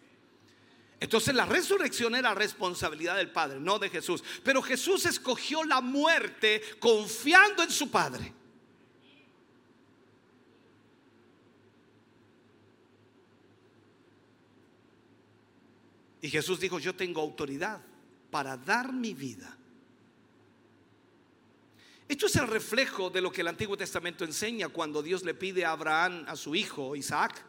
Entonces 0.98 1.34
la 1.34 1.44
resurrección 1.44 2.14
era 2.14 2.34
responsabilidad 2.34 3.16
del 3.16 3.30
Padre, 3.30 3.60
no 3.60 3.78
de 3.78 3.90
Jesús. 3.90 4.24
Pero 4.42 4.62
Jesús 4.62 5.04
escogió 5.06 5.62
la 5.64 5.80
muerte 5.80 6.62
confiando 6.78 7.62
en 7.62 7.70
su 7.70 7.90
Padre. 7.90 8.32
Y 16.22 16.30
Jesús 16.30 16.58
dijo, 16.58 16.78
yo 16.78 16.94
tengo 16.94 17.20
autoridad 17.20 17.80
para 18.30 18.56
dar 18.56 18.92
mi 18.92 19.14
vida 19.14 19.56
esto 22.08 22.26
es 22.26 22.36
el 22.36 22.46
reflejo 22.46 23.10
de 23.10 23.20
lo 23.20 23.32
que 23.32 23.40
el 23.40 23.48
Antiguo 23.48 23.76
Testamento 23.76 24.24
enseña 24.24 24.68
cuando 24.68 25.02
Dios 25.02 25.24
le 25.24 25.34
pide 25.34 25.64
a 25.64 25.72
Abraham 25.72 26.24
a 26.28 26.36
su 26.36 26.54
hijo 26.54 26.94
Isaac. 26.94 27.44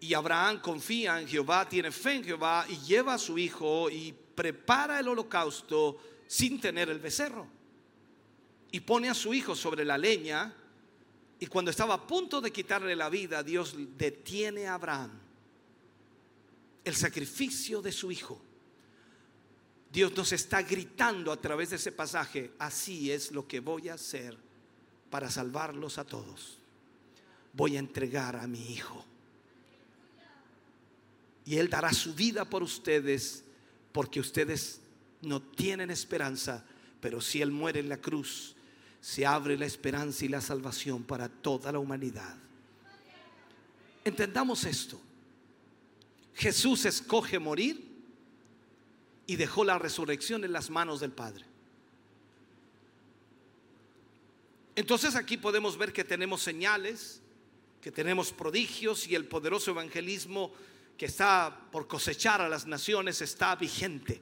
Y 0.00 0.14
Abraham 0.14 0.60
confía 0.60 1.20
en 1.20 1.28
Jehová, 1.28 1.68
tiene 1.68 1.92
fe 1.92 2.14
en 2.14 2.24
Jehová 2.24 2.64
y 2.68 2.76
lleva 2.78 3.14
a 3.14 3.18
su 3.18 3.36
hijo 3.38 3.90
y 3.90 4.14
prepara 4.34 5.00
el 5.00 5.08
holocausto 5.08 5.98
sin 6.26 6.60
tener 6.60 6.88
el 6.88 6.98
becerro. 6.98 7.46
Y 8.72 8.80
pone 8.80 9.10
a 9.10 9.14
su 9.14 9.34
hijo 9.34 9.54
sobre 9.54 9.84
la 9.84 9.98
leña 9.98 10.54
y 11.38 11.46
cuando 11.46 11.70
estaba 11.70 11.94
a 11.94 12.06
punto 12.06 12.40
de 12.40 12.52
quitarle 12.52 12.94
la 12.96 13.08
vida, 13.08 13.42
Dios 13.42 13.74
detiene 13.96 14.66
a 14.66 14.74
Abraham 14.74 15.10
el 16.84 16.94
sacrificio 16.94 17.82
de 17.82 17.92
su 17.92 18.10
hijo 18.10 18.40
Dios 19.92 20.16
nos 20.16 20.32
está 20.32 20.62
gritando 20.62 21.32
a 21.32 21.40
través 21.40 21.70
de 21.70 21.76
ese 21.76 21.90
pasaje, 21.90 22.52
así 22.58 23.10
es 23.10 23.32
lo 23.32 23.48
que 23.48 23.58
voy 23.58 23.88
a 23.88 23.94
hacer 23.94 24.36
para 25.10 25.28
salvarlos 25.30 25.98
a 25.98 26.04
todos. 26.04 26.58
Voy 27.52 27.76
a 27.76 27.80
entregar 27.80 28.36
a 28.36 28.46
mi 28.46 28.72
Hijo. 28.72 29.04
Y 31.44 31.56
Él 31.56 31.68
dará 31.68 31.92
su 31.92 32.14
vida 32.14 32.44
por 32.44 32.62
ustedes 32.62 33.44
porque 33.92 34.20
ustedes 34.20 34.80
no 35.22 35.40
tienen 35.40 35.90
esperanza, 35.90 36.64
pero 37.00 37.20
si 37.20 37.42
Él 37.42 37.50
muere 37.50 37.80
en 37.80 37.88
la 37.88 37.96
cruz, 37.96 38.54
se 39.00 39.24
abre 39.26 39.56
la 39.56 39.66
esperanza 39.66 40.24
y 40.24 40.28
la 40.28 40.40
salvación 40.40 41.02
para 41.02 41.28
toda 41.28 41.72
la 41.72 41.78
humanidad. 41.78 42.36
Entendamos 44.04 44.64
esto. 44.64 45.00
Jesús 46.34 46.84
escoge 46.84 47.38
morir 47.38 47.86
y 49.26 49.36
dejó 49.36 49.64
la 49.64 49.78
resurrección 49.78 50.44
en 50.44 50.52
las 50.52 50.70
manos 50.70 51.00
del 51.00 51.12
Padre. 51.12 51.44
Entonces 54.74 55.16
aquí 55.16 55.36
podemos 55.36 55.76
ver 55.76 55.92
que 55.92 56.04
tenemos 56.04 56.42
señales, 56.42 57.20
que 57.82 57.90
tenemos 57.90 58.32
prodigios 58.32 59.06
y 59.06 59.14
el 59.14 59.26
poderoso 59.26 59.70
evangelismo 59.70 60.52
que 61.00 61.06
está 61.06 61.58
por 61.72 61.88
cosechar 61.88 62.42
a 62.42 62.48
las 62.50 62.66
naciones 62.66 63.22
está 63.22 63.56
vigente. 63.56 64.20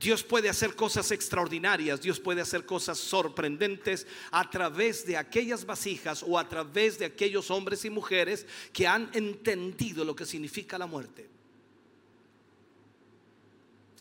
Dios 0.00 0.22
puede 0.22 0.48
hacer 0.48 0.74
cosas 0.74 1.10
extraordinarias, 1.10 2.00
Dios 2.00 2.18
puede 2.18 2.40
hacer 2.40 2.64
cosas 2.64 2.96
sorprendentes 2.96 4.06
a 4.30 4.48
través 4.48 5.04
de 5.04 5.18
aquellas 5.18 5.66
vasijas 5.66 6.24
o 6.26 6.38
a 6.38 6.48
través 6.48 6.98
de 6.98 7.04
aquellos 7.04 7.50
hombres 7.50 7.84
y 7.84 7.90
mujeres 7.90 8.46
que 8.72 8.86
han 8.86 9.10
entendido 9.12 10.02
lo 10.02 10.16
que 10.16 10.24
significa 10.24 10.78
la 10.78 10.86
muerte. 10.86 11.28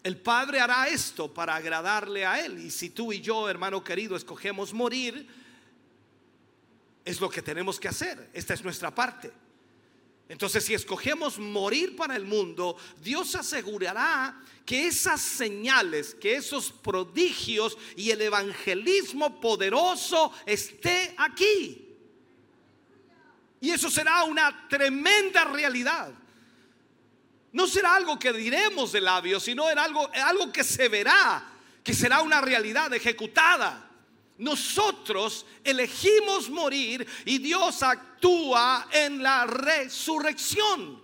El 0.02 0.16
Padre 0.16 0.62
hará 0.62 0.88
esto 0.88 1.34
para 1.34 1.58
agradarle 1.58 2.26
a 2.26 2.40
Él. 2.46 2.58
Y 2.60 2.72
si 2.72 2.92
tú 2.92 3.12
y 3.12 3.20
yo, 3.20 3.50
hermano 3.50 3.84
querido, 3.84 4.16
escogemos 4.16 4.74
morir, 4.74 5.28
es 7.04 7.20
lo 7.20 7.30
que 7.30 7.42
tenemos 7.42 7.82
que 7.82 7.90
hacer. 7.90 8.30
Esta 8.32 8.54
es 8.54 8.64
nuestra 8.64 8.96
parte. 8.96 9.34
Entonces, 10.28 10.64
si 10.64 10.74
escogemos 10.74 11.38
morir 11.38 11.96
para 11.96 12.16
el 12.16 12.26
mundo, 12.26 12.78
Dios 13.02 13.36
asegurará 13.36 14.42
que 14.66 14.88
esas 14.88 15.22
señales, 15.22 16.16
que 16.16 16.36
esos 16.36 16.72
prodigios 16.72 17.78
y 17.96 18.10
el 18.10 18.22
evangelismo 18.22 19.40
poderoso 19.40 20.32
esté 20.46 21.14
aquí. 21.18 21.96
Y 23.62 23.72
eso 23.72 23.90
será 23.92 24.24
una 24.24 24.68
tremenda 24.68 25.46
realidad 25.46 26.14
no 27.56 27.68
será 27.68 27.96
algo 27.96 28.20
que 28.20 28.34
diremos 28.34 28.92
de 28.92 29.00
labios, 29.00 29.42
sino 29.42 29.66
algo, 29.68 30.12
algo 30.14 30.52
que 30.52 30.62
se 30.62 30.90
verá, 30.90 31.42
que 31.82 31.94
será 31.94 32.22
una 32.22 32.42
realidad 32.42 32.94
ejecutada. 32.94 33.85
Nosotros 34.38 35.46
elegimos 35.64 36.50
morir 36.50 37.08
y 37.26 37.38
Dios 37.38 37.82
actúa 37.84 38.90
en 38.92 39.24
la 39.24 39.46
resurrección. 39.46 41.02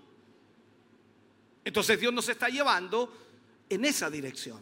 Entonces 1.63 1.99
Dios 1.99 2.13
nos 2.13 2.27
está 2.27 2.49
llevando 2.49 3.17
en 3.69 3.85
esa 3.85 4.09
dirección. 4.09 4.61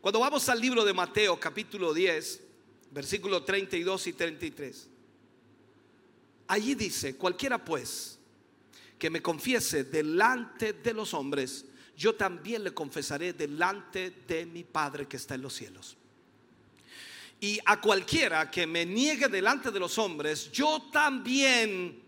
Cuando 0.00 0.20
vamos 0.20 0.48
al 0.48 0.60
libro 0.60 0.84
de 0.84 0.92
Mateo 0.92 1.40
capítulo 1.40 1.94
10, 1.94 2.42
versículos 2.90 3.44
32 3.44 4.06
y 4.06 4.12
33, 4.12 4.88
allí 6.46 6.74
dice, 6.74 7.16
cualquiera 7.16 7.64
pues 7.64 8.18
que 8.98 9.10
me 9.10 9.22
confiese 9.22 9.84
delante 9.84 10.72
de 10.72 10.92
los 10.92 11.14
hombres, 11.14 11.64
yo 11.96 12.14
también 12.14 12.64
le 12.64 12.72
confesaré 12.72 13.32
delante 13.32 14.10
de 14.26 14.46
mi 14.46 14.64
Padre 14.64 15.06
que 15.06 15.16
está 15.16 15.34
en 15.34 15.42
los 15.42 15.54
cielos. 15.54 15.97
Y 17.40 17.60
a 17.64 17.80
cualquiera 17.80 18.50
que 18.50 18.66
me 18.66 18.84
niegue 18.84 19.28
delante 19.28 19.70
de 19.70 19.78
los 19.78 19.96
hombres, 19.98 20.50
yo 20.50 20.88
también 20.92 22.02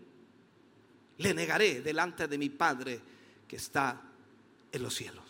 le 1.17 1.33
negaré 1.33 1.81
delante 1.81 2.27
de 2.27 2.37
mi 2.37 2.49
Padre 2.49 2.99
que 3.47 3.55
está 3.55 4.01
en 4.71 4.83
los 4.83 4.93
cielos. 4.93 5.23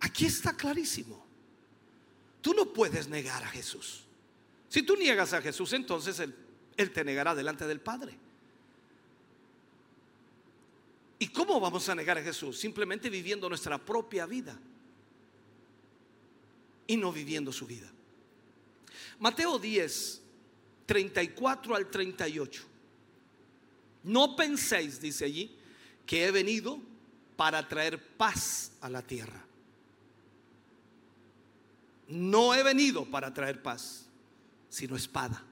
Aquí 0.00 0.26
está 0.26 0.56
clarísimo. 0.56 1.26
Tú 2.40 2.54
no 2.54 2.72
puedes 2.72 3.08
negar 3.08 3.42
a 3.42 3.48
Jesús. 3.48 4.04
Si 4.68 4.82
tú 4.82 4.96
niegas 4.96 5.32
a 5.32 5.42
Jesús, 5.42 5.72
entonces 5.72 6.20
Él, 6.76 6.90
te 6.92 7.04
negará 7.04 7.34
delante 7.34 7.66
del 7.66 7.80
Padre. 7.80 8.16
¿Y 11.18 11.28
cómo 11.28 11.60
vamos 11.60 11.88
a 11.88 11.94
negar 11.94 12.16
a 12.16 12.22
Jesús? 12.22 12.58
Simplemente 12.58 13.10
viviendo 13.10 13.48
nuestra 13.48 13.78
propia 13.78 14.24
vida 14.26 14.58
y 16.90 16.96
no 16.96 17.12
viviendo 17.12 17.52
su 17.52 17.68
vida. 17.68 17.88
Mateo 19.20 19.60
10, 19.60 20.22
34 20.86 21.76
al 21.76 21.88
38. 21.88 22.62
No 24.02 24.34
penséis, 24.34 25.00
dice 25.00 25.24
allí, 25.24 25.56
que 26.04 26.24
he 26.24 26.32
venido 26.32 26.80
para 27.36 27.68
traer 27.68 28.04
paz 28.16 28.72
a 28.80 28.88
la 28.88 29.02
tierra. 29.02 29.40
No 32.08 32.56
he 32.56 32.64
venido 32.64 33.04
para 33.04 33.32
traer 33.32 33.62
paz, 33.62 34.06
sino 34.68 34.96
espada. 34.96 35.44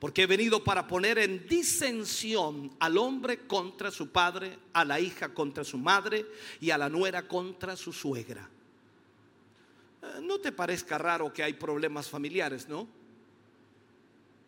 Porque 0.00 0.22
he 0.22 0.26
venido 0.26 0.64
para 0.64 0.86
poner 0.86 1.18
en 1.18 1.46
disensión 1.46 2.74
al 2.78 2.96
hombre 2.96 3.46
contra 3.46 3.90
su 3.90 4.08
padre, 4.08 4.58
a 4.72 4.86
la 4.86 5.00
hija 5.00 5.34
contra 5.34 5.64
su 5.64 5.76
madre 5.76 6.24
y 6.62 6.70
a 6.70 6.78
la 6.78 6.88
nuera 6.88 7.28
contra 7.28 7.76
su 7.76 7.92
suegra. 7.92 8.48
Eh, 10.02 10.20
no 10.22 10.38
te 10.38 10.52
parezca 10.52 10.98
raro 10.98 11.32
que 11.32 11.42
hay 11.42 11.54
problemas 11.54 12.08
familiares, 12.08 12.68
¿no? 12.68 12.88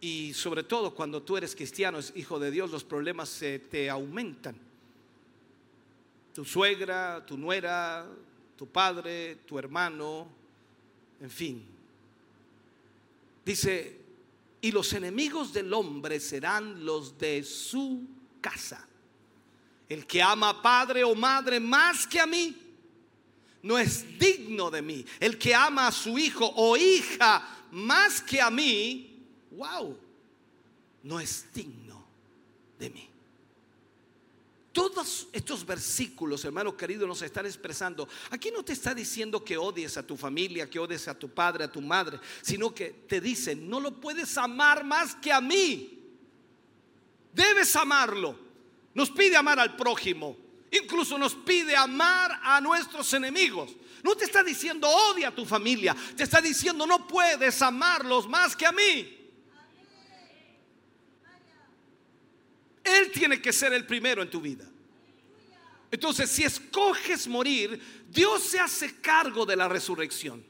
Y 0.01 0.35
sobre 0.35 0.65
todo 0.65 0.95
cuando 0.95 1.23
tú 1.23 1.37
eres 1.37 1.55
cristiano, 1.55 1.99
hijo 2.15 2.39
de 2.39 2.51
Dios, 2.51 2.71
los 2.71 2.85
problemas 2.85 3.29
se 3.29 3.59
te 3.59 3.89
aumentan. 3.89 4.57
Tu 6.35 6.45
suegra, 6.45 7.25
tu 7.25 7.39
nuera, 7.39 8.07
tu 8.57 8.67
padre, 8.67 9.37
tu 9.47 9.59
hermano, 9.59 10.29
en 11.21 11.31
fin. 11.31 11.65
Dice, 13.45 14.01
y 14.61 14.73
los 14.73 14.93
enemigos 14.93 15.53
del 15.53 15.73
hombre 15.73 16.19
serán 16.21 16.85
los 16.85 17.17
de 17.19 17.43
su 17.43 18.07
casa. 18.41 18.87
El 19.89 20.07
que 20.07 20.23
ama 20.23 20.51
a 20.51 20.63
padre 20.63 21.05
o 21.05 21.15
madre 21.15 21.61
más 21.61 22.07
que 22.07 22.19
a 22.19 22.27
mí, 22.27 22.57
no 23.65 23.79
es 23.79 24.19
digno 24.19 24.71
de 24.71 24.83
mí. 24.83 25.05
El 25.19 25.39
que 25.39 25.55
ama 25.55 25.87
a 25.87 25.93
su 25.93 26.19
hijo 26.19 26.53
o 26.55 26.77
hija 26.77 27.67
más 27.73 28.21
que 28.21 28.41
a 28.41 28.51
mí, 28.51 29.27
wow, 29.53 29.99
no 31.03 31.19
es 31.19 31.47
digno 31.53 32.07
de 32.79 32.91
mí. 32.91 33.09
Todos 34.71 35.29
estos 35.33 35.65
versículos, 35.65 36.45
hermano 36.45 36.77
querido, 36.77 37.07
nos 37.07 37.23
están 37.23 37.47
expresando. 37.47 38.07
Aquí 38.31 38.51
no 38.51 38.63
te 38.63 38.75
está 38.75 38.95
diciendo 38.95 39.43
que 39.43 39.57
odies 39.57 39.97
a 39.97 40.07
tu 40.07 40.17
familia, 40.17 40.69
que 40.69 40.79
odies 40.79 41.09
a 41.09 41.19
tu 41.19 41.31
padre, 41.31 41.65
a 41.65 41.73
tu 41.73 41.81
madre, 41.81 42.21
sino 42.43 42.75
que 42.75 42.91
te 42.91 43.19
dice, 43.19 43.57
no 43.57 43.81
lo 43.81 43.99
puedes 43.99 44.37
amar 44.37 44.85
más 44.85 45.15
que 45.15 45.33
a 45.33 45.41
mí. 45.41 46.03
Debes 47.33 47.75
amarlo. 47.77 48.39
Nos 48.93 49.11
pide 49.11 49.37
amar 49.37 49.59
al 49.59 49.75
prójimo. 49.75 50.44
Incluso 50.83 51.17
nos 51.17 51.35
pide 51.35 51.77
amar 51.77 52.41
a 52.43 52.61
nuestros 52.61 53.13
enemigos. 53.15 53.77
No 54.03 54.17
te 54.17 54.25
está 54.25 54.43
diciendo 54.43 54.89
odia 54.89 55.29
a 55.29 55.35
tu 55.35 55.47
familia. 55.47 55.95
Te 56.17 56.25
está 56.25 56.41
diciendo 56.41 56.85
no 56.85 57.07
puedes 57.07 57.63
amarlos 57.63 58.29
más 58.29 58.57
que 58.57 58.67
a 58.67 58.73
mí. 58.73 59.21
Él 62.83 63.11
tiene 63.13 63.41
que 63.41 63.53
ser 63.53 63.73
el 63.73 63.87
primero 63.87 64.21
en 64.21 64.31
tu 64.31 64.41
vida. 64.41 64.65
Entonces, 65.93 66.29
si 66.29 66.43
escoges 66.43 67.29
morir, 67.29 67.81
Dios 68.09 68.43
se 68.43 68.59
hace 68.59 69.01
cargo 69.01 69.47
de 69.47 69.55
la 69.55 69.69
resurrección. 69.69 70.45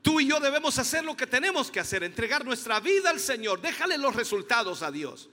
Tú 0.00 0.20
y 0.20 0.28
yo 0.28 0.38
debemos 0.38 0.78
hacer 0.78 1.04
lo 1.04 1.16
que 1.16 1.26
tenemos 1.26 1.72
que 1.72 1.80
hacer, 1.80 2.04
entregar 2.04 2.44
nuestra 2.44 2.78
vida 2.78 3.10
al 3.10 3.18
Señor. 3.18 3.60
Déjale 3.60 3.98
los 3.98 4.14
resultados 4.14 4.82
a 4.82 4.92
Dios. 4.92 5.28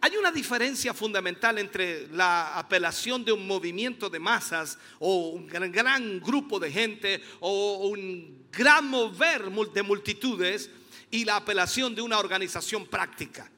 Hay 0.00 0.16
una 0.16 0.30
diferencia 0.30 0.92
fundamental 0.92 1.58
entre 1.58 2.08
la 2.08 2.58
apelación 2.58 3.24
de 3.24 3.32
un 3.32 3.46
movimiento 3.46 4.10
de 4.10 4.18
masas 4.18 4.78
o 4.98 5.30
un 5.30 5.46
gran, 5.46 6.20
grupo 6.20 6.58
de 6.60 6.70
gente 6.70 7.22
o 7.40 7.88
un 7.88 8.46
gran 8.52 8.88
mover 8.88 9.50
de 9.72 9.82
multitudes 9.82 10.70
y 11.10 11.24
la 11.24 11.36
apelación 11.36 11.94
de 11.94 12.02
una 12.02 12.18
organización 12.18 12.86
práctica. 12.86 13.50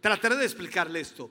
Trataré 0.00 0.36
de 0.36 0.44
explicarle 0.44 1.00
esto. 1.00 1.30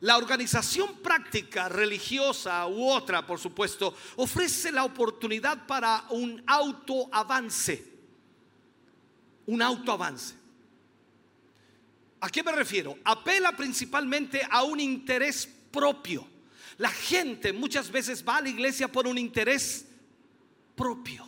La 0.00 0.18
organización 0.18 0.98
práctica, 0.98 1.70
religiosa 1.70 2.66
u 2.66 2.88
otra, 2.88 3.26
por 3.26 3.38
supuesto, 3.38 3.96
ofrece 4.16 4.70
la 4.70 4.84
oportunidad 4.84 5.66
para 5.66 6.04
un 6.10 6.42
autoavance. 6.46 7.92
Un 9.46 9.62
autoavance. 9.62 10.45
¿A 12.20 12.30
qué 12.30 12.42
me 12.42 12.52
refiero? 12.52 12.98
Apela 13.04 13.56
principalmente 13.56 14.42
a 14.50 14.62
un 14.62 14.80
interés 14.80 15.48
propio. 15.70 16.26
La 16.78 16.90
gente 16.90 17.52
muchas 17.52 17.90
veces 17.90 18.24
va 18.26 18.38
a 18.38 18.42
la 18.42 18.48
iglesia 18.48 18.88
por 18.88 19.06
un 19.06 19.18
interés 19.18 19.86
propio. 20.74 21.26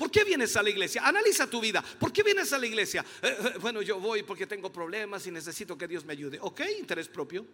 ¿Por 0.00 0.10
qué 0.10 0.24
vienes 0.24 0.56
a 0.56 0.62
la 0.62 0.70
iglesia? 0.70 1.06
Analiza 1.06 1.46
tu 1.46 1.60
vida. 1.60 1.82
¿Por 1.82 2.10
qué 2.10 2.22
vienes 2.22 2.52
a 2.54 2.58
la 2.58 2.66
iglesia? 2.66 3.04
Eh, 3.22 3.36
eh, 3.38 3.58
bueno, 3.60 3.82
yo 3.82 4.00
voy 4.00 4.22
porque 4.22 4.46
tengo 4.46 4.72
problemas 4.72 5.26
y 5.26 5.30
necesito 5.30 5.76
que 5.76 5.86
Dios 5.86 6.06
me 6.06 6.14
ayude. 6.14 6.38
¿Ok? 6.40 6.62
Interés 6.78 7.06
propio. 7.06 7.46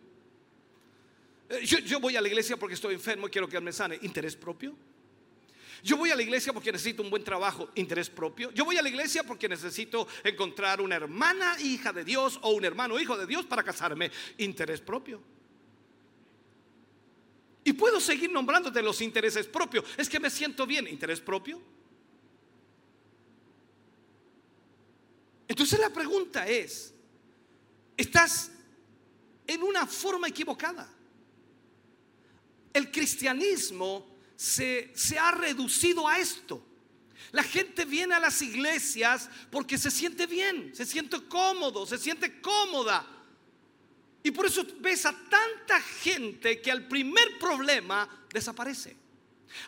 Eh, 1.49 1.67
yo, 1.67 1.79
yo, 1.81 1.99
voy 1.99 2.17
a 2.17 2.21
la 2.21 2.29
iglesia 2.29 2.57
porque 2.57 2.75
estoy 2.75 2.95
enfermo 2.95 3.27
y 3.27 3.31
quiero 3.31 3.49
que 3.49 3.61
me 3.61 3.73
sane. 3.73 3.99
¿Interés 4.03 4.37
propio? 4.37 4.77
Yo 5.87 5.97
voy 5.97 6.11
a 6.11 6.17
la 6.17 6.23
iglesia 6.23 6.53
porque 6.53 6.73
necesito 6.73 7.01
un 7.01 7.11
buen 7.11 7.23
trabajo. 7.23 7.69
¿Interés 7.77 8.11
propio? 8.11 8.51
Yo 8.51 8.65
voy 8.65 8.77
a 8.77 8.83
la 8.83 8.89
iglesia 8.89 9.23
porque 9.23 9.49
necesito 9.49 10.09
encontrar 10.25 10.81
una 10.81 10.97
hermana 10.97 11.57
hija 11.61 11.93
de 11.93 12.05
Dios 12.05 12.41
o 12.43 12.51
un 12.51 12.65
hermano 12.65 12.99
hijo 12.99 13.17
de 13.17 13.25
Dios 13.25 13.47
para 13.47 13.63
casarme. 13.63 14.11
¿Interés 14.39 14.81
propio? 14.81 15.23
Y 17.63 17.73
puedo 17.73 18.01
seguir 18.01 18.33
nombrándote 18.33 18.83
los 18.83 19.01
intereses 19.01 19.47
propios. 19.47 19.85
Es 19.97 20.09
que 20.09 20.19
me 20.19 20.29
siento 20.29 20.67
bien. 20.67 20.89
¿Interés 20.89 21.21
propio? 21.21 21.63
Entonces 25.47 25.79
la 25.79 25.91
pregunta 25.91 26.49
es, 26.49 26.93
¿estás 27.97 28.51
en 29.47 29.63
una 29.63 29.87
forma 29.87 30.27
equivocada? 30.27 30.93
El 32.73 32.91
cristianismo 32.91 34.16
se, 34.37 34.93
se, 34.95 35.19
ha 35.19 35.31
reducido 35.33 36.07
a 36.07 36.19
esto. 36.19 36.65
La 37.33 37.43
gente 37.43 37.85
viene 37.85 38.15
a 38.15 38.21
las 38.21 38.41
iglesias 38.43 39.29
porque 39.51 39.79
se 39.79 39.91
siente 39.91 40.27
bien, 40.27 40.75
se 40.75 40.87
siente 40.87 41.27
cómodo, 41.27 41.87
se 41.87 41.99
siente 41.99 42.41
cómoda. 42.41 43.07
Y 44.23 44.31
por 44.31 44.47
eso 44.47 44.67
ves 44.81 45.07
a 45.07 45.13
tanta 45.13 45.81
gente 45.81 46.61
que 46.61 46.71
al 46.71 46.87
primer 46.87 47.39
problema 47.39 48.09
desaparece. 48.33 49.06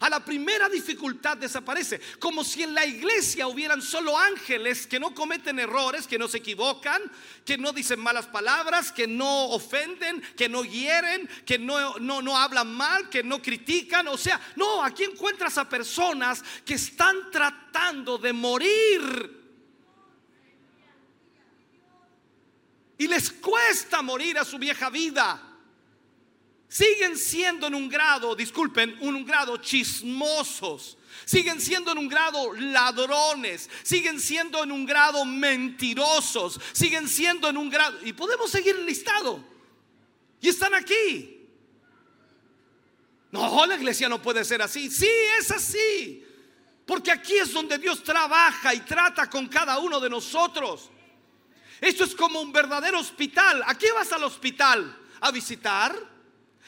A 0.01 0.09
la 0.09 0.25
primera 0.25 0.69
dificultad 0.69 1.37
desaparece, 1.37 2.01
como 2.19 2.45
si 2.45 2.63
en 2.63 2.75
la 2.75 2.87
iglesia 2.87 3.49
hubieran 3.49 3.83
solo 3.83 4.17
ángeles 4.17 4.87
que 4.87 5.01
no 5.01 5.15
cometen 5.15 5.59
errores, 5.59 6.07
que 6.07 6.19
no 6.19 6.29
se 6.29 6.39
equivocan, 6.39 7.03
que 7.45 7.59
no 7.59 7.73
dicen 7.73 7.99
malas 7.99 8.27
palabras, 8.27 8.93
que 8.93 9.07
no 9.07 9.47
ofenden, 9.47 10.23
que 10.37 10.49
no 10.49 10.65
hieren, 10.65 11.29
que 11.45 11.59
no, 11.59 11.99
no, 11.99 12.23
no 12.23 12.37
hablan 12.37 12.73
mal, 12.73 13.09
que 13.09 13.23
no 13.23 13.41
critican. 13.41 14.07
O 14.09 14.19
sea, 14.19 14.41
no, 14.57 14.85
aquí 14.85 15.05
encuentras 15.05 15.59
a 15.59 15.69
personas 15.69 16.45
que 16.65 16.75
están 16.75 17.31
tratando 17.31 18.19
de 18.19 18.33
morir. 18.33 19.39
Y 22.99 23.07
les 23.07 23.31
cuesta 23.31 24.03
morir 24.03 24.39
a 24.39 24.45
su 24.45 24.59
vieja 24.59 24.91
vida 24.91 25.48
siguen 26.69 27.17
siendo 27.17 27.67
en 27.67 27.75
un 27.75 27.89
grado, 27.89 28.35
disculpen, 28.37 28.97
un 29.01 29.25
grado 29.25 29.57
chismosos. 29.57 30.97
Siguen 31.25 31.61
siendo 31.61 31.93
en 31.93 31.99
un 31.99 32.09
grado 32.09 32.55
ladrones, 32.55 33.69
siguen 33.83 34.21
siendo 34.21 34.63
en 34.63 34.73
un 34.73 34.87
grado 34.87 35.25
mentirosos, 35.25 36.61
siguen 36.73 37.09
siendo 37.09 37.49
en 37.49 37.57
un 37.57 37.69
grado... 37.69 37.99
Y 38.05 38.13
podemos 38.13 38.51
seguir 38.51 38.77
el 38.77 38.87
listado. 38.87 39.45
Y 40.41 40.49
están 40.49 40.75
aquí. 40.75 41.39
No, 43.31 43.67
la 43.67 43.75
iglesia 43.75 44.09
no 44.09 44.23
puede 44.23 44.45
ser 44.45 44.63
así. 44.63 44.91
Sí, 44.91 45.11
es 45.39 45.51
así. 45.51 46.25
Porque 46.87 47.11
aquí 47.11 47.37
es 47.37 47.53
donde 47.53 47.77
Dios 47.77 48.03
trabaja 48.03 48.75
y 48.75 48.81
trata 48.81 49.29
con 49.29 49.49
cada 49.49 49.79
uno 49.79 50.01
de 50.01 50.09
nosotros. 50.09 50.91
Esto 51.81 52.05
es 52.05 52.15
como 52.15 52.41
un 52.41 52.53
verdadero 52.53 52.99
hospital. 52.99 53.63
¿A 53.67 53.77
qué 53.77 53.93
vas 53.93 54.11
al 54.13 54.25
hospital? 54.25 54.97
¿A 55.21 55.31
visitar? 55.31 56.18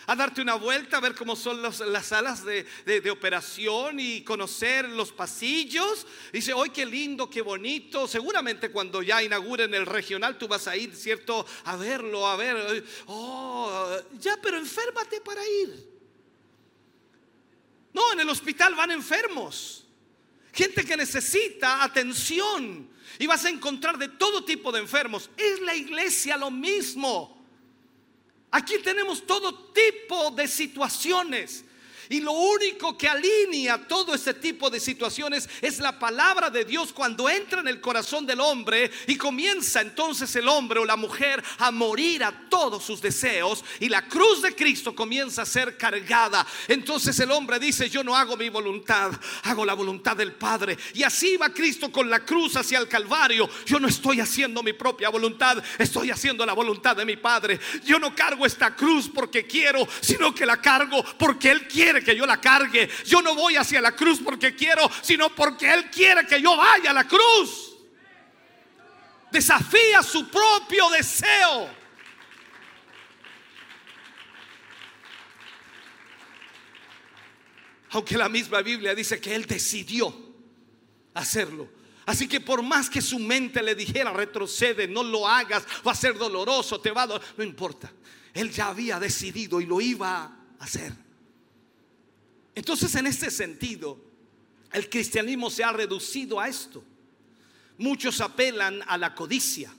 A 0.06 0.16
darte 0.16 0.42
una 0.42 0.54
vuelta, 0.54 0.96
a 0.96 1.00
ver 1.00 1.14
cómo 1.14 1.36
son 1.36 1.62
las 1.62 2.06
salas 2.06 2.44
de, 2.44 2.66
de, 2.84 3.10
operación 3.10 4.00
y 4.00 4.22
conocer 4.22 4.88
los 4.88 5.12
pasillos. 5.12 6.06
Dice, 6.32 6.52
hoy 6.52 6.70
qué 6.70 6.86
lindo, 6.86 7.28
qué 7.28 7.42
bonito. 7.42 8.08
Seguramente 8.08 8.70
cuando 8.70 9.02
ya 9.02 9.22
inauguren 9.22 9.74
el 9.74 9.86
regional 9.86 10.38
tú 10.38 10.48
vas 10.48 10.66
a 10.68 10.76
ir, 10.76 10.94
¿cierto? 10.94 11.46
A 11.64 11.76
verlo, 11.76 12.26
a 12.26 12.36
ver. 12.36 12.84
Oh, 13.06 13.90
ya, 14.18 14.38
pero 14.42 14.56
enférmate 14.56 15.20
para 15.20 15.46
ir. 15.46 15.88
No, 17.92 18.12
en 18.12 18.20
el 18.20 18.28
hospital 18.28 18.74
van 18.74 18.90
enfermos. 18.90 19.86
Gente 20.52 20.84
que 20.84 20.96
necesita 20.96 21.82
atención. 21.82 22.90
Y 23.18 23.26
vas 23.26 23.44
a 23.44 23.50
encontrar 23.50 23.98
de 23.98 24.08
todo 24.08 24.44
tipo 24.44 24.72
de 24.72 24.80
enfermos. 24.80 25.30
Es 25.36 25.60
la 25.60 25.74
iglesia 25.74 26.36
lo 26.36 26.50
mismo. 26.50 27.39
Aquí 28.50 28.78
tenemos 28.78 29.26
todo 29.26 29.54
tipo 29.72 30.30
de 30.32 30.48
situaciones. 30.48 31.64
Y 32.10 32.18
lo 32.18 32.32
único 32.32 32.98
que 32.98 33.08
alinea 33.08 33.86
todo 33.86 34.12
ese 34.12 34.34
tipo 34.34 34.68
de 34.68 34.80
situaciones 34.80 35.48
es 35.62 35.78
la 35.78 35.96
palabra 35.96 36.50
de 36.50 36.64
Dios 36.64 36.92
cuando 36.92 37.30
entra 37.30 37.60
en 37.60 37.68
el 37.68 37.80
corazón 37.80 38.26
del 38.26 38.40
hombre 38.40 38.90
y 39.06 39.14
comienza 39.14 39.80
entonces 39.80 40.34
el 40.34 40.48
hombre 40.48 40.80
o 40.80 40.84
la 40.84 40.96
mujer 40.96 41.40
a 41.58 41.70
morir 41.70 42.24
a 42.24 42.48
todos 42.48 42.82
sus 42.82 43.00
deseos 43.00 43.64
y 43.78 43.88
la 43.88 44.08
cruz 44.08 44.42
de 44.42 44.56
Cristo 44.56 44.92
comienza 44.92 45.42
a 45.42 45.46
ser 45.46 45.76
cargada. 45.76 46.44
Entonces 46.66 47.16
el 47.20 47.30
hombre 47.30 47.60
dice, 47.60 47.88
yo 47.88 48.02
no 48.02 48.16
hago 48.16 48.36
mi 48.36 48.48
voluntad, 48.48 49.12
hago 49.44 49.64
la 49.64 49.74
voluntad 49.74 50.16
del 50.16 50.32
Padre. 50.32 50.76
Y 50.94 51.04
así 51.04 51.36
va 51.36 51.54
Cristo 51.54 51.92
con 51.92 52.10
la 52.10 52.24
cruz 52.24 52.56
hacia 52.56 52.80
el 52.80 52.88
Calvario. 52.88 53.48
Yo 53.66 53.78
no 53.78 53.86
estoy 53.86 54.18
haciendo 54.18 54.64
mi 54.64 54.72
propia 54.72 55.10
voluntad, 55.10 55.62
estoy 55.78 56.10
haciendo 56.10 56.44
la 56.44 56.54
voluntad 56.54 56.96
de 56.96 57.04
mi 57.04 57.16
Padre. 57.16 57.60
Yo 57.84 58.00
no 58.00 58.16
cargo 58.16 58.44
esta 58.46 58.74
cruz 58.74 59.08
porque 59.08 59.46
quiero, 59.46 59.86
sino 60.00 60.34
que 60.34 60.44
la 60.44 60.60
cargo 60.60 61.04
porque 61.16 61.52
Él 61.52 61.68
quiere 61.68 61.99
que 62.02 62.16
yo 62.16 62.26
la 62.26 62.40
cargue. 62.40 62.88
Yo 63.04 63.22
no 63.22 63.34
voy 63.34 63.56
hacia 63.56 63.80
la 63.80 63.92
cruz 63.92 64.20
porque 64.24 64.54
quiero, 64.54 64.90
sino 65.02 65.34
porque 65.34 65.72
Él 65.72 65.90
quiere 65.90 66.26
que 66.26 66.40
yo 66.40 66.56
vaya 66.56 66.90
a 66.90 66.94
la 66.94 67.06
cruz. 67.06 67.76
Desafía 69.30 70.02
su 70.02 70.28
propio 70.28 70.90
deseo. 70.90 71.80
Aunque 77.90 78.16
la 78.16 78.28
misma 78.28 78.62
Biblia 78.62 78.94
dice 78.94 79.20
que 79.20 79.34
Él 79.34 79.46
decidió 79.46 80.14
hacerlo. 81.14 81.68
Así 82.06 82.26
que 82.26 82.40
por 82.40 82.62
más 82.62 82.88
que 82.88 83.00
su 83.00 83.18
mente 83.18 83.62
le 83.62 83.74
dijera, 83.74 84.12
retrocede, 84.12 84.88
no 84.88 85.02
lo 85.02 85.28
hagas, 85.28 85.64
va 85.86 85.92
a 85.92 85.94
ser 85.94 86.16
doloroso, 86.16 86.80
te 86.80 86.90
va 86.90 87.04
a... 87.04 87.20
No 87.36 87.44
importa. 87.44 87.92
Él 88.32 88.50
ya 88.50 88.68
había 88.68 88.98
decidido 88.98 89.60
y 89.60 89.66
lo 89.66 89.80
iba 89.80 90.22
a 90.24 90.64
hacer. 90.64 90.92
Entonces, 92.54 92.94
en 92.94 93.06
este 93.06 93.30
sentido, 93.30 93.98
el 94.72 94.88
cristianismo 94.88 95.50
se 95.50 95.64
ha 95.64 95.72
reducido 95.72 96.40
a 96.40 96.48
esto. 96.48 96.82
Muchos 97.78 98.20
apelan 98.20 98.82
a 98.86 98.98
la 98.98 99.14
codicia, 99.14 99.72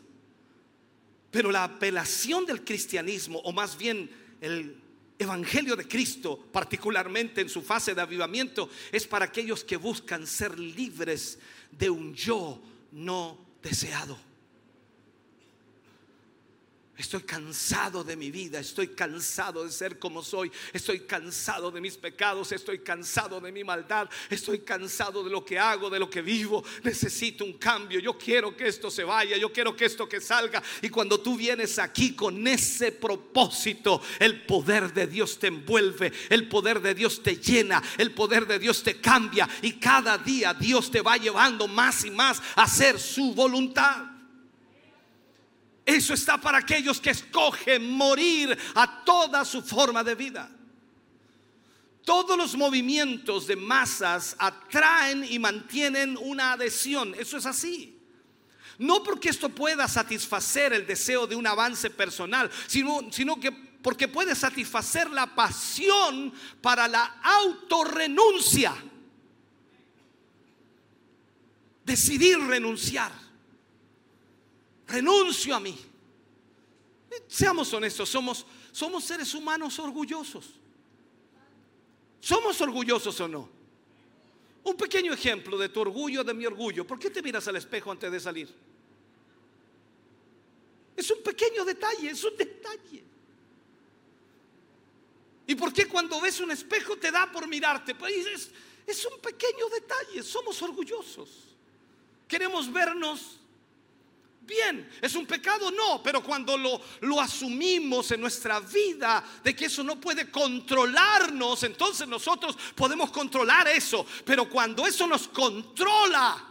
pero 1.30 1.52
la 1.52 1.64
apelación 1.64 2.46
del 2.46 2.64
cristianismo, 2.64 3.40
o 3.40 3.52
más 3.52 3.78
bien 3.78 4.10
el 4.42 4.76
Evangelio 5.20 5.76
de 5.76 5.88
Cristo, 5.88 6.48
particularmente 6.52 7.42
en 7.42 7.50
su 7.50 7.62
fase 7.62 7.94
de 7.94 8.02
avivamiento, 8.02 8.70
es 8.92 9.06
para 9.06 9.26
aquellos 9.26 9.64
que 9.64 9.78
buscan 9.78 10.26
ser 10.26 10.58
libres 10.58 11.38
de 11.72 11.92
un 11.92 12.14
yo 12.16 12.60
no 12.92 13.38
deseado. 13.62 14.18
Estoy 17.02 17.24
cansado 17.24 18.04
de 18.04 18.16
mi 18.16 18.30
vida, 18.30 18.60
estoy 18.60 18.90
cansado 18.90 19.66
de 19.66 19.72
ser 19.72 19.98
como 19.98 20.22
soy, 20.22 20.52
estoy 20.72 21.00
cansado 21.00 21.72
de 21.72 21.82
mis 21.82 21.98
pecados, 21.98 22.52
estoy 22.52 22.78
cansado 22.78 23.42
de 23.42 23.52
mi 23.52 23.64
maldad, 23.64 24.08
estoy 24.30 24.60
cansado 24.60 25.24
de 25.24 25.32
lo 25.32 25.44
que 25.44 25.58
hago, 25.58 25.90
de 25.90 25.98
lo 25.98 26.12
que 26.12 26.22
vivo. 26.22 26.64
Necesito 26.84 27.44
un 27.44 27.54
cambio, 27.54 28.00
yo 28.00 28.16
quiero 28.20 28.56
que 28.56 28.68
esto 28.68 28.92
se 28.92 29.04
vaya, 29.04 29.36
yo 29.36 29.52
quiero 29.52 29.76
que 29.76 29.86
esto 29.86 30.08
que 30.08 30.22
salga. 30.22 30.62
Y 30.84 30.90
cuando 30.90 31.20
tú 31.20 31.36
vienes 31.36 31.80
aquí 31.80 32.14
con 32.14 32.46
ese 32.46 32.92
propósito, 32.92 34.00
el 34.20 34.46
poder 34.46 34.94
de 34.94 35.08
Dios 35.08 35.40
te 35.40 35.48
envuelve, 35.48 36.14
el 36.30 36.48
poder 36.50 36.82
de 36.82 36.94
Dios 36.94 37.24
te 37.24 37.36
llena, 37.38 37.82
el 37.98 38.14
poder 38.14 38.46
de 38.46 38.60
Dios 38.60 38.84
te 38.84 39.02
cambia 39.02 39.50
y 39.64 39.80
cada 39.80 40.20
día 40.20 40.54
Dios 40.54 40.92
te 40.92 41.02
va 41.02 41.18
llevando 41.18 41.68
más 41.68 42.06
y 42.06 42.12
más 42.12 42.40
a 42.56 42.66
hacer 42.66 43.00
su 43.00 43.34
voluntad. 43.34 44.11
Eso 45.86 46.14
está 46.14 46.38
para 46.38 46.60
aquellos 46.60 47.00
que 47.00 47.10
escogen 47.10 47.90
morir 47.92 48.58
a 48.76 49.04
toda 49.04 49.44
su 49.44 49.62
forma 49.62 50.04
de 50.04 50.16
vida. 50.16 50.50
Todos 52.04 52.38
los 52.38 52.56
movimientos 52.56 53.48
de 53.48 53.56
masas 53.56 54.36
atraen 54.40 55.24
y 55.24 55.40
mantienen 55.40 56.18
una 56.18 56.54
adhesión. 56.54 57.14
Eso 57.18 57.38
es 57.38 57.46
así. 57.46 58.00
No 58.78 59.04
porque 59.04 59.30
esto 59.30 59.50
pueda 59.50 59.88
satisfacer 59.88 60.74
el 60.74 60.88
deseo 60.88 61.28
de 61.28 61.36
un 61.36 61.46
avance 61.46 61.90
personal, 61.90 62.50
sino, 62.68 63.12
sino 63.12 63.40
que 63.40 63.52
porque 63.52 64.08
puede 64.08 64.36
satisfacer 64.36 65.10
la 65.10 65.36
pasión 65.36 66.34
para 66.62 66.88
la 66.88 67.20
autorrenuncia. 67.24 68.76
Decidir 71.84 72.40
renunciar 72.40 73.12
renuncio 74.92 75.56
a 75.56 75.60
mí. 75.60 75.78
Seamos 77.28 77.74
honestos, 77.74 78.10
somos, 78.10 78.46
somos 78.72 79.04
seres 79.04 79.34
humanos 79.34 79.78
orgullosos. 79.80 80.56
¿Somos 82.20 82.62
orgullosos 82.62 83.20
o 83.20 83.28
no? 83.28 83.50
Un 84.64 84.78
pequeño 84.78 85.12
ejemplo 85.12 85.58
de 85.58 85.70
tu 85.70 85.82
orgullo, 85.82 86.24
de 86.24 86.34
mi 86.34 86.46
orgullo. 86.46 86.86
¿Por 86.86 87.00
qué 87.00 87.10
te 87.10 87.22
miras 87.22 87.48
al 87.48 87.56
espejo 87.56 87.92
antes 87.92 88.12
de 88.12 88.20
salir? 88.20 88.54
Es 90.96 91.10
un 91.10 91.24
pequeño 91.24 91.66
detalle, 91.66 92.12
es 92.12 92.24
un 92.24 92.38
detalle. 92.38 93.04
¿Y 95.48 95.56
por 95.56 95.74
qué 95.74 95.88
cuando 95.88 96.22
ves 96.22 96.40
un 96.40 96.52
espejo 96.52 96.96
te 96.96 97.12
da 97.12 97.30
por 97.32 97.48
mirarte? 97.48 97.96
Pues 97.96 98.26
es, 98.28 98.52
es 98.86 99.06
un 99.06 99.20
pequeño 99.20 99.68
detalle, 99.68 100.22
somos 100.22 100.62
orgullosos. 100.62 101.30
Queremos 102.28 102.72
vernos 102.72 103.41
bien. 104.52 104.90
¿Es 105.02 105.16
un 105.16 105.26
pecado? 105.26 105.72
No, 105.72 106.04
pero 106.04 106.22
cuando 106.22 106.58
lo, 106.58 106.82
lo 107.02 107.20
asumimos 107.20 108.12
en 108.12 108.22
nuestra 108.22 108.60
vida 108.60 109.24
de 109.44 109.56
que 109.56 109.66
eso 109.66 109.84
no 109.84 110.00
puede 110.00 110.30
controlarnos, 110.30 111.64
entonces 111.64 112.08
nosotros 112.08 112.58
podemos 112.76 113.12
controlar 113.12 113.68
eso. 113.70 114.06
Pero 114.26 114.50
cuando 114.50 114.86
eso 114.86 115.08
nos 115.08 115.28
controla, 115.30 116.48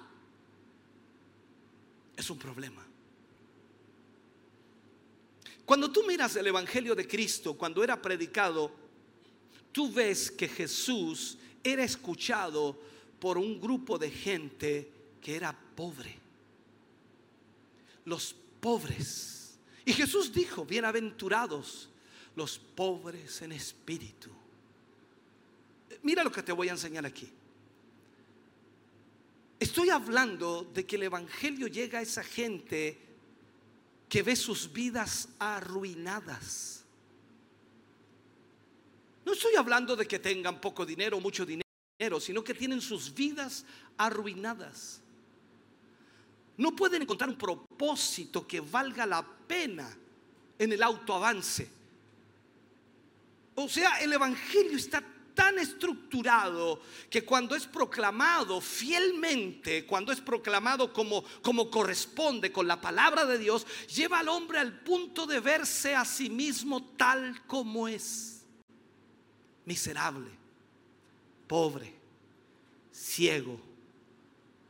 es 2.16 2.30
un 2.30 2.38
problema. 2.38 2.86
Cuando 5.64 5.90
tú 5.92 6.02
miras 6.04 6.34
el 6.34 6.46
Evangelio 6.46 6.94
de 6.94 7.06
Cristo, 7.06 7.54
cuando 7.54 7.84
era 7.84 8.00
predicado, 8.00 8.72
tú 9.70 9.92
ves 9.92 10.30
que 10.30 10.48
Jesús 10.48 11.38
era 11.62 11.84
escuchado 11.84 12.80
por 13.20 13.38
un 13.38 13.60
grupo 13.60 13.96
de 13.98 14.10
gente 14.10 14.92
que 15.20 15.36
era 15.36 15.56
pobre 15.76 16.19
los 18.04 18.34
pobres. 18.60 19.58
Y 19.84 19.92
Jesús 19.92 20.32
dijo, 20.32 20.64
bienaventurados 20.64 21.88
los 22.36 22.58
pobres 22.58 23.42
en 23.42 23.52
espíritu. 23.52 24.30
Mira 26.02 26.22
lo 26.22 26.32
que 26.32 26.42
te 26.42 26.52
voy 26.52 26.68
a 26.68 26.72
enseñar 26.72 27.04
aquí. 27.04 27.30
Estoy 29.58 29.90
hablando 29.90 30.62
de 30.62 30.86
que 30.86 30.96
el 30.96 31.02
Evangelio 31.02 31.66
llega 31.66 31.98
a 31.98 32.02
esa 32.02 32.24
gente 32.24 32.98
que 34.08 34.22
ve 34.22 34.34
sus 34.34 34.72
vidas 34.72 35.28
arruinadas. 35.38 36.84
No 39.24 39.34
estoy 39.34 39.54
hablando 39.56 39.94
de 39.96 40.06
que 40.06 40.18
tengan 40.18 40.60
poco 40.60 40.86
dinero 40.86 41.18
o 41.18 41.20
mucho 41.20 41.44
dinero, 41.44 42.20
sino 42.20 42.42
que 42.42 42.54
tienen 42.54 42.80
sus 42.80 43.12
vidas 43.12 43.66
arruinadas 43.98 44.99
no 46.60 46.76
pueden 46.76 47.00
encontrar 47.00 47.30
un 47.30 47.36
propósito 47.36 48.46
que 48.46 48.60
valga 48.60 49.06
la 49.06 49.26
pena 49.26 49.96
en 50.58 50.70
el 50.70 50.82
autoavance. 50.82 51.66
O 53.54 53.66
sea, 53.66 53.98
el 54.02 54.12
Evangelio 54.12 54.76
está 54.76 55.02
tan 55.34 55.58
estructurado 55.58 56.82
que 57.08 57.24
cuando 57.24 57.54
es 57.56 57.66
proclamado 57.66 58.60
fielmente, 58.60 59.86
cuando 59.86 60.12
es 60.12 60.20
proclamado 60.20 60.92
como, 60.92 61.24
como 61.40 61.70
corresponde 61.70 62.52
con 62.52 62.68
la 62.68 62.78
palabra 62.78 63.24
de 63.24 63.38
Dios, 63.38 63.66
lleva 63.86 64.18
al 64.18 64.28
hombre 64.28 64.58
al 64.58 64.80
punto 64.80 65.24
de 65.24 65.40
verse 65.40 65.96
a 65.96 66.04
sí 66.04 66.28
mismo 66.28 66.84
tal 66.98 67.46
como 67.46 67.88
es. 67.88 68.44
Miserable, 69.64 70.28
pobre, 71.46 71.94
ciego 72.92 73.58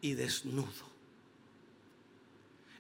y 0.01 0.15
desnudo. 0.15 0.90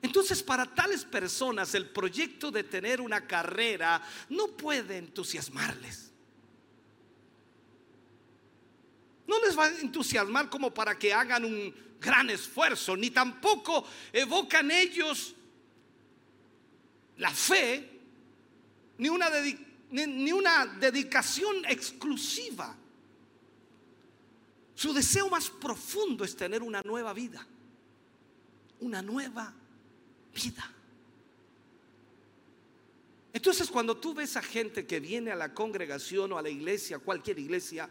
Entonces, 0.03 0.43
para 0.43 0.67
tales 0.67 1.05
personas, 1.05 1.75
el 1.75 1.91
proyecto 1.91 2.51
de 2.51 2.65
tener 2.65 3.01
una 3.01 3.27
carrera 3.27 4.03
no 4.31 4.49
puede 4.49 4.97
entusiasmarles. 4.97 6.11
No 9.27 9.41
les 9.45 9.57
va 9.57 9.67
a 9.67 9.79
entusiasmar 9.79 10.49
como 10.49 10.73
para 10.73 10.99
que 10.99 11.13
hagan 11.13 11.45
un 11.45 11.75
gran 12.01 12.31
esfuerzo, 12.31 12.97
ni 12.97 13.11
tampoco 13.11 13.87
evocan 14.13 14.71
ellos 14.71 15.35
la 17.19 17.31
fe, 17.31 18.01
ni 18.97 19.11
una, 19.11 19.29
ni 19.91 20.33
una 20.33 20.65
dedicación 20.67 21.65
exclusiva. 21.67 22.75
Su 24.75 24.95
deseo 24.95 25.29
más 25.29 25.51
profundo 25.51 26.25
es 26.25 26.35
tener 26.35 26.63
una 26.63 26.81
nueva 26.81 27.13
vida, 27.13 27.47
una 28.81 29.03
nueva 29.03 29.60
vida. 30.35 30.71
Entonces 33.33 33.71
cuando 33.71 33.97
tú 33.97 34.15
ves 34.15 34.37
a 34.37 34.43
gente 34.43 34.87
que 34.87 35.01
viene 35.01 35.31
a 35.31 35.37
la 35.37 35.55
congregación 35.55 36.33
o 36.33 36.39
a 36.39 36.43
la 36.43 36.49
iglesia, 36.49 36.99
cualquier 36.99 37.39
iglesia, 37.39 37.89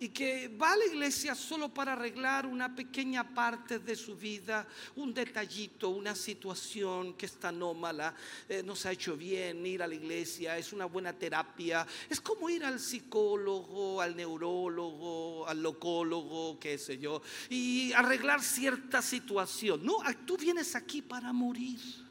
y 0.00 0.10
que 0.10 0.48
va 0.48 0.72
a 0.72 0.76
la 0.76 0.86
iglesia 0.86 1.34
solo 1.34 1.72
para 1.72 1.92
arreglar 1.92 2.46
una 2.46 2.74
pequeña 2.74 3.34
parte 3.34 3.78
de 3.78 3.96
su 3.96 4.16
vida, 4.16 4.66
un 4.96 5.12
detallito, 5.12 5.88
una 5.88 6.14
situación 6.14 7.14
que 7.14 7.26
está 7.26 7.48
anómala, 7.48 8.14
eh, 8.48 8.62
no 8.62 8.76
se 8.76 8.88
ha 8.88 8.92
hecho 8.92 9.16
bien 9.16 9.64
ir 9.66 9.82
a 9.82 9.86
la 9.86 9.94
iglesia, 9.94 10.56
es 10.56 10.72
una 10.72 10.86
buena 10.86 11.12
terapia, 11.12 11.86
es 12.08 12.20
como 12.20 12.48
ir 12.48 12.64
al 12.64 12.78
psicólogo, 12.78 14.00
al 14.00 14.16
neurólogo, 14.16 15.46
al 15.46 15.62
locólogo, 15.62 16.58
qué 16.60 16.78
sé 16.78 16.98
yo, 16.98 17.20
y 17.48 17.92
arreglar 17.92 18.42
cierta 18.42 19.02
situación. 19.02 19.84
No, 19.84 19.96
tú 20.24 20.36
vienes 20.36 20.76
aquí 20.76 21.02
para 21.02 21.32
morir. 21.32 22.07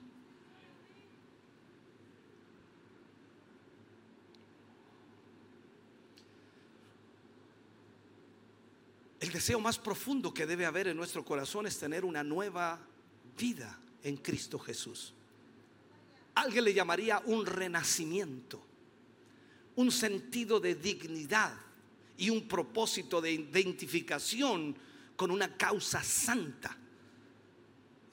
El 9.19 9.31
deseo 9.31 9.59
más 9.59 9.79
profundo 9.79 10.33
que 10.33 10.45
debe 10.45 10.65
haber 10.65 10.87
en 10.87 10.97
nuestro 10.97 11.25
corazón 11.25 11.65
es 11.65 11.79
tener 11.79 12.05
una 12.05 12.23
nueva 12.23 12.79
vida 13.37 13.79
en 14.03 14.17
Cristo 14.17 14.59
Jesús. 14.59 15.13
Alguien 16.35 16.65
le 16.65 16.73
llamaría 16.73 17.21
un 17.25 17.45
renacimiento, 17.45 18.63
un 19.75 19.91
sentido 19.91 20.59
de 20.59 20.75
dignidad 20.75 21.51
y 22.15 22.29
un 22.29 22.47
propósito 22.47 23.19
de 23.21 23.31
identificación 23.31 24.75
con 25.15 25.31
una 25.31 25.57
causa 25.57 26.03
santa. 26.03 26.77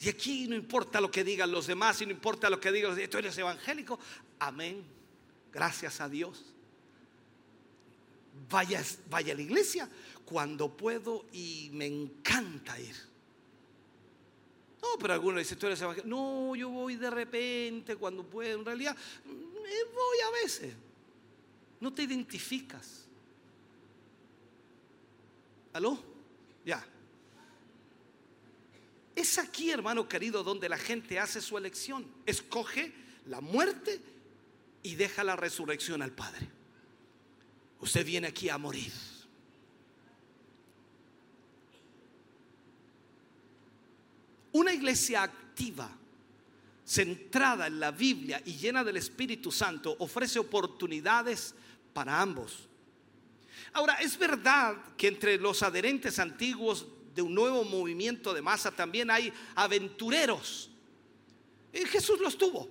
Y 0.00 0.08
aquí 0.08 0.48
no 0.48 0.56
importa 0.56 1.00
lo 1.00 1.10
que 1.10 1.22
digan 1.22 1.52
los 1.52 1.66
demás, 1.66 2.00
y 2.00 2.06
no 2.06 2.12
importa 2.12 2.50
lo 2.50 2.58
que 2.58 2.72
digan, 2.72 2.98
tú 3.08 3.18
eres 3.18 3.36
evangélico. 3.38 3.98
Amén. 4.38 4.84
Gracias 5.52 6.00
a 6.00 6.08
Dios. 6.08 6.44
Vaya, 8.50 8.82
vaya 9.08 9.32
a 9.32 9.36
la 9.36 9.42
iglesia, 9.42 9.88
cuando 10.24 10.76
puedo 10.76 11.26
y 11.32 11.70
me 11.72 11.86
encanta 11.86 12.78
ir. 12.80 12.94
No, 14.80 14.98
pero 14.98 15.14
algunos 15.14 15.38
dicen, 15.38 15.58
tú 15.58 15.66
eres 15.66 15.80
evangélico. 15.80 16.08
No, 16.08 16.54
yo 16.54 16.68
voy 16.68 16.96
de 16.96 17.10
repente 17.10 17.96
cuando 17.96 18.22
puedo. 18.22 18.58
En 18.58 18.64
realidad, 18.64 18.96
eh, 19.26 19.84
voy 19.94 20.18
a 20.26 20.42
veces. 20.42 20.74
No 21.80 21.92
te 21.92 22.02
identificas. 22.02 23.06
¿Aló? 25.72 25.98
Ya. 26.64 26.86
Es 29.16 29.38
aquí, 29.38 29.70
hermano 29.70 30.08
querido, 30.08 30.42
donde 30.44 30.68
la 30.68 30.78
gente 30.78 31.18
hace 31.18 31.40
su 31.40 31.56
elección. 31.56 32.06
Escoge 32.26 32.92
la 33.26 33.40
muerte 33.40 34.00
y 34.82 34.96
deja 34.96 35.24
la 35.24 35.36
resurrección 35.36 36.02
al 36.02 36.12
Padre. 36.12 36.48
Usted 37.80 38.04
viene 38.04 38.28
aquí 38.28 38.48
a 38.48 38.58
morir. 38.58 38.92
Una 44.54 44.72
iglesia 44.72 45.24
activa, 45.24 45.90
centrada 46.84 47.66
en 47.66 47.80
la 47.80 47.90
Biblia 47.90 48.40
y 48.44 48.52
llena 48.52 48.84
del 48.84 48.96
Espíritu 48.96 49.50
Santo, 49.50 49.96
ofrece 49.98 50.38
oportunidades 50.38 51.56
para 51.92 52.20
ambos. 52.20 52.68
Ahora, 53.72 53.94
es 53.94 54.16
verdad 54.16 54.76
que 54.96 55.08
entre 55.08 55.38
los 55.38 55.64
adherentes 55.64 56.20
antiguos 56.20 56.86
de 57.16 57.22
un 57.22 57.34
nuevo 57.34 57.64
movimiento 57.64 58.32
de 58.32 58.42
masa 58.42 58.70
también 58.70 59.10
hay 59.10 59.32
aventureros. 59.56 60.70
Y 61.72 61.84
Jesús 61.86 62.20
los 62.20 62.38
tuvo. 62.38 62.68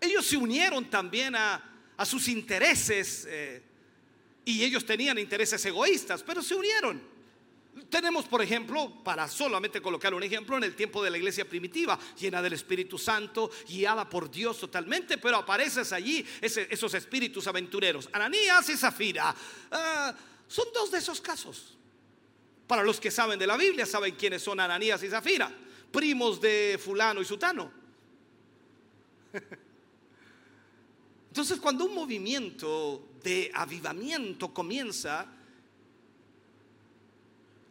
Ellos 0.00 0.24
se 0.24 0.38
unieron 0.38 0.88
también 0.88 1.36
a, 1.36 1.66
sus 2.06 2.28
intereses 2.28 3.26
eh, 3.28 3.62
y 4.46 4.64
ellos 4.64 4.86
tenían 4.86 5.18
intereses 5.18 5.62
egoístas, 5.66 6.22
pero 6.22 6.42
se 6.42 6.54
unieron. 6.54 7.19
Tenemos, 7.88 8.24
por 8.26 8.42
ejemplo, 8.42 9.02
para 9.04 9.28
solamente 9.28 9.80
colocar 9.80 10.12
un 10.12 10.22
ejemplo, 10.22 10.56
en 10.56 10.64
el 10.64 10.74
tiempo 10.74 11.02
de 11.02 11.10
la 11.10 11.18
iglesia 11.18 11.48
primitiva, 11.48 11.98
llena 12.18 12.42
del 12.42 12.54
Espíritu 12.54 12.98
Santo, 12.98 13.50
guiada 13.68 14.08
por 14.08 14.30
Dios 14.30 14.58
totalmente, 14.58 15.18
pero 15.18 15.36
apareces 15.36 15.92
allí 15.92 16.24
esos 16.40 16.94
espíritus 16.94 17.46
aventureros. 17.46 18.08
Ananías 18.12 18.68
y 18.68 18.76
Zafira 18.76 19.34
ah, 19.70 20.14
son 20.48 20.66
dos 20.74 20.90
de 20.90 20.98
esos 20.98 21.20
casos. 21.20 21.76
Para 22.66 22.82
los 22.82 23.00
que 23.00 23.10
saben 23.10 23.38
de 23.38 23.46
la 23.46 23.56
Biblia, 23.56 23.86
saben 23.86 24.14
quiénes 24.14 24.42
son 24.42 24.60
Ananías 24.60 25.02
y 25.02 25.08
Zafira, 25.08 25.52
primos 25.90 26.40
de 26.40 26.78
fulano 26.82 27.20
y 27.20 27.24
sutano. 27.24 27.72
Entonces, 31.28 31.60
cuando 31.60 31.84
un 31.84 31.94
movimiento 31.94 33.10
de 33.22 33.50
avivamiento 33.54 34.52
comienza, 34.52 35.39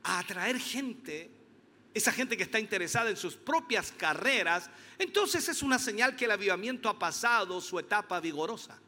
a 0.09 0.19
atraer 0.19 0.59
gente, 0.59 1.29
esa 1.93 2.11
gente 2.11 2.35
que 2.35 2.43
está 2.43 2.59
interesada 2.59 3.09
en 3.09 3.17
sus 3.17 3.35
propias 3.35 3.91
carreras, 3.91 4.69
entonces 4.97 5.47
es 5.49 5.61
una 5.61 5.77
señal 5.77 6.15
que 6.15 6.25
el 6.25 6.31
avivamiento 6.31 6.89
ha 6.89 6.97
pasado 6.97 7.61
su 7.61 7.77
etapa 7.77 8.19
vigorosa. 8.19 8.79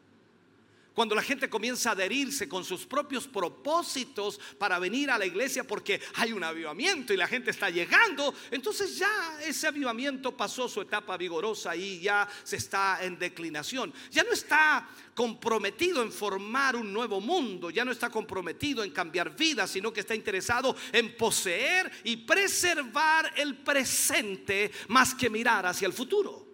Cuando 0.94 1.14
la 1.14 1.22
gente 1.22 1.48
comienza 1.48 1.90
a 1.90 1.92
adherirse 1.92 2.48
con 2.48 2.64
sus 2.64 2.84
propios 2.84 3.26
propósitos 3.26 4.38
para 4.58 4.78
venir 4.78 5.10
a 5.10 5.16
la 5.16 5.24
iglesia 5.24 5.64
porque 5.64 6.00
hay 6.16 6.32
un 6.32 6.44
avivamiento 6.44 7.14
y 7.14 7.16
la 7.16 7.26
gente 7.26 7.50
está 7.50 7.70
llegando, 7.70 8.34
entonces 8.50 8.98
ya 8.98 9.38
ese 9.42 9.66
avivamiento 9.66 10.36
pasó 10.36 10.68
su 10.68 10.82
etapa 10.82 11.16
vigorosa 11.16 11.74
y 11.74 12.00
ya 12.00 12.28
se 12.44 12.56
está 12.56 13.02
en 13.02 13.18
declinación. 13.18 13.92
Ya 14.10 14.22
no 14.22 14.32
está 14.32 14.86
comprometido 15.14 16.02
en 16.02 16.12
formar 16.12 16.76
un 16.76 16.92
nuevo 16.92 17.20
mundo, 17.20 17.70
ya 17.70 17.86
no 17.86 17.92
está 17.92 18.10
comprometido 18.10 18.84
en 18.84 18.90
cambiar 18.90 19.34
vidas, 19.34 19.70
sino 19.70 19.92
que 19.94 20.00
está 20.00 20.14
interesado 20.14 20.76
en 20.92 21.16
poseer 21.16 21.90
y 22.04 22.18
preservar 22.18 23.32
el 23.36 23.56
presente 23.56 24.70
más 24.88 25.14
que 25.14 25.30
mirar 25.30 25.64
hacia 25.64 25.86
el 25.86 25.94
futuro 25.94 26.51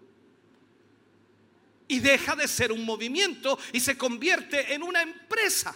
y 1.88 2.00
deja 2.00 2.36
de 2.36 2.46
ser 2.46 2.70
un 2.70 2.84
movimiento 2.84 3.58
y 3.72 3.80
se 3.80 3.96
convierte 3.96 4.74
en 4.74 4.82
una 4.82 5.00
empresa. 5.00 5.74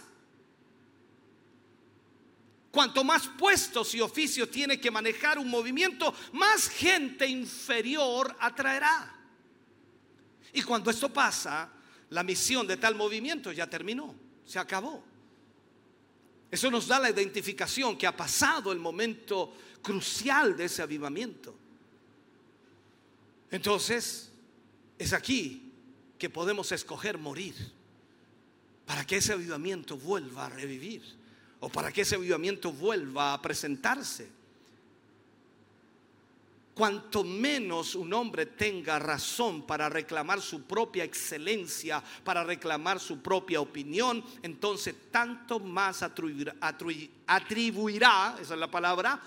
Cuanto 2.70 3.02
más 3.02 3.28
puestos 3.38 3.94
y 3.94 4.00
oficios 4.00 4.50
tiene 4.50 4.78
que 4.78 4.90
manejar 4.90 5.38
un 5.38 5.48
movimiento, 5.48 6.14
más 6.32 6.68
gente 6.68 7.26
inferior 7.26 8.36
atraerá. 8.38 9.14
Y 10.52 10.62
cuando 10.62 10.90
esto 10.90 11.10
pasa, 11.10 11.70
la 12.10 12.22
misión 12.22 12.66
de 12.66 12.76
tal 12.76 12.94
movimiento 12.94 13.52
ya 13.52 13.66
terminó, 13.68 14.14
se 14.44 14.58
acabó. 14.58 15.02
Eso 16.50 16.70
nos 16.70 16.86
da 16.86 16.98
la 16.98 17.10
identificación 17.10 17.96
que 17.96 18.06
ha 18.06 18.14
pasado 18.14 18.72
el 18.72 18.78
momento 18.78 19.54
crucial 19.80 20.54
de 20.54 20.66
ese 20.66 20.82
avivamiento. 20.82 21.54
Entonces, 23.50 24.30
es 24.98 25.12
aquí 25.14 25.71
que 26.22 26.30
podemos 26.30 26.70
escoger 26.70 27.18
morir 27.18 27.56
para 28.86 29.04
que 29.04 29.16
ese 29.16 29.32
avivamiento 29.32 29.96
vuelva 29.96 30.46
a 30.46 30.50
revivir 30.50 31.02
o 31.58 31.68
para 31.68 31.90
que 31.90 32.02
ese 32.02 32.14
avivamiento 32.14 32.70
vuelva 32.70 33.34
a 33.34 33.42
presentarse. 33.42 34.30
Cuanto 36.74 37.24
menos 37.24 37.96
un 37.96 38.14
hombre 38.14 38.46
tenga 38.46 39.00
razón 39.00 39.62
para 39.62 39.88
reclamar 39.88 40.40
su 40.40 40.62
propia 40.62 41.02
excelencia, 41.02 42.00
para 42.22 42.44
reclamar 42.44 43.00
su 43.00 43.20
propia 43.20 43.60
opinión, 43.60 44.24
entonces 44.44 44.94
tanto 45.10 45.58
más 45.58 46.04
atribuirá, 46.04 46.46
esa 48.40 48.54
es 48.54 48.60
la 48.60 48.70
palabra, 48.70 49.20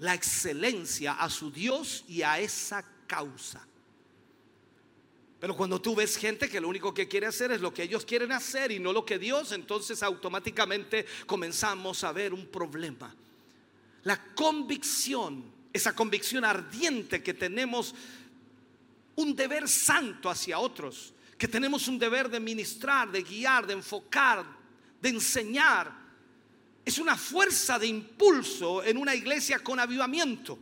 la 0.00 0.12
excelencia 0.12 1.14
a 1.14 1.30
su 1.30 1.50
Dios 1.50 2.04
y 2.06 2.20
a 2.20 2.38
esa 2.38 2.84
causa. 3.06 3.66
Pero 5.40 5.56
cuando 5.56 5.80
tú 5.80 5.94
ves 5.94 6.16
gente 6.16 6.48
que 6.48 6.60
lo 6.60 6.68
único 6.68 6.92
que 6.92 7.06
quiere 7.06 7.26
hacer 7.26 7.52
es 7.52 7.60
lo 7.60 7.72
que 7.72 7.84
ellos 7.84 8.04
quieren 8.04 8.32
hacer 8.32 8.72
y 8.72 8.80
no 8.80 8.92
lo 8.92 9.04
que 9.04 9.18
Dios, 9.18 9.52
entonces 9.52 10.02
automáticamente 10.02 11.06
comenzamos 11.26 12.02
a 12.02 12.12
ver 12.12 12.34
un 12.34 12.46
problema. 12.46 13.14
La 14.02 14.34
convicción, 14.34 15.44
esa 15.72 15.94
convicción 15.94 16.44
ardiente 16.44 17.22
que 17.22 17.34
tenemos 17.34 17.94
un 19.14 19.36
deber 19.36 19.68
santo 19.68 20.28
hacia 20.28 20.58
otros, 20.58 21.14
que 21.36 21.46
tenemos 21.46 21.86
un 21.86 21.98
deber 21.98 22.28
de 22.28 22.40
ministrar, 22.40 23.10
de 23.10 23.22
guiar, 23.22 23.64
de 23.66 23.74
enfocar, 23.74 24.44
de 25.00 25.08
enseñar, 25.08 25.92
es 26.84 26.98
una 26.98 27.16
fuerza 27.16 27.78
de 27.78 27.86
impulso 27.86 28.82
en 28.82 28.96
una 28.96 29.14
iglesia 29.14 29.60
con 29.60 29.78
avivamiento. 29.78 30.58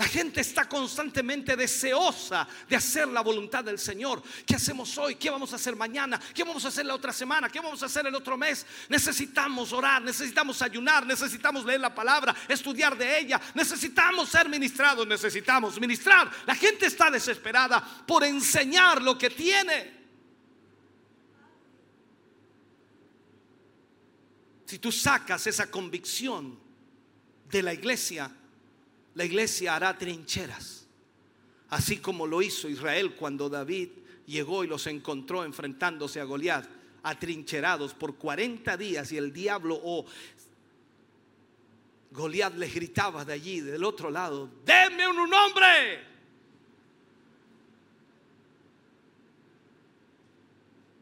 La 0.00 0.08
gente 0.08 0.40
está 0.40 0.66
constantemente 0.66 1.54
deseosa 1.54 2.48
de 2.66 2.74
hacer 2.74 3.06
la 3.08 3.20
voluntad 3.20 3.62
del 3.62 3.78
Señor. 3.78 4.22
¿Qué 4.46 4.56
hacemos 4.56 4.96
hoy? 4.96 5.16
¿Qué 5.16 5.28
vamos 5.28 5.52
a 5.52 5.56
hacer 5.56 5.76
mañana? 5.76 6.18
¿Qué 6.34 6.42
vamos 6.42 6.64
a 6.64 6.68
hacer 6.68 6.86
la 6.86 6.94
otra 6.94 7.12
semana? 7.12 7.50
¿Qué 7.50 7.60
vamos 7.60 7.82
a 7.82 7.84
hacer 7.84 8.06
el 8.06 8.14
otro 8.14 8.38
mes? 8.38 8.64
Necesitamos 8.88 9.74
orar, 9.74 10.00
necesitamos 10.00 10.62
ayunar, 10.62 11.04
necesitamos 11.04 11.66
leer 11.66 11.80
la 11.80 11.94
palabra, 11.94 12.34
estudiar 12.48 12.96
de 12.96 13.18
ella, 13.18 13.38
necesitamos 13.52 14.30
ser 14.30 14.48
ministrados, 14.48 15.06
necesitamos 15.06 15.78
ministrar. 15.78 16.30
La 16.46 16.54
gente 16.54 16.86
está 16.86 17.10
desesperada 17.10 17.86
por 18.06 18.24
enseñar 18.24 19.02
lo 19.02 19.18
que 19.18 19.28
tiene. 19.28 20.00
Si 24.64 24.78
tú 24.78 24.90
sacas 24.90 25.46
esa 25.46 25.70
convicción 25.70 26.58
de 27.50 27.62
la 27.62 27.74
iglesia, 27.74 28.34
la 29.14 29.24
iglesia 29.24 29.74
hará 29.74 29.96
trincheras, 29.96 30.86
así 31.68 31.98
como 31.98 32.26
lo 32.26 32.42
hizo 32.42 32.68
Israel 32.68 33.14
cuando 33.14 33.48
David 33.48 33.90
llegó 34.26 34.64
y 34.64 34.68
los 34.68 34.86
encontró 34.86 35.44
enfrentándose 35.44 36.20
a 36.20 36.24
Goliat, 36.24 36.66
atrincherados 37.02 37.94
por 37.94 38.16
40 38.16 38.76
días 38.76 39.10
y 39.12 39.16
el 39.16 39.32
diablo 39.32 39.80
o 39.82 40.06
Goliat 42.12 42.54
les 42.56 42.74
gritaba 42.74 43.24
de 43.24 43.32
allí, 43.32 43.60
del 43.60 43.84
otro 43.84 44.10
lado, 44.10 44.50
denme 44.64 45.06
un 45.08 45.28
nombre. 45.28 46.10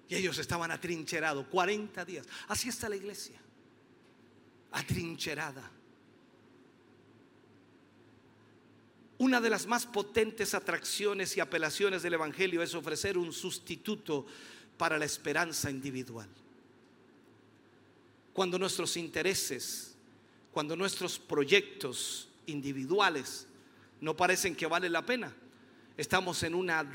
Y 0.08 0.14
ellos 0.14 0.38
estaban 0.38 0.70
atrincherados 0.70 1.46
40 1.48 2.04
días. 2.04 2.26
Así 2.48 2.70
está 2.70 2.88
la 2.88 2.96
iglesia, 2.96 3.38
atrincherada. 4.72 5.70
Una 9.18 9.40
de 9.40 9.50
las 9.50 9.66
más 9.66 9.84
potentes 9.84 10.54
atracciones 10.54 11.36
y 11.36 11.40
apelaciones 11.40 12.02
del 12.02 12.14
Evangelio 12.14 12.62
es 12.62 12.74
ofrecer 12.74 13.18
un 13.18 13.32
sustituto 13.32 14.24
para 14.76 14.96
la 14.96 15.04
esperanza 15.04 15.70
individual. 15.70 16.28
Cuando 18.32 18.58
nuestros 18.60 18.96
intereses, 18.96 19.96
cuando 20.52 20.76
nuestros 20.76 21.18
proyectos 21.18 22.28
individuales 22.46 23.48
no 24.00 24.16
parecen 24.16 24.54
que 24.54 24.66
valen 24.66 24.92
la 24.92 25.04
pena, 25.04 25.34
estamos 25.96 26.44
en 26.44 26.54
una, 26.54 26.88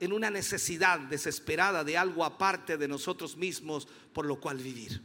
en 0.00 0.12
una 0.12 0.30
necesidad 0.30 0.98
desesperada 0.98 1.84
de 1.84 1.96
algo 1.96 2.24
aparte 2.24 2.76
de 2.76 2.88
nosotros 2.88 3.36
mismos 3.36 3.86
por 4.12 4.26
lo 4.26 4.40
cual 4.40 4.58
vivir. 4.58 5.00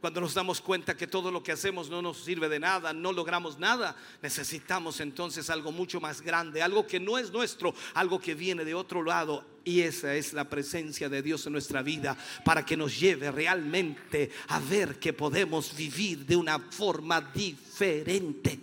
Cuando 0.00 0.20
nos 0.20 0.34
damos 0.34 0.60
cuenta 0.60 0.96
que 0.96 1.08
todo 1.08 1.32
lo 1.32 1.42
que 1.42 1.50
hacemos 1.50 1.90
no 1.90 2.00
nos 2.00 2.18
sirve 2.18 2.48
de 2.48 2.60
nada, 2.60 2.92
no 2.92 3.12
logramos 3.12 3.58
nada, 3.58 3.96
necesitamos 4.22 5.00
entonces 5.00 5.50
algo 5.50 5.72
mucho 5.72 6.00
más 6.00 6.20
grande, 6.20 6.62
algo 6.62 6.86
que 6.86 7.00
no 7.00 7.18
es 7.18 7.32
nuestro, 7.32 7.74
algo 7.94 8.20
que 8.20 8.36
viene 8.36 8.64
de 8.64 8.74
otro 8.74 9.02
lado. 9.02 9.44
Y 9.64 9.80
esa 9.80 10.14
es 10.14 10.32
la 10.32 10.48
presencia 10.48 11.08
de 11.08 11.20
Dios 11.20 11.44
en 11.46 11.52
nuestra 11.52 11.82
vida 11.82 12.16
para 12.44 12.64
que 12.64 12.76
nos 12.76 12.98
lleve 12.98 13.32
realmente 13.32 14.30
a 14.48 14.60
ver 14.60 15.00
que 15.00 15.12
podemos 15.12 15.76
vivir 15.76 16.24
de 16.24 16.36
una 16.36 16.60
forma 16.60 17.20
diferente. 17.20 18.60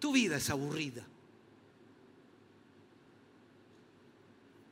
Tu 0.00 0.12
vida 0.12 0.38
es 0.38 0.50
aburrida. 0.50 1.06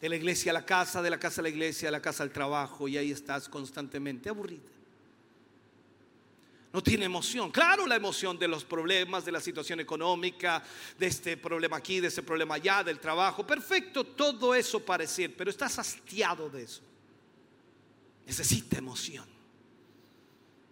De 0.00 0.08
la 0.08 0.16
iglesia 0.16 0.50
a 0.50 0.54
la 0.54 0.64
casa, 0.64 1.02
de 1.02 1.10
la 1.10 1.18
casa 1.18 1.40
a 1.40 1.44
la 1.44 1.50
iglesia, 1.50 1.88
a 1.88 1.92
la 1.92 2.00
casa 2.00 2.22
al 2.22 2.30
trabajo 2.30 2.88
y 2.88 2.96
ahí 2.96 3.10
estás 3.10 3.48
constantemente 3.48 4.28
aburrida. 4.28 4.62
No 6.72 6.82
tiene 6.82 7.04
emoción. 7.04 7.50
Claro, 7.50 7.86
la 7.86 7.96
emoción 7.96 8.38
de 8.38 8.46
los 8.46 8.64
problemas, 8.64 9.24
de 9.24 9.32
la 9.32 9.40
situación 9.40 9.80
económica, 9.80 10.62
de 10.98 11.06
este 11.06 11.36
problema 11.36 11.76
aquí, 11.76 12.00
de 12.00 12.08
ese 12.08 12.22
problema 12.22 12.54
allá, 12.54 12.84
del 12.84 13.00
trabajo. 13.00 13.44
Perfecto, 13.44 14.04
todo 14.04 14.54
eso 14.54 14.80
parecer, 14.80 15.34
pero 15.36 15.50
estás 15.50 15.78
hastiado 15.78 16.48
de 16.48 16.62
eso. 16.62 16.80
Necesita 18.24 18.78
emoción. 18.78 19.26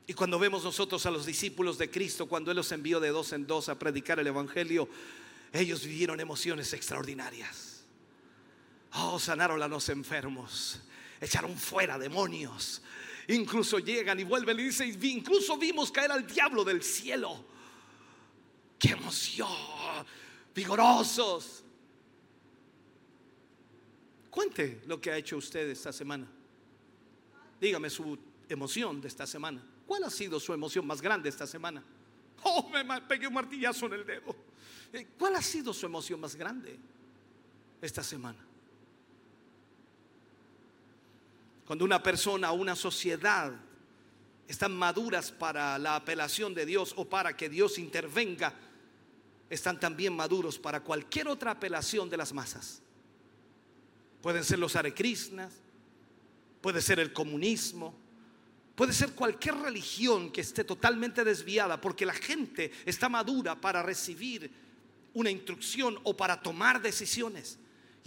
Y 0.07 0.15
cuando 0.15 0.39
vemos 0.39 0.65
nosotros 0.65 1.05
a 1.05 1.11
los 1.11 1.27
discípulos 1.27 1.77
de 1.77 1.91
Cristo, 1.91 2.27
cuando 2.27 2.51
Él 2.53 2.57
los 2.57 2.73
envió 2.73 3.01
de 3.01 3.11
dos 3.11 3.33
en 3.33 3.47
dos 3.47 3.69
a 3.69 3.79
predicar 3.79 4.21
el 4.21 4.29
Evangelio, 4.29 4.89
ellos 5.53 5.85
vivieron 5.85 6.21
emociones 6.21 6.73
extraordinarias. 6.73 7.68
Oh, 9.01 9.19
sanaron 9.19 9.63
a 9.63 9.69
los 9.69 9.89
enfermos, 9.91 10.81
echaron 11.21 11.57
fuera 11.57 11.99
demonios. 11.99 12.83
Incluso 13.29 13.79
llegan 13.79 14.19
y 14.19 14.25
vuelven 14.25 14.59
y 14.59 14.65
dicen, 14.65 14.99
incluso 15.05 15.57
vimos 15.57 15.93
caer 15.93 16.11
al 16.11 16.27
diablo 16.27 16.65
del 16.65 16.83
cielo. 16.83 17.45
¡Qué 18.79 18.91
emoción! 18.91 19.49
Vigorosos. 20.53 21.63
Cuente 24.31 24.83
lo 24.87 25.01
que 25.01 25.13
ha 25.13 25.17
hecho 25.17 25.37
usted 25.37 25.69
esta 25.69 25.93
semana. 25.93 26.27
Dígame 27.61 27.91
su 27.91 28.19
emoción 28.49 29.01
de 29.01 29.09
esta 29.09 29.27
semana. 29.27 29.63
¿Cuál 29.87 30.05
ha 30.05 30.11
sido 30.11 30.41
su 30.41 30.53
emoción 30.53 30.87
más 30.87 31.01
grande 31.01 31.29
esta 31.29 31.47
semana? 31.47 31.85
Oh, 32.43 32.69
me 32.69 33.01
pegué 33.03 33.29
un 33.29 33.35
martillazo 33.35 33.87
en 33.87 33.93
el 33.93 34.07
dedo. 34.07 34.35
Eh, 34.93 35.07
¿Cuál 35.19 35.37
ha 35.37 35.43
sido 35.43 35.73
su 35.73 35.87
emoción 35.87 36.19
más 36.19 36.35
grande 36.35 36.79
esta 37.81 38.03
semana? 38.03 38.48
Cuando 41.69 41.85
una 41.85 42.03
persona 42.03 42.51
o 42.51 42.55
una 42.55 42.75
sociedad 42.75 43.53
están 44.49 44.75
maduras 44.75 45.31
para 45.31 45.79
la 45.79 45.97
apelación 45.97 46.55
de 46.55 46.65
Dios 46.65 46.95
o 46.97 47.05
para 47.05 47.37
que 47.37 47.51
Dios 47.51 47.79
intervenga, 47.79 48.55
están 49.51 49.79
también 49.79 50.17
maduros 50.17 50.59
para 50.59 50.81
cualquier 50.81 51.29
otra 51.29 51.51
apelación 51.51 52.09
de 52.09 52.17
las 52.17 52.33
masas. 52.33 52.81
Pueden 54.23 54.45
ser 54.45 54.59
los 54.59 54.77
arekrishnas, 54.77 55.53
puede 56.63 56.81
ser 56.81 57.01
el 57.01 57.13
comunismo, 57.13 57.95
puede 58.75 58.95
ser 58.95 59.13
cualquier 59.13 59.57
religión 59.57 60.33
que 60.33 60.41
esté 60.41 60.65
totalmente 60.65 61.23
desviada, 61.23 61.79
porque 61.79 62.07
la 62.07 62.15
gente 62.15 62.73
está 62.87 63.11
madura 63.11 63.61
para 63.61 63.83
recibir 63.83 64.51
una 65.13 65.31
instrucción 65.31 66.01
o 66.05 66.17
para 66.17 66.41
tomar 66.41 66.81
decisiones. 66.81 67.59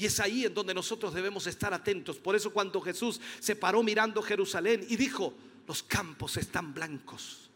Y 0.01 0.07
es 0.07 0.19
ahí 0.19 0.45
en 0.45 0.53
donde 0.55 0.73
nosotros 0.73 1.13
debemos 1.13 1.45
estar 1.45 1.75
atentos. 1.75 2.17
Por 2.17 2.35
eso 2.35 2.51
cuando 2.51 2.81
Jesús 2.81 3.21
se 3.39 3.55
paró 3.55 3.83
mirando 3.83 4.19
Jerusalén 4.23 4.83
y 4.89 4.95
dijo, 4.95 5.31
los 5.67 5.83
campos 5.83 6.37
están 6.37 6.73
blancos, 6.73 7.51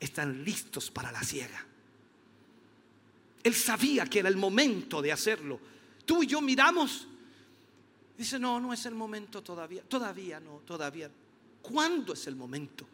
están 0.00 0.42
listos 0.42 0.90
para 0.90 1.12
la 1.12 1.22
siega. 1.22 1.64
Él 3.44 3.54
sabía 3.54 4.06
que 4.06 4.18
era 4.18 4.28
el 4.28 4.36
momento 4.36 5.00
de 5.00 5.12
hacerlo. 5.12 5.60
Tú 6.04 6.24
y 6.24 6.26
yo 6.26 6.40
miramos, 6.40 7.06
dice, 8.18 8.36
no, 8.40 8.58
no 8.58 8.72
es 8.72 8.84
el 8.84 8.96
momento 8.96 9.40
todavía, 9.40 9.84
todavía 9.84 10.40
no, 10.40 10.62
todavía. 10.66 11.08
¿Cuándo 11.62 12.14
es 12.14 12.26
el 12.26 12.34
momento? 12.34 12.88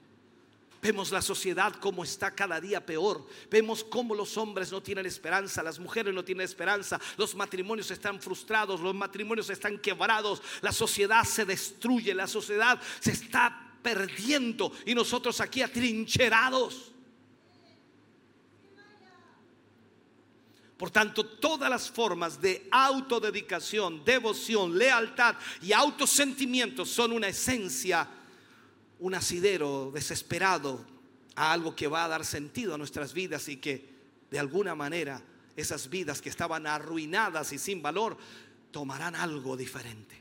Vemos 0.82 1.12
la 1.12 1.20
sociedad 1.20 1.74
como 1.74 2.04
está 2.04 2.34
cada 2.34 2.58
día 2.58 2.84
peor. 2.84 3.26
Vemos 3.50 3.84
cómo 3.84 4.14
los 4.14 4.38
hombres 4.38 4.72
no 4.72 4.82
tienen 4.82 5.04
esperanza, 5.04 5.62
las 5.62 5.78
mujeres 5.78 6.14
no 6.14 6.24
tienen 6.24 6.44
esperanza, 6.44 6.98
los 7.18 7.34
matrimonios 7.34 7.90
están 7.90 8.20
frustrados, 8.20 8.80
los 8.80 8.94
matrimonios 8.94 9.50
están 9.50 9.78
quebrados, 9.78 10.42
la 10.62 10.72
sociedad 10.72 11.24
se 11.24 11.44
destruye, 11.44 12.14
la 12.14 12.26
sociedad 12.26 12.80
se 12.98 13.12
está 13.12 13.74
perdiendo 13.82 14.72
y 14.86 14.94
nosotros 14.94 15.40
aquí 15.40 15.60
atrincherados. 15.60 16.92
Por 20.78 20.90
tanto, 20.90 21.26
todas 21.26 21.68
las 21.68 21.90
formas 21.90 22.40
de 22.40 22.66
autodedicación, 22.70 24.02
devoción, 24.02 24.78
lealtad 24.78 25.36
y 25.60 25.74
autosentimiento 25.74 26.86
son 26.86 27.12
una 27.12 27.28
esencia 27.28 28.08
un 29.00 29.14
asidero 29.14 29.90
desesperado 29.92 30.84
a 31.34 31.52
algo 31.52 31.74
que 31.74 31.88
va 31.88 32.04
a 32.04 32.08
dar 32.08 32.24
sentido 32.24 32.74
a 32.74 32.78
nuestras 32.78 33.12
vidas 33.12 33.48
y 33.48 33.56
que 33.56 33.88
de 34.30 34.38
alguna 34.38 34.74
manera 34.74 35.22
esas 35.56 35.88
vidas 35.88 36.20
que 36.20 36.28
estaban 36.28 36.66
arruinadas 36.66 37.52
y 37.52 37.58
sin 37.58 37.82
valor 37.82 38.16
tomarán 38.70 39.16
algo 39.16 39.56
diferente. 39.56 40.20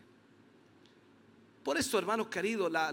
Por 1.64 1.78
eso, 1.78 2.00
hermano 2.00 2.30
querido, 2.30 2.70
la, 2.70 2.92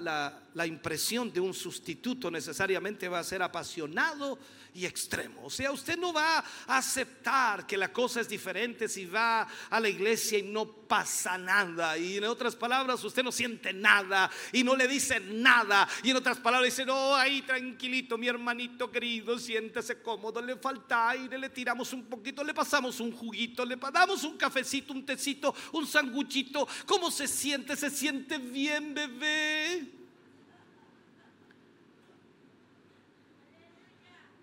la, 0.53 0.67
impresión 0.67 1.33
de 1.33 1.41
un 1.41 1.55
sustituto 1.55 2.31
necesariamente 2.31 3.09
va 3.09 3.21
a 3.21 3.25
ser 3.25 3.41
apasionado 3.43 4.39
y 4.77 4.85
extremo. 4.85 5.41
O 5.45 5.51
sea, 5.51 5.73
usted 5.73 5.99
no 5.99 6.13
va 6.13 6.45
a 6.67 6.77
aceptar 6.77 7.67
que 7.67 7.79
la 7.79 7.91
cosa 7.91 8.21
es 8.21 8.29
diferente 8.29 8.89
si 8.89 9.07
va 9.07 9.49
a 9.71 9.81
la 9.81 9.89
iglesia 9.89 10.39
y 10.39 10.43
no 10.43 10.67
pasa 10.71 11.39
nada. 11.39 11.97
Y 11.97 12.19
en 12.19 12.25
otras 12.25 12.55
palabras, 12.55 13.03
usted 13.03 13.23
no 13.23 13.33
siente 13.33 13.73
nada 13.73 14.31
y 14.53 14.63
no 14.63 14.77
le 14.77 14.87
dice 14.87 15.19
nada. 15.19 15.89
Y 16.03 16.11
en 16.11 16.17
otras 16.17 16.39
palabras, 16.39 16.71
dice, 16.71 16.85
no, 16.85 17.15
ahí 17.15 17.41
tranquilito, 17.41 18.19
mi 18.19 18.29
hermanito 18.29 18.91
querido, 18.91 19.39
siéntese 19.39 20.03
cómodo, 20.03 20.43
le 20.43 20.57
falta 20.57 21.09
aire, 21.09 21.39
le 21.39 21.49
tiramos 21.49 21.95
un 21.95 22.05
poquito, 22.05 22.45
le 22.45 22.53
pasamos 22.53 23.01
un 23.01 23.13
juguito, 23.13 23.65
le 23.65 23.77
damos 23.77 24.25
un 24.25 24.37
cafecito, 24.37 24.93
un 24.93 25.07
tecito, 25.07 25.55
un 25.73 25.87
sanguchito. 25.87 26.69
¿Cómo 26.85 27.11
se 27.11 27.27
siente? 27.27 27.77
¿Se 27.77 27.89
siente 27.89 28.37
bien, 28.37 28.93
bebé? 28.93 30.06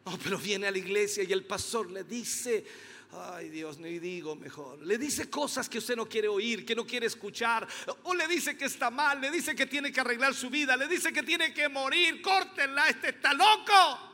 Oh, 0.05 0.17
pero 0.21 0.37
viene 0.37 0.67
a 0.67 0.71
la 0.71 0.77
iglesia 0.77 1.23
y 1.23 1.31
el 1.31 1.45
pastor 1.45 1.89
le 1.89 2.03
dice, 2.03 2.65
ay 3.11 3.49
Dios, 3.49 3.77
ni 3.79 3.99
digo 3.99 4.35
mejor. 4.35 4.85
Le 4.85 4.97
dice 4.97 5.29
cosas 5.29 5.69
que 5.69 5.77
usted 5.77 5.95
no 5.95 6.07
quiere 6.07 6.27
oír, 6.27 6.65
que 6.65 6.75
no 6.75 6.85
quiere 6.85 7.05
escuchar. 7.05 7.67
O 8.03 8.13
le 8.13 8.27
dice 8.27 8.57
que 8.57 8.65
está 8.65 8.89
mal, 8.89 9.21
le 9.21 9.31
dice 9.31 9.55
que 9.55 9.65
tiene 9.65 9.91
que 9.91 10.01
arreglar 10.01 10.33
su 10.33 10.49
vida, 10.49 10.75
le 10.75 10.87
dice 10.87 11.13
que 11.13 11.23
tiene 11.23 11.53
que 11.53 11.69
morir. 11.69 12.21
Córtenla, 12.21 12.89
este 12.89 13.09
está 13.09 13.33
loco. 13.33 14.12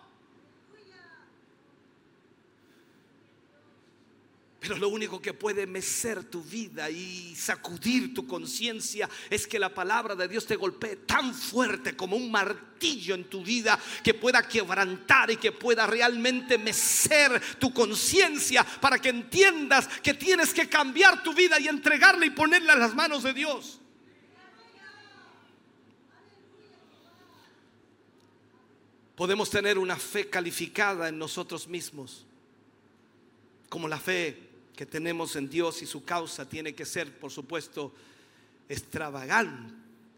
Pero 4.60 4.76
lo 4.76 4.90
único 4.90 5.22
que 5.22 5.34
puede 5.34 5.66
mecer 5.66 6.26
tu 6.26 6.44
vida 6.44 6.90
y 6.90 7.34
sacudir 7.34 8.14
tu 8.14 8.28
conciencia 8.28 9.10
es 9.30 9.48
que 9.48 9.58
la 9.58 9.74
palabra 9.74 10.16
de 10.16 10.28
Dios 10.28 10.46
te 10.46 10.58
golpee 10.58 10.98
tan 10.98 11.34
fuerte 11.34 11.96
como 11.96 12.18
un 12.18 12.30
martillo 12.30 13.16
en 13.16 13.30
tu 13.30 13.42
vida 13.42 13.80
que 14.04 14.14
pueda 14.14 14.46
quebrantar 14.46 15.32
y 15.32 15.38
que 15.38 15.54
pueda 15.54 15.88
realmente 15.88 16.58
mecer 16.58 17.42
tu 17.58 17.74
conciencia 17.74 18.66
para 18.82 19.00
que 19.00 19.10
entiendas 19.10 19.88
que 20.04 20.14
tienes 20.14 20.54
que 20.54 20.68
cambiar 20.68 21.24
tu 21.24 21.34
vida 21.34 21.58
y 21.58 21.70
entregarla 21.70 22.26
y 22.26 22.32
ponerla 22.32 22.74
en 22.74 22.80
las 22.80 22.94
manos 22.94 23.24
de 23.24 23.34
Dios. 23.34 23.80
Podemos 29.16 29.50
tener 29.50 29.78
una 29.78 29.96
fe 29.96 30.30
calificada 30.30 31.08
en 31.08 31.18
nosotros 31.18 31.68
mismos, 31.68 32.26
como 33.70 33.88
la 33.88 34.00
fe 34.00 34.49
que 34.80 34.86
tenemos 34.86 35.36
en 35.36 35.50
Dios 35.50 35.82
y 35.82 35.86
su 35.86 36.06
causa 36.06 36.48
tiene 36.48 36.74
que 36.74 36.86
ser, 36.86 37.20
por 37.20 37.32
supuesto, 37.32 37.94
extravagante, 38.70 39.74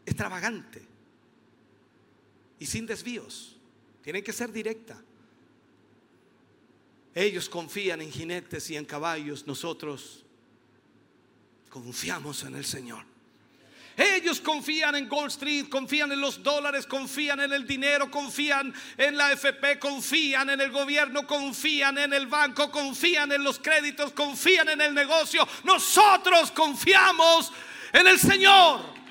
extravagante 0.05 0.83
y 2.59 2.67
sin 2.67 2.85
desvíos. 2.85 3.55
Tiene 4.03 4.23
que 4.23 4.31
ser 4.31 4.51
directa. 4.51 5.01
Ellos 7.15 7.49
confían 7.49 8.03
en 8.03 8.11
jinetes 8.11 8.69
y 8.69 8.77
en 8.77 8.85
caballos, 8.85 9.47
nosotros 9.47 10.23
confiamos 11.67 12.43
en 12.43 12.53
el 12.53 12.63
Señor. 12.63 13.10
Ellos 13.97 14.39
confían 14.39 14.95
en 14.95 15.09
Gold 15.09 15.31
Street, 15.31 15.65
confían 15.69 16.11
en 16.11 16.21
los 16.21 16.41
dólares, 16.41 16.87
confían 16.87 17.41
en 17.41 17.51
el 17.51 17.67
dinero, 17.67 18.09
confían 18.09 18.73
en 18.97 19.17
la 19.17 19.31
FP, 19.33 19.79
confían 19.79 20.49
en 20.49 20.61
el 20.61 20.71
gobierno, 20.71 21.27
confían 21.27 21.97
en 21.97 22.13
el 22.13 22.27
banco, 22.27 22.71
confían 22.71 23.31
en 23.31 23.43
los 23.43 23.59
créditos, 23.59 24.13
confían 24.13 24.69
en 24.69 24.81
el 24.81 24.93
negocio. 24.93 25.47
Nosotros 25.63 26.51
confiamos 26.51 27.51
en 27.91 28.07
el 28.07 28.17
Señor. 28.17 29.01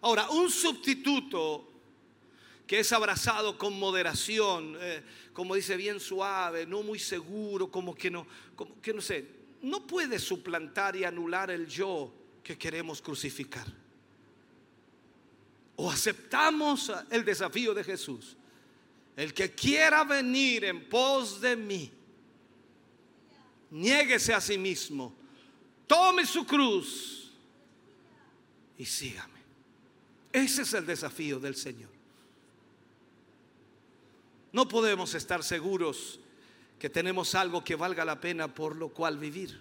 Ahora, 0.00 0.30
un 0.30 0.50
sustituto 0.50 1.77
que 2.68 2.80
es 2.80 2.92
abrazado 2.92 3.56
con 3.56 3.78
moderación, 3.78 4.76
eh, 4.78 5.02
como 5.32 5.54
dice 5.54 5.74
bien 5.74 5.98
suave, 5.98 6.66
no 6.66 6.82
muy 6.82 6.98
seguro, 6.98 7.70
como 7.70 7.94
que 7.94 8.10
no, 8.10 8.26
como 8.54 8.78
que 8.82 8.92
no 8.92 9.00
sé, 9.00 9.26
no 9.62 9.86
puede 9.86 10.18
suplantar 10.18 10.94
y 10.94 11.02
anular 11.02 11.50
el 11.50 11.66
yo 11.66 12.12
que 12.44 12.58
queremos 12.58 13.00
crucificar. 13.00 13.66
O 15.76 15.90
aceptamos 15.90 16.92
el 17.10 17.24
desafío 17.24 17.72
de 17.72 17.84
Jesús. 17.84 18.36
El 19.16 19.32
que 19.32 19.54
quiera 19.54 20.04
venir 20.04 20.66
en 20.66 20.90
pos 20.90 21.40
de 21.40 21.56
mí, 21.56 21.90
niéguese 23.70 24.34
a 24.34 24.42
sí 24.42 24.58
mismo, 24.58 25.14
tome 25.86 26.26
su 26.26 26.44
cruz 26.44 27.32
y 28.76 28.84
sígame. 28.84 29.38
Ese 30.30 30.62
es 30.62 30.74
el 30.74 30.84
desafío 30.84 31.40
del 31.40 31.56
Señor. 31.56 31.97
No 34.52 34.68
podemos 34.68 35.14
estar 35.14 35.42
seguros 35.42 36.20
que 36.78 36.88
tenemos 36.88 37.34
algo 37.34 37.64
que 37.64 37.76
valga 37.76 38.04
la 38.04 38.20
pena 38.20 38.54
por 38.54 38.76
lo 38.76 38.88
cual 38.88 39.18
vivir, 39.18 39.60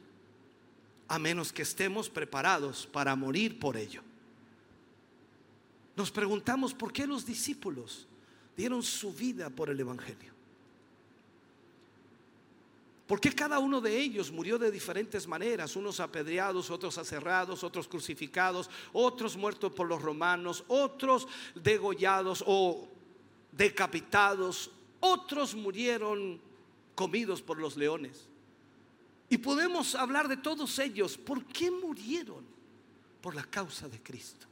a 1.08 1.20
menos 1.20 1.52
que 1.52 1.64
estemos 1.64 2.10
preparados 2.10 2.88
para 2.88 3.16
morir 3.16 3.60
por 3.60 3.76
ello. 3.76 4.02
Nos 5.96 6.12
preguntamos 6.12 6.74
por 6.74 6.94
qué 6.94 7.08
los 7.08 7.26
discípulos 7.26 8.08
dieron 8.56 8.84
su 8.84 9.12
vida 9.12 9.50
por 9.50 9.70
el 9.70 9.80
Evangelio. 9.80 10.38
¿Por 13.08 13.22
qué 13.22 13.34
cada 13.34 13.58
uno 13.60 13.80
de 13.80 13.98
ellos 13.98 14.32
murió 14.32 14.60
de 14.60 14.70
diferentes 14.70 15.26
maneras? 15.28 15.78
Unos 15.78 16.02
apedreados, 16.02 16.70
otros 16.70 16.98
aserrados, 16.98 17.64
otros 17.64 17.88
crucificados, 17.88 18.70
otros 18.92 19.38
muertos 19.38 19.72
por 19.72 19.88
los 19.88 20.02
romanos, 20.02 20.66
otros 20.68 21.26
degollados 21.56 22.44
o 22.46 22.90
decapitados, 23.54 24.72
otros 25.00 25.56
murieron 25.56 26.40
comidos 26.96 27.42
por 27.42 27.60
los 27.60 27.78
leones. 27.78 28.28
Y 29.30 29.38
podemos 29.38 29.96
hablar 29.96 30.28
de 30.28 30.38
todos 30.38 30.80
ellos. 30.80 31.18
¿Por 31.18 31.46
qué 31.46 31.70
murieron? 31.70 32.46
Por 33.22 33.36
la 33.36 33.44
causa 33.44 33.90
de 33.90 34.02
Cristo. 34.02 34.48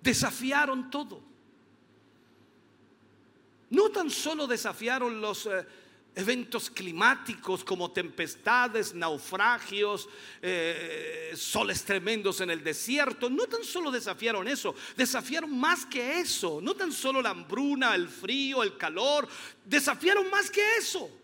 Desafiaron 0.00 0.90
todo. 0.90 1.20
No 3.70 3.90
tan 3.90 4.10
solo 4.10 4.46
desafiaron 4.46 5.20
los... 5.20 5.46
Eh, 5.46 5.66
eventos 6.14 6.68
climáticos 6.68 7.64
como 7.64 7.90
tempestades, 7.90 8.94
naufragios, 8.94 10.08
eh, 10.42 11.32
soles 11.34 11.84
tremendos 11.84 12.40
en 12.40 12.50
el 12.50 12.62
desierto. 12.62 13.30
No 13.30 13.44
tan 13.46 13.64
solo 13.64 13.90
desafiaron 13.90 14.46
eso, 14.48 14.74
desafiaron 14.96 15.56
más 15.58 15.86
que 15.86 16.20
eso. 16.20 16.60
No 16.60 16.74
tan 16.74 16.92
solo 16.92 17.22
la 17.22 17.30
hambruna, 17.30 17.94
el 17.94 18.08
frío, 18.08 18.62
el 18.62 18.76
calor, 18.76 19.28
desafiaron 19.64 20.28
más 20.30 20.50
que 20.50 20.62
eso. 20.76 21.21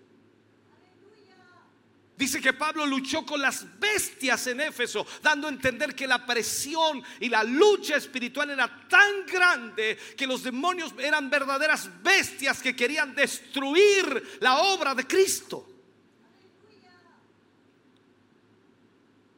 Dice 2.18 2.40
que 2.40 2.52
Pablo 2.52 2.84
luchó 2.84 3.24
con 3.24 3.40
las 3.40 3.64
bestias 3.78 4.48
en 4.48 4.60
Éfeso, 4.60 5.06
dando 5.22 5.46
a 5.46 5.50
entender 5.50 5.94
que 5.94 6.08
la 6.08 6.26
presión 6.26 7.00
y 7.20 7.28
la 7.28 7.44
lucha 7.44 7.94
espiritual 7.94 8.50
era 8.50 8.88
tan 8.88 9.24
grande 9.24 9.96
que 10.16 10.26
los 10.26 10.42
demonios 10.42 10.92
eran 10.98 11.30
verdaderas 11.30 11.88
bestias 12.02 12.60
que 12.60 12.74
querían 12.74 13.14
destruir 13.14 14.38
la 14.40 14.58
obra 14.58 14.96
de 14.96 15.06
Cristo. 15.06 15.64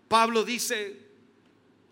Pablo 0.08 0.42
dice, 0.42 1.09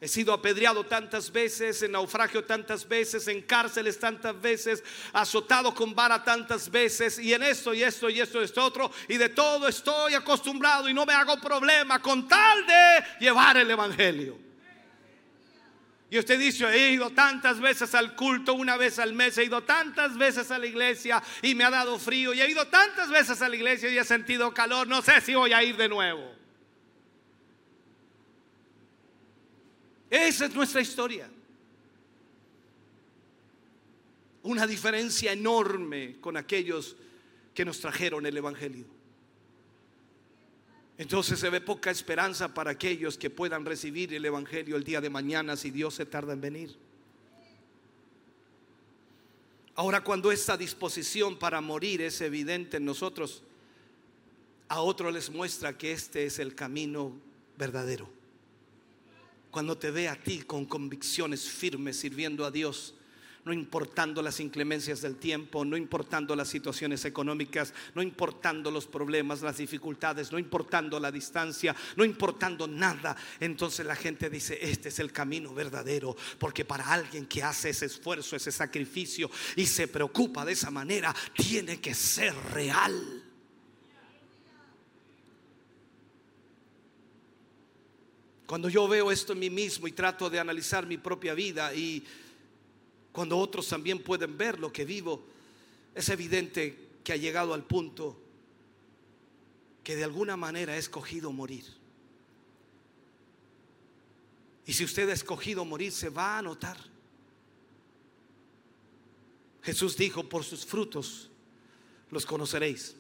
He 0.01 0.07
sido 0.07 0.33
apedreado 0.33 0.85
tantas 0.85 1.33
veces, 1.33 1.83
en 1.83 1.91
naufragio 1.93 2.45
tantas 2.45 2.87
veces, 2.87 3.27
en 3.27 3.43
cárceles 3.43 3.99
tantas 3.99 4.41
veces, 4.41 4.85
azotado 5.13 5.75
con 5.75 5.93
vara 5.93 6.23
tantas 6.23 6.71
veces, 6.71 7.19
y 7.19 7.35
en 7.35 7.43
esto 7.43 7.75
y 7.75 7.83
esto 7.83 8.09
y 8.09 8.21
esto 8.21 8.41
y 8.41 8.45
esto 8.45 8.65
otro, 8.65 8.93
y 9.09 9.17
de 9.17 9.31
todo 9.31 9.67
estoy 9.67 10.15
acostumbrado 10.15 10.89
y 10.89 10.95
no 10.95 11.05
me 11.05 11.15
hago 11.15 11.41
problema 11.41 12.01
con 12.01 12.29
tal 12.29 12.65
de 12.65 13.05
llevar 13.19 13.57
el 13.57 13.69
Evangelio. 13.69 14.39
Y 16.11 16.19
usted 16.19 16.39
dice, 16.39 16.65
he 16.67 16.93
ido 16.93 17.11
tantas 17.11 17.59
veces 17.59 17.93
al 17.95 18.15
culto, 18.15 18.55
una 18.55 18.77
vez 18.77 19.01
al 19.01 19.13
mes, 19.15 19.37
he 19.37 19.45
ido 19.45 19.65
tantas 19.65 20.17
veces 20.17 20.51
a 20.53 20.59
la 20.59 20.67
iglesia 20.67 21.21
y 21.43 21.57
me 21.57 21.65
ha 21.65 21.71
dado 21.71 21.99
frío, 21.99 22.33
y 22.33 22.41
he 22.41 22.49
ido 22.49 22.69
tantas 22.69 23.11
veces 23.11 23.43
a 23.43 23.49
la 23.49 23.57
iglesia 23.57 23.91
y 23.91 23.99
he 23.99 24.05
sentido 24.05 24.55
calor, 24.55 24.87
no 24.87 25.03
sé 25.03 25.21
si 25.21 25.35
voy 25.35 25.53
a 25.53 25.63
ir 25.65 25.77
de 25.77 25.89
nuevo. 25.89 26.39
Esa 30.11 30.47
es 30.47 30.55
nuestra 30.55 30.81
historia. 30.81 31.29
Una 34.43 34.67
diferencia 34.67 35.33
enorme 35.33 36.17
con 36.21 36.37
aquellos 36.37 36.97
que 37.53 37.65
nos 37.65 37.81
trajeron 37.81 38.25
el 38.25 38.37
Evangelio. 38.37 38.87
Entonces 40.97 41.39
se 41.39 41.51
ve 41.51 41.61
poca 41.61 41.91
esperanza 41.91 42.55
para 42.55 42.71
aquellos 42.73 43.19
que 43.19 43.31
puedan 43.31 43.65
recibir 43.65 44.13
el 44.15 44.25
Evangelio 44.25 44.77
el 44.77 44.85
día 44.85 45.01
de 45.01 45.11
mañana 45.11 45.57
si 45.57 45.71
Dios 45.71 45.95
se 45.95 46.07
tarda 46.07 46.33
en 46.33 46.41
venir. 46.41 46.77
Ahora 49.75 50.03
cuando 50.03 50.33
esta 50.33 50.57
disposición 50.57 51.39
para 51.39 51.61
morir 51.61 52.01
es 52.03 52.21
evidente 52.21 52.79
en 52.79 52.85
nosotros, 52.85 53.45
a 54.69 54.81
otros 54.81 55.13
les 55.13 55.31
muestra 55.31 55.79
que 55.79 55.93
este 55.93 56.25
es 56.25 56.39
el 56.41 56.55
camino 56.55 57.13
verdadero 57.57 58.18
cuando 59.51 59.77
te 59.79 59.91
ve 59.91 60.09
a 60.09 60.17
ti 60.17 60.43
con 60.43 60.67
convicciones 60.67 61.49
firmes 61.49 61.99
sirviendo 61.99 62.45
a 62.45 62.51
Dios, 62.51 62.95
no 63.49 63.55
importando 63.55 64.21
las 64.21 64.41
inclemencias 64.41 65.01
del 65.01 65.17
tiempo, 65.17 65.65
no 65.65 65.77
importando 65.77 66.37
las 66.37 66.49
situaciones 66.49 67.05
económicas, 67.07 67.73
no 67.95 68.03
importando 68.03 68.71
los 68.71 68.87
problemas, 68.87 69.41
las 69.41 69.57
dificultades, 69.57 70.31
no 70.31 70.39
importando 70.39 71.01
la 71.01 71.11
distancia, 71.11 71.75
no 71.97 72.05
importando 72.05 72.69
nada. 72.69 73.17
Entonces 73.41 73.87
la 73.87 73.97
gente 73.97 74.29
dice, 74.29 74.59
este 74.61 74.91
es 74.91 74.99
el 74.99 75.13
camino 75.13 75.55
verdadero, 75.55 76.15
porque 76.39 76.67
para 76.67 76.93
alguien 76.93 77.27
que 77.27 77.43
hace 77.43 77.71
ese 77.71 77.87
esfuerzo, 77.87 78.37
ese 78.37 78.53
sacrificio 78.53 79.31
y 79.57 79.65
se 79.65 79.89
preocupa 79.89 80.45
de 80.45 80.53
esa 80.53 80.71
manera, 80.71 81.15
tiene 81.35 81.81
que 81.81 81.95
ser 81.95 82.35
real. 82.53 83.18
Cuando 88.49 88.71
yo 88.71 88.89
veo 88.89 89.13
esto 89.13 89.35
en 89.35 89.41
mí 89.41 89.51
mismo 89.51 89.87
y 89.87 89.93
trato 89.93 90.31
de 90.31 90.41
analizar 90.41 90.87
mi 90.87 90.97
propia 90.97 91.35
vida 91.35 91.75
y 91.75 92.03
cuando 93.13 93.37
otros 93.37 93.69
también 93.69 94.03
pueden 94.03 94.39
ver 94.39 94.59
lo 94.59 94.73
que 94.73 94.87
vivo, 94.87 95.23
es 95.95 96.09
evidente 96.09 96.89
que 97.05 97.13
ha 97.13 97.17
llegado 97.17 97.53
al 97.53 97.65
punto 97.65 98.19
que 99.85 99.97
de 99.97 100.05
alguna 100.05 100.35
manera 100.39 100.77
he 100.77 100.79
escogido 100.79 101.31
morir. 101.31 101.67
Y 104.65 104.73
si 104.73 104.83
usted 104.83 105.11
ha 105.11 105.13
escogido 105.13 105.67
morir, 105.67 105.93
se 105.93 106.09
va 106.09 106.39
a 106.39 106.43
notar. 106.43 106.79
Jesús 109.63 109.95
dijo, 109.95 110.27
por 110.27 110.43
sus 110.43 110.65
frutos 110.65 111.29
los 112.11 112.25
conoceréis. 112.25 112.97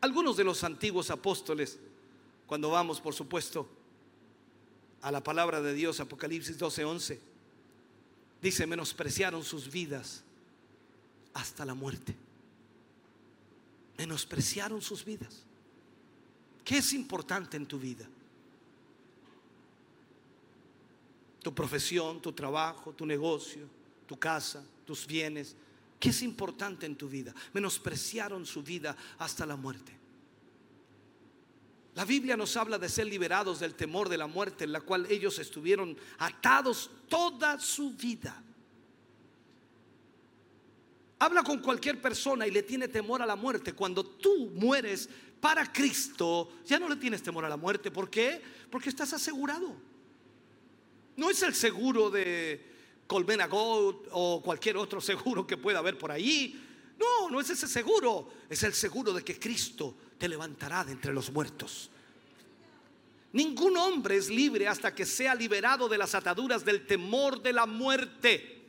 Algunos 0.00 0.36
de 0.36 0.42
los 0.42 0.64
antiguos 0.64 1.08
apóstoles, 1.12 1.78
cuando 2.48 2.70
vamos, 2.70 3.00
por 3.00 3.14
supuesto, 3.14 3.68
a 5.02 5.10
la 5.10 5.22
palabra 5.22 5.60
de 5.60 5.74
Dios, 5.74 6.00
Apocalipsis 6.00 6.58
12:11, 6.58 7.18
dice, 8.40 8.66
menospreciaron 8.66 9.44
sus 9.44 9.70
vidas 9.70 10.22
hasta 11.34 11.64
la 11.64 11.74
muerte. 11.74 12.14
Menospreciaron 13.98 14.80
sus 14.80 15.04
vidas. 15.04 15.42
¿Qué 16.64 16.78
es 16.78 16.92
importante 16.92 17.56
en 17.56 17.66
tu 17.66 17.78
vida? 17.78 18.08
Tu 21.42 21.52
profesión, 21.52 22.22
tu 22.22 22.32
trabajo, 22.32 22.92
tu 22.92 23.04
negocio, 23.04 23.66
tu 24.06 24.16
casa, 24.16 24.64
tus 24.86 25.06
bienes. 25.06 25.56
¿Qué 25.98 26.10
es 26.10 26.22
importante 26.22 26.86
en 26.86 26.96
tu 26.96 27.08
vida? 27.08 27.34
Menospreciaron 27.52 28.46
su 28.46 28.62
vida 28.62 28.96
hasta 29.18 29.44
la 29.44 29.56
muerte. 29.56 30.01
La 31.94 32.04
Biblia 32.06 32.36
nos 32.36 32.56
habla 32.56 32.78
de 32.78 32.88
ser 32.88 33.06
liberados 33.06 33.60
del 33.60 33.74
temor 33.74 34.08
de 34.08 34.16
la 34.16 34.26
muerte 34.26 34.64
en 34.64 34.72
la 34.72 34.80
cual 34.80 35.06
ellos 35.10 35.38
estuvieron 35.38 35.96
atados 36.18 36.90
toda 37.08 37.60
su 37.60 37.90
vida. 37.92 38.42
Habla 41.18 41.42
con 41.42 41.58
cualquier 41.58 42.00
persona 42.00 42.46
y 42.46 42.50
le 42.50 42.62
tiene 42.62 42.88
temor 42.88 43.20
a 43.22 43.26
la 43.26 43.36
muerte. 43.36 43.74
Cuando 43.74 44.04
tú 44.04 44.50
mueres 44.54 45.08
para 45.40 45.70
Cristo, 45.70 46.50
ya 46.64 46.78
no 46.78 46.88
le 46.88 46.96
tienes 46.96 47.22
temor 47.22 47.44
a 47.44 47.48
la 47.48 47.56
muerte. 47.56 47.90
¿Por 47.90 48.08
qué? 48.08 48.40
Porque 48.70 48.88
estás 48.88 49.12
asegurado. 49.12 49.76
No 51.16 51.28
es 51.28 51.42
el 51.42 51.54
seguro 51.54 52.10
de 52.10 52.72
Colmena 53.06 53.46
Gold 53.46 54.08
o 54.12 54.40
cualquier 54.42 54.78
otro 54.78 55.00
seguro 55.00 55.46
que 55.46 55.58
pueda 55.58 55.80
haber 55.80 55.98
por 55.98 56.10
ahí. 56.10 56.58
No, 56.98 57.30
no 57.30 57.40
es 57.40 57.50
ese 57.50 57.66
seguro. 57.66 58.32
Es 58.48 58.62
el 58.62 58.74
seguro 58.74 59.12
de 59.12 59.24
que 59.24 59.38
Cristo 59.38 59.96
te 60.18 60.28
levantará 60.28 60.84
de 60.84 60.92
entre 60.92 61.12
los 61.12 61.30
muertos. 61.32 61.90
Ningún 63.32 63.76
hombre 63.78 64.16
es 64.16 64.28
libre 64.28 64.68
hasta 64.68 64.94
que 64.94 65.06
sea 65.06 65.34
liberado 65.34 65.88
de 65.88 65.98
las 65.98 66.14
ataduras 66.14 66.64
del 66.64 66.86
temor 66.86 67.40
de 67.42 67.52
la 67.52 67.66
muerte. 67.66 68.62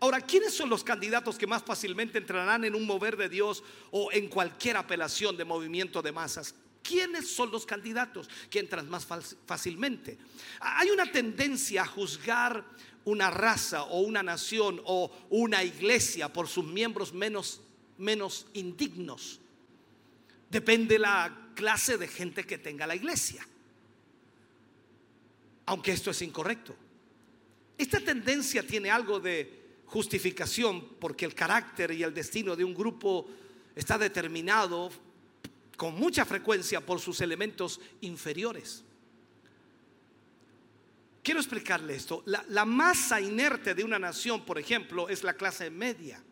Ahora, 0.00 0.20
¿quiénes 0.20 0.54
son 0.54 0.68
los 0.68 0.84
candidatos 0.84 1.38
que 1.38 1.46
más 1.46 1.62
fácilmente 1.62 2.18
entrarán 2.18 2.64
en 2.64 2.74
un 2.74 2.86
mover 2.86 3.16
de 3.16 3.28
Dios 3.28 3.62
o 3.90 4.12
en 4.12 4.28
cualquier 4.28 4.76
apelación 4.76 5.36
de 5.36 5.44
movimiento 5.44 6.02
de 6.02 6.12
masas? 6.12 6.54
¿Quiénes 6.82 7.30
son 7.34 7.50
los 7.50 7.64
candidatos 7.64 8.28
que 8.50 8.58
entran 8.58 8.88
más 8.90 9.06
fácilmente? 9.46 10.18
Hay 10.60 10.90
una 10.90 11.10
tendencia 11.10 11.82
a 11.82 11.86
juzgar 11.86 12.62
una 13.04 13.30
raza 13.30 13.84
o 13.84 14.00
una 14.00 14.22
nación 14.22 14.80
o 14.84 15.10
una 15.30 15.62
iglesia 15.62 16.32
por 16.32 16.48
sus 16.48 16.64
miembros 16.64 17.12
menos 17.12 17.60
menos 17.98 18.46
indignos. 18.54 19.40
Depende 20.50 20.98
la 20.98 21.50
clase 21.54 21.98
de 21.98 22.08
gente 22.08 22.44
que 22.44 22.58
tenga 22.58 22.86
la 22.86 22.96
iglesia. 22.96 23.46
Aunque 25.66 25.92
esto 25.92 26.10
es 26.10 26.22
incorrecto. 26.22 26.74
Esta 27.78 28.00
tendencia 28.00 28.66
tiene 28.66 28.90
algo 28.90 29.18
de 29.18 29.62
justificación 29.86 30.96
porque 31.00 31.24
el 31.24 31.34
carácter 31.34 31.90
y 31.92 32.02
el 32.02 32.14
destino 32.14 32.54
de 32.54 32.64
un 32.64 32.74
grupo 32.74 33.26
está 33.74 33.98
determinado 33.98 34.90
con 35.76 35.94
mucha 35.94 36.24
frecuencia 36.24 36.80
por 36.84 37.00
sus 37.00 37.20
elementos 37.20 37.80
inferiores. 38.00 38.84
Quiero 41.24 41.40
explicarle 41.40 41.96
esto. 41.96 42.22
La, 42.26 42.66
masa 42.66 43.18
inerte 43.18 43.74
de 43.74 43.82
una 43.82 43.98
nación, 43.98 44.44
por 44.44 44.58
ejemplo, 44.58 45.08
es 45.08 45.24
la 45.24 45.32
clase 45.32 45.70
media 45.70 46.22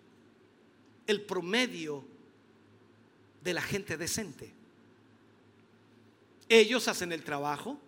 el 1.07 1.23
promedio 1.23 2.05
de 3.43 3.55
la 3.55 3.63
gente 3.63 3.97
decente. 3.97 4.53
Ellos 6.47 6.89
hacen 6.89 7.11
el 7.11 7.25
trabajo, 7.25 7.81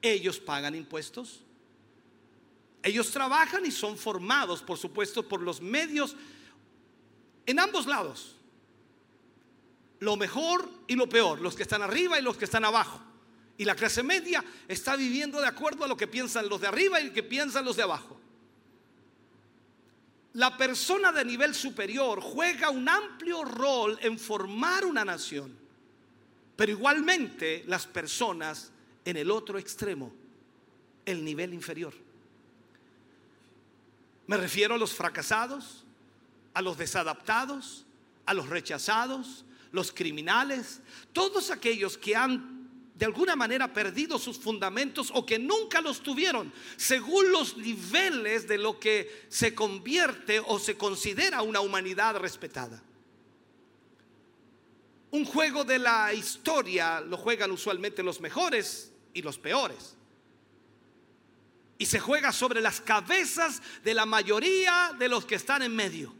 ellos 0.00 0.40
pagan 0.40 0.74
impuestos, 0.74 1.40
ellos 2.82 3.10
trabajan 3.10 3.66
y 3.66 3.70
son 3.70 3.98
formados, 3.98 4.62
por 4.62 4.78
supuesto, 4.78 5.28
por 5.28 5.42
los 5.42 5.60
medios 5.60 6.16
en 7.44 7.60
ambos 7.60 7.86
lados. 7.86 8.36
Lo 9.98 10.16
mejor 10.16 10.66
y 10.88 10.96
lo 10.96 11.10
peor, 11.10 11.42
los 11.42 11.54
que 11.54 11.62
están 11.62 11.82
arriba 11.82 12.18
y 12.18 12.22
los 12.22 12.38
que 12.38 12.46
están 12.46 12.64
abajo. 12.64 13.09
Y 13.60 13.64
la 13.66 13.74
clase 13.74 14.02
media 14.02 14.42
está 14.66 14.96
viviendo 14.96 15.40
de 15.40 15.46
acuerdo 15.46 15.84
a 15.84 15.88
lo 15.88 15.96
que 15.96 16.08
piensan 16.08 16.48
los 16.48 16.60
de 16.60 16.68
arriba 16.68 17.00
y 17.00 17.08
lo 17.08 17.12
que 17.12 17.22
piensan 17.22 17.64
los 17.64 17.76
de 17.76 17.82
abajo 17.82 18.20
la 20.34 20.56
persona 20.56 21.10
de 21.10 21.24
nivel 21.24 21.54
superior 21.54 22.20
juega 22.20 22.70
un 22.70 22.88
amplio 22.88 23.44
rol 23.44 23.98
en 24.00 24.18
formar 24.18 24.84
una 24.84 25.04
nación, 25.04 25.56
pero 26.56 26.70
igualmente 26.70 27.64
las 27.66 27.86
personas 27.86 28.70
en 29.04 29.16
el 29.16 29.30
otro 29.30 29.58
extremo, 29.58 30.12
el 31.04 31.24
nivel 31.24 31.52
inferior. 31.52 31.92
Me 34.26 34.36
refiero 34.36 34.74
a 34.74 34.78
los 34.78 34.92
fracasados, 34.92 35.84
a 36.54 36.62
los 36.62 36.78
desadaptados, 36.78 37.84
a 38.24 38.34
los 38.34 38.48
rechazados, 38.48 39.44
los 39.72 39.90
criminales, 39.90 40.80
todos 41.12 41.50
aquellos 41.50 41.98
que 41.98 42.14
han 42.14 42.59
de 43.00 43.06
alguna 43.06 43.34
manera 43.34 43.72
perdido 43.72 44.18
sus 44.18 44.38
fundamentos 44.38 45.10
o 45.14 45.24
que 45.24 45.38
nunca 45.38 45.80
los 45.80 46.02
tuvieron, 46.02 46.52
según 46.76 47.32
los 47.32 47.56
niveles 47.56 48.46
de 48.46 48.58
lo 48.58 48.78
que 48.78 49.24
se 49.30 49.54
convierte 49.54 50.38
o 50.38 50.58
se 50.58 50.76
considera 50.76 51.40
una 51.40 51.60
humanidad 51.60 52.16
respetada. 52.18 52.82
Un 55.12 55.24
juego 55.24 55.64
de 55.64 55.78
la 55.78 56.12
historia 56.12 57.00
lo 57.00 57.16
juegan 57.16 57.50
usualmente 57.52 58.02
los 58.02 58.20
mejores 58.20 58.92
y 59.14 59.22
los 59.22 59.38
peores. 59.38 59.96
Y 61.78 61.86
se 61.86 62.00
juega 62.00 62.32
sobre 62.32 62.60
las 62.60 62.82
cabezas 62.82 63.62
de 63.82 63.94
la 63.94 64.04
mayoría 64.04 64.94
de 64.98 65.08
los 65.08 65.24
que 65.24 65.36
están 65.36 65.62
en 65.62 65.74
medio. 65.74 66.19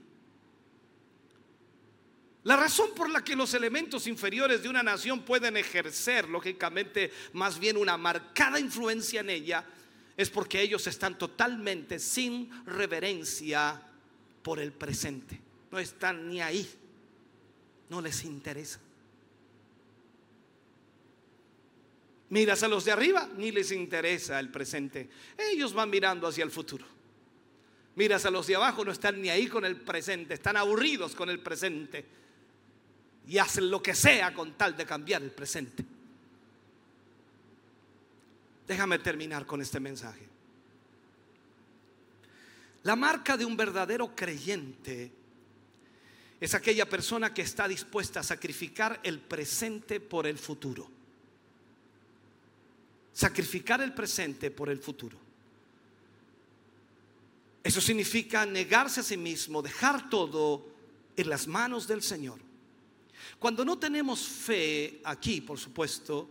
La 2.44 2.56
razón 2.56 2.90
por 2.94 3.10
la 3.10 3.22
que 3.22 3.36
los 3.36 3.52
elementos 3.52 4.06
inferiores 4.06 4.62
de 4.62 4.68
una 4.68 4.82
nación 4.82 5.22
pueden 5.22 5.58
ejercer, 5.58 6.28
lógicamente, 6.28 7.12
más 7.34 7.58
bien 7.58 7.76
una 7.76 7.98
marcada 7.98 8.58
influencia 8.58 9.20
en 9.20 9.28
ella, 9.28 9.64
es 10.16 10.30
porque 10.30 10.60
ellos 10.60 10.86
están 10.86 11.18
totalmente 11.18 11.98
sin 11.98 12.50
reverencia 12.64 13.80
por 14.42 14.58
el 14.58 14.72
presente. 14.72 15.38
No 15.70 15.78
están 15.78 16.28
ni 16.28 16.40
ahí. 16.40 16.68
No 17.90 18.00
les 18.00 18.24
interesa. 18.24 18.80
Miras 22.30 22.62
a 22.62 22.68
los 22.68 22.84
de 22.84 22.92
arriba, 22.92 23.28
ni 23.36 23.50
les 23.50 23.72
interesa 23.72 24.38
el 24.40 24.50
presente. 24.50 25.10
Ellos 25.36 25.74
van 25.74 25.90
mirando 25.90 26.26
hacia 26.26 26.44
el 26.44 26.50
futuro. 26.50 26.86
Miras 27.96 28.24
a 28.24 28.30
los 28.30 28.46
de 28.46 28.56
abajo, 28.56 28.84
no 28.84 28.92
están 28.92 29.20
ni 29.20 29.28
ahí 29.28 29.46
con 29.46 29.64
el 29.64 29.76
presente, 29.76 30.34
están 30.34 30.56
aburridos 30.56 31.14
con 31.14 31.28
el 31.28 31.40
presente 31.40 32.19
y 33.30 33.38
hacen 33.38 33.70
lo 33.70 33.80
que 33.80 33.94
sea 33.94 34.34
con 34.34 34.54
tal 34.54 34.76
de 34.76 34.84
cambiar 34.84 35.22
el 35.22 35.30
presente. 35.30 35.84
Déjame 38.66 38.98
terminar 38.98 39.46
con 39.46 39.62
este 39.62 39.78
mensaje. 39.78 40.26
La 42.82 42.96
marca 42.96 43.36
de 43.36 43.44
un 43.44 43.56
verdadero 43.56 44.16
creyente 44.16 45.12
es 46.40 46.54
aquella 46.54 46.88
persona 46.88 47.32
que 47.32 47.42
está 47.42 47.68
dispuesta 47.68 48.18
a 48.18 48.24
sacrificar 48.24 48.98
el 49.04 49.20
presente 49.20 50.00
por 50.00 50.26
el 50.26 50.36
futuro. 50.36 50.90
Sacrificar 53.12 53.80
el 53.80 53.94
presente 53.94 54.50
por 54.50 54.68
el 54.70 54.80
futuro. 54.80 55.16
Eso 57.62 57.80
significa 57.80 58.44
negarse 58.44 58.98
a 58.98 59.04
sí 59.04 59.16
mismo, 59.16 59.62
dejar 59.62 60.10
todo 60.10 60.66
en 61.16 61.30
las 61.30 61.46
manos 61.46 61.86
del 61.86 62.02
Señor 62.02 62.49
cuando 63.40 63.64
no 63.64 63.78
tenemos 63.78 64.20
fe 64.20 65.00
aquí, 65.02 65.40
por 65.40 65.58
supuesto, 65.58 66.28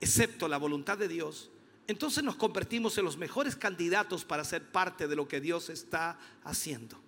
excepto 0.00 0.48
la 0.48 0.56
voluntad 0.56 0.96
de 0.96 1.06
Dios, 1.06 1.50
entonces 1.86 2.24
nos 2.24 2.36
convertimos 2.36 2.96
en 2.96 3.04
los 3.04 3.18
mejores 3.18 3.54
candidatos 3.54 4.24
para 4.24 4.44
ser 4.44 4.72
parte 4.72 5.06
de 5.06 5.14
lo 5.14 5.28
que 5.28 5.42
Dios 5.42 5.68
está 5.68 6.18
haciendo. 6.44 6.98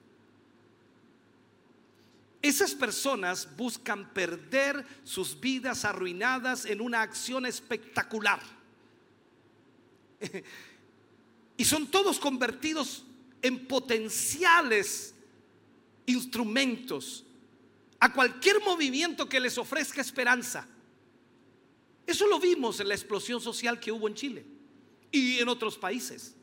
Esas 2.43 2.75
personas 2.75 3.49
buscan 3.57 4.13
perder 4.13 4.87
sus 5.05 5.41
vidas 5.41 5.87
arruinadas 5.87 6.67
en 6.67 6.83
una 6.83 7.01
acción 7.03 7.47
espectacular. 7.47 8.41
Y 11.57 11.65
son 11.67 11.89
todos 11.89 12.19
convertidos 12.19 13.05
en 13.43 13.67
potenciales 13.67 15.15
instrumentos 16.07 17.27
a 18.01 18.13
cualquier 18.13 18.61
movimiento 18.61 19.29
que 19.29 19.39
les 19.39 19.59
ofrezca 19.59 20.01
esperanza. 20.01 20.67
Eso 22.07 22.27
lo 22.27 22.41
vimos 22.41 22.81
en 22.81 22.89
la 22.89 22.95
explosión 22.95 23.41
social 23.41 23.79
que 23.79 23.93
hubo 23.93 24.09
en 24.09 24.15
Chile 24.15 24.45
y 25.13 25.39
en 25.39 25.49
otros 25.49 25.77
países. 25.77 26.35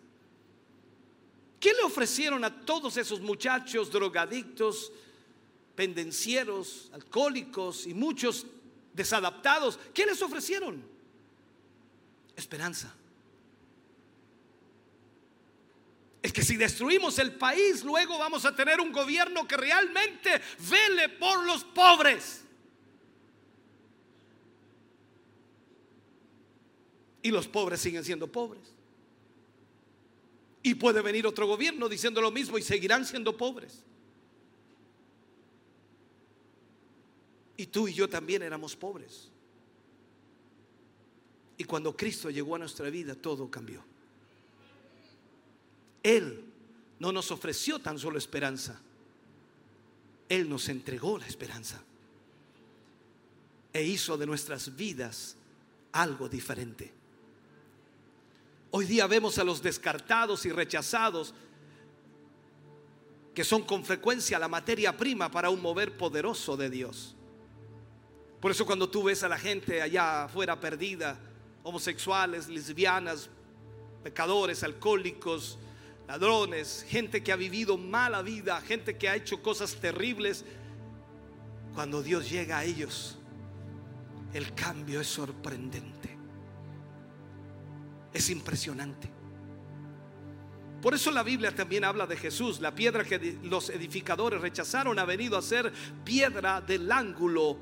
¿Qué 1.59 1.73
le 1.73 1.81
ofrecieron 1.81 2.43
a 2.43 2.61
todos 2.65 2.95
esos 2.97 3.19
muchachos 3.19 3.91
drogadictos, 3.91 4.91
pendencieros, 5.75 6.89
alcohólicos 6.93 7.87
y 7.87 7.95
muchos 7.95 8.45
desadaptados? 8.93 9.79
¿Qué 9.93 10.05
les 10.05 10.21
ofrecieron? 10.21 10.83
Esperanza. 12.35 12.95
Es 16.27 16.33
que 16.33 16.43
si 16.43 16.57
destruimos 16.57 17.19
el 17.19 17.35
país, 17.35 17.85
luego 17.85 18.17
vamos 18.17 18.43
a 18.43 18.53
tener 18.53 18.81
un 18.81 18.91
gobierno 18.91 19.47
que 19.47 19.55
realmente 19.55 20.29
vele 20.69 21.07
por 21.07 21.45
los 21.45 21.63
pobres. 21.63 22.43
Y 27.21 27.31
los 27.31 27.47
pobres 27.47 27.79
siguen 27.79 28.03
siendo 28.03 28.29
pobres. 28.29 28.61
Y 30.63 30.75
puede 30.75 31.01
venir 31.01 31.25
otro 31.25 31.47
gobierno 31.47 31.87
diciendo 31.87 32.19
lo 32.19 32.29
mismo 32.29 32.57
y 32.57 32.61
seguirán 32.61 33.05
siendo 33.05 33.37
pobres. 33.37 33.85
Y 37.55 37.67
tú 37.67 37.87
y 37.87 37.93
yo 37.93 38.09
también 38.09 38.41
éramos 38.41 38.75
pobres. 38.75 39.29
Y 41.57 41.63
cuando 41.63 41.95
Cristo 41.95 42.29
llegó 42.29 42.57
a 42.57 42.59
nuestra 42.59 42.89
vida, 42.89 43.15
todo 43.15 43.49
cambió. 43.49 43.81
Él 46.03 46.45
no 46.99 47.11
nos 47.11 47.31
ofreció 47.31 47.79
tan 47.79 47.99
solo 47.99 48.17
esperanza, 48.17 48.79
Él 50.29 50.49
nos 50.49 50.69
entregó 50.69 51.17
la 51.17 51.27
esperanza 51.27 51.83
e 53.73 53.83
hizo 53.83 54.17
de 54.17 54.25
nuestras 54.25 54.75
vidas 54.75 55.35
algo 55.91 56.27
diferente. 56.27 56.93
Hoy 58.71 58.85
día 58.85 59.07
vemos 59.07 59.37
a 59.37 59.43
los 59.43 59.61
descartados 59.61 60.45
y 60.45 60.51
rechazados 60.51 61.33
que 63.33 63.43
son 63.43 63.61
con 63.63 63.85
frecuencia 63.85 64.39
la 64.39 64.47
materia 64.47 64.97
prima 64.97 65.29
para 65.29 65.51
un 65.51 65.61
mover 65.61 65.95
poderoso 65.95 66.57
de 66.57 66.71
Dios. 66.71 67.15
Por 68.41 68.51
eso 68.51 68.65
cuando 68.65 68.89
tú 68.89 69.03
ves 69.03 69.23
a 69.23 69.29
la 69.29 69.37
gente 69.37 69.81
allá 69.81 70.23
afuera 70.23 70.59
perdida, 70.59 71.19
homosexuales, 71.63 72.47
lesbianas, 72.47 73.29
pecadores, 74.03 74.63
alcohólicos, 74.63 75.59
ladrones, 76.07 76.85
gente 76.87 77.21
que 77.21 77.31
ha 77.31 77.35
vivido 77.35 77.77
mala 77.77 78.21
vida, 78.21 78.59
gente 78.61 78.97
que 78.97 79.09
ha 79.09 79.15
hecho 79.15 79.41
cosas 79.41 79.75
terribles. 79.75 80.45
Cuando 81.75 82.01
Dios 82.01 82.29
llega 82.29 82.57
a 82.57 82.63
ellos, 82.63 83.17
el 84.33 84.53
cambio 84.53 85.01
es 85.01 85.07
sorprendente. 85.07 86.17
Es 88.13 88.29
impresionante. 88.29 89.09
Por 90.81 90.93
eso 90.93 91.11
la 91.11 91.23
Biblia 91.23 91.53
también 91.53 91.83
habla 91.83 92.07
de 92.07 92.15
Jesús. 92.15 92.61
La 92.61 92.73
piedra 92.73 93.03
que 93.03 93.39
los 93.43 93.69
edificadores 93.69 94.41
rechazaron 94.41 94.97
ha 94.99 95.05
venido 95.05 95.37
a 95.37 95.41
ser 95.41 95.71
piedra 96.03 96.61
del 96.61 96.91
ángulo 96.91 97.57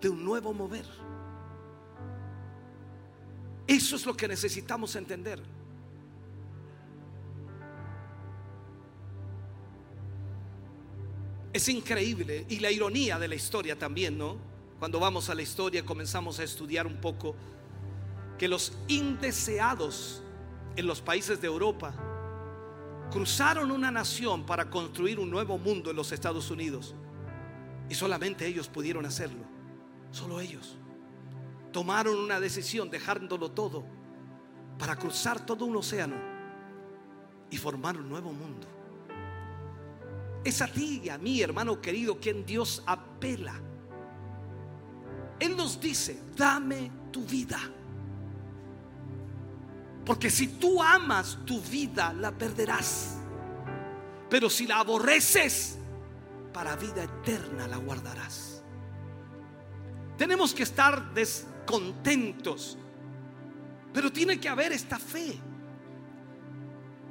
de 0.00 0.08
un 0.08 0.24
nuevo 0.24 0.52
mover. 0.52 0.86
Eso 3.66 3.96
es 3.96 4.06
lo 4.06 4.16
que 4.16 4.26
necesitamos 4.26 4.96
entender. 4.96 5.57
Es 11.58 11.68
increíble 11.68 12.46
y 12.48 12.60
la 12.60 12.70
ironía 12.70 13.18
de 13.18 13.26
la 13.26 13.34
historia 13.34 13.76
también, 13.76 14.16
¿no? 14.16 14.36
Cuando 14.78 15.00
vamos 15.00 15.28
a 15.28 15.34
la 15.34 15.42
historia 15.42 15.84
comenzamos 15.84 16.38
a 16.38 16.44
estudiar 16.44 16.86
un 16.86 17.00
poco 17.00 17.34
que 18.38 18.46
los 18.46 18.74
indeseados 18.86 20.22
en 20.76 20.86
los 20.86 21.00
países 21.00 21.40
de 21.40 21.48
Europa 21.48 21.92
cruzaron 23.10 23.72
una 23.72 23.90
nación 23.90 24.46
para 24.46 24.70
construir 24.70 25.18
un 25.18 25.32
nuevo 25.32 25.58
mundo 25.58 25.90
en 25.90 25.96
los 25.96 26.12
Estados 26.12 26.48
Unidos. 26.52 26.94
Y 27.88 27.96
solamente 27.96 28.46
ellos 28.46 28.68
pudieron 28.68 29.04
hacerlo. 29.04 29.42
Solo 30.12 30.38
ellos. 30.40 30.76
Tomaron 31.72 32.20
una 32.20 32.38
decisión 32.38 32.88
dejándolo 32.88 33.50
todo 33.50 33.84
para 34.78 34.94
cruzar 34.94 35.44
todo 35.44 35.64
un 35.64 35.74
océano 35.74 36.14
y 37.50 37.56
formar 37.56 37.96
un 37.96 38.08
nuevo 38.08 38.32
mundo. 38.32 38.77
Es 40.48 40.62
a 40.62 40.66
ti 40.66 41.02
y 41.04 41.10
a 41.10 41.18
mí, 41.18 41.42
hermano 41.42 41.78
querido, 41.78 42.18
quien 42.18 42.46
Dios 42.46 42.82
apela. 42.86 43.52
Él 45.38 45.54
nos 45.54 45.78
dice, 45.78 46.22
dame 46.34 46.90
tu 47.12 47.22
vida. 47.22 47.58
Porque 50.06 50.30
si 50.30 50.46
tú 50.46 50.82
amas 50.82 51.36
tu 51.44 51.60
vida, 51.60 52.14
la 52.14 52.32
perderás. 52.32 53.18
Pero 54.30 54.48
si 54.48 54.66
la 54.66 54.78
aborreces, 54.78 55.76
para 56.50 56.76
vida 56.76 57.04
eterna 57.04 57.68
la 57.68 57.76
guardarás. 57.76 58.62
Tenemos 60.16 60.54
que 60.54 60.62
estar 60.62 61.12
descontentos. 61.12 62.78
Pero 63.92 64.10
tiene 64.10 64.40
que 64.40 64.48
haber 64.48 64.72
esta 64.72 64.98
fe 64.98 65.38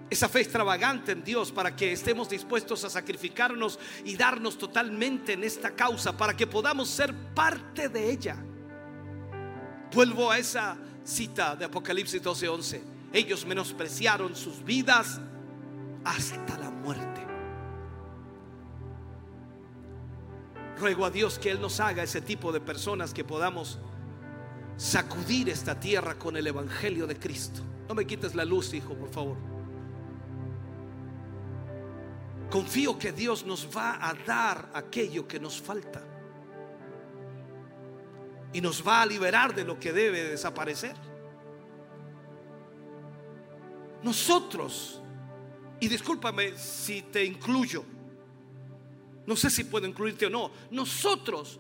esa 0.10 0.30
fe 0.30 0.40
extravagante 0.42 1.12
en 1.12 1.24
Dios 1.24 1.52
para 1.52 1.76
que 1.76 1.92
estemos 1.92 2.30
dispuestos 2.30 2.84
a 2.86 2.90
sacrificarnos 2.90 3.78
y 4.06 4.16
darnos 4.16 4.58
totalmente 4.58 5.34
en 5.34 5.44
esta 5.44 5.72
causa 5.72 6.16
para 6.16 6.36
que 6.36 6.48
podamos 6.48 6.90
ser 6.90 7.14
parte 7.34 7.90
de 7.90 8.10
ella. 8.10 8.38
Vuelvo 9.94 10.32
a 10.32 10.38
esa 10.38 10.78
cita 11.04 11.56
de 11.56 11.66
Apocalipsis 11.66 12.22
12:11. 12.22 12.82
Ellos 13.12 13.46
menospreciaron 13.46 14.36
sus 14.36 14.64
vidas 14.64 15.20
hasta 16.04 16.58
la 16.58 16.70
muerte. 16.70 17.26
Ruego 20.80 21.06
a 21.06 21.10
Dios 21.10 21.40
que 21.40 21.50
Él 21.50 21.60
nos 21.60 21.80
haga 21.80 22.04
ese 22.04 22.22
tipo 22.22 22.52
de 22.52 22.62
personas 22.62 23.14
que 23.14 23.24
podamos 23.24 23.80
sacudir 24.78 25.50
esta 25.50 25.80
tierra 25.80 26.18
con 26.20 26.38
el 26.38 26.48
Evangelio 26.48 27.08
de 27.08 27.18
Cristo. 27.18 27.62
No 27.90 27.96
me 27.96 28.06
quites 28.06 28.36
la 28.36 28.46
luz, 28.46 28.74
hijo, 28.74 28.94
por 28.94 29.10
favor. 29.10 29.57
Confío 32.50 32.98
que 32.98 33.12
Dios 33.12 33.46
nos 33.46 33.68
va 33.76 33.98
a 34.02 34.14
dar 34.14 34.70
aquello 34.74 35.28
que 35.28 35.40
nos 35.40 35.62
falta. 35.62 36.02
Y 38.54 38.62
nos 38.62 38.86
va 38.86 39.02
a 39.02 39.06
liberar 39.06 39.54
de 39.54 39.66
lo 39.66 39.78
que 39.78 39.92
debe 39.92 40.24
desaparecer. 40.24 40.96
Nosotros, 44.02 45.02
y 45.80 45.88
discúlpame 45.88 46.58
si 46.58 47.02
te 47.02 47.26
incluyo, 47.26 47.84
no 49.26 49.36
sé 49.36 49.50
si 49.50 49.66
puedo 49.66 49.86
incluirte 49.86 50.28
o 50.28 50.30
no, 50.30 50.52
nosotros 50.72 51.60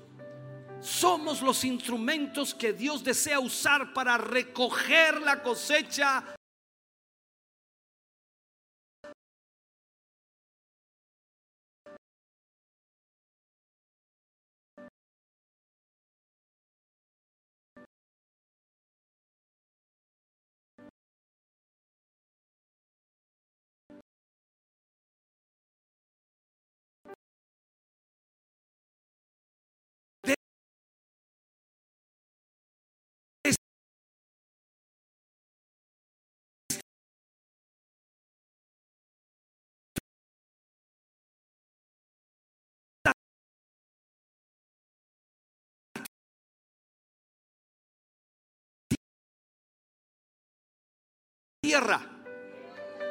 somos 0.79 1.41
los 1.41 1.65
instrumentos 1.65 2.53
que 2.53 2.71
Dios 2.71 3.03
desea 3.03 3.39
usar 3.39 3.93
para 3.93 4.17
recoger 4.17 5.21
la 5.21 5.43
cosecha 5.43 6.36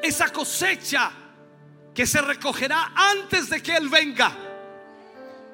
Esa 0.03 0.31
cosecha 0.31 1.11
que 1.95 2.07
se 2.07 2.20
recogerá 2.20 2.93
antes 2.95 3.49
de 3.49 3.62
que 3.62 3.77
Él 3.77 3.89
venga. 3.89 4.31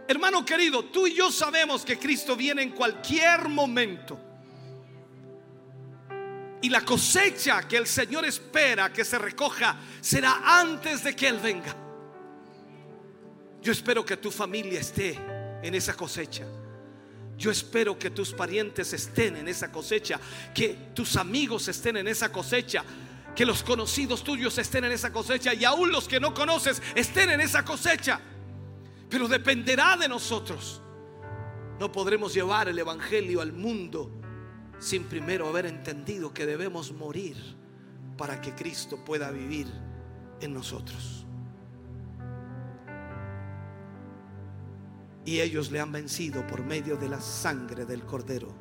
Hermano 0.09 0.45
querido, 0.45 0.87
tú 0.87 1.07
y 1.07 1.15
yo 1.15 1.31
sabemos 1.31 1.85
que 1.85 1.99
Cristo 1.99 2.37
viene 2.37 2.63
en 2.63 2.71
cualquier 2.71 3.49
momento. 3.49 4.19
Y 6.61 6.69
la 6.69 6.83
cosecha 6.83 7.67
que 7.67 7.77
el 7.77 7.87
Señor 7.87 8.25
espera 8.25 8.93
que 8.93 9.05
se 9.05 9.19
recoja 9.19 9.77
será 10.01 10.61
antes 10.61 11.03
de 11.05 11.17
que 11.17 11.29
Él 11.29 11.39
venga. 11.39 11.75
Yo 13.61 13.73
espero 13.73 14.05
que 14.05 14.17
tu 14.17 14.31
familia 14.31 14.81
esté 14.81 15.19
en 15.63 15.75
esa 15.75 15.95
cosecha. 15.95 16.45
Yo 17.43 17.51
espero 17.51 17.99
que 17.99 18.11
tus 18.11 18.33
parientes 18.33 18.93
estén 18.93 19.37
en 19.37 19.49
esa 19.49 19.73
cosecha, 19.73 20.21
que 20.55 20.93
tus 20.95 21.17
amigos 21.17 21.67
estén 21.67 21.97
en 21.97 22.07
esa 22.07 22.31
cosecha, 22.31 22.85
que 23.35 23.45
los 23.45 23.65
conocidos 23.65 24.23
tuyos 24.23 24.57
estén 24.59 24.85
en 24.85 24.93
esa 24.93 25.13
cosecha 25.13 25.53
y 25.53 25.65
aún 25.65 25.91
los 25.91 26.07
que 26.07 26.21
no 26.21 26.35
conoces 26.35 26.81
estén 26.95 27.31
en 27.31 27.41
esa 27.41 27.65
cosecha. 27.65 28.21
Pero 29.11 29.27
dependerá 29.27 29.97
de 29.97 30.07
nosotros. 30.07 30.81
No 31.81 31.91
podremos 31.91 32.33
llevar 32.33 32.69
el 32.69 32.79
Evangelio 32.79 33.41
al 33.41 33.53
mundo 33.53 34.09
sin 34.79 35.03
primero 35.03 35.49
haber 35.49 35.67
entendido 35.67 36.33
que 36.33 36.47
debemos 36.47 36.93
morir 36.93 37.37
para 38.17 38.41
que 38.41 38.55
Cristo 38.55 39.05
pueda 39.05 39.33
vivir 39.33 39.67
en 40.41 40.55
nosotros. 40.55 41.27
Y 45.25 45.41
ellos 45.41 45.71
le 45.71 45.81
han 45.81 45.93
vencido 45.93 46.47
por 46.47 46.65
medio 46.65 46.97
de 46.97 47.09
la 47.09 47.21
sangre 47.21 47.85
del 47.85 48.05
cordero 48.05 48.53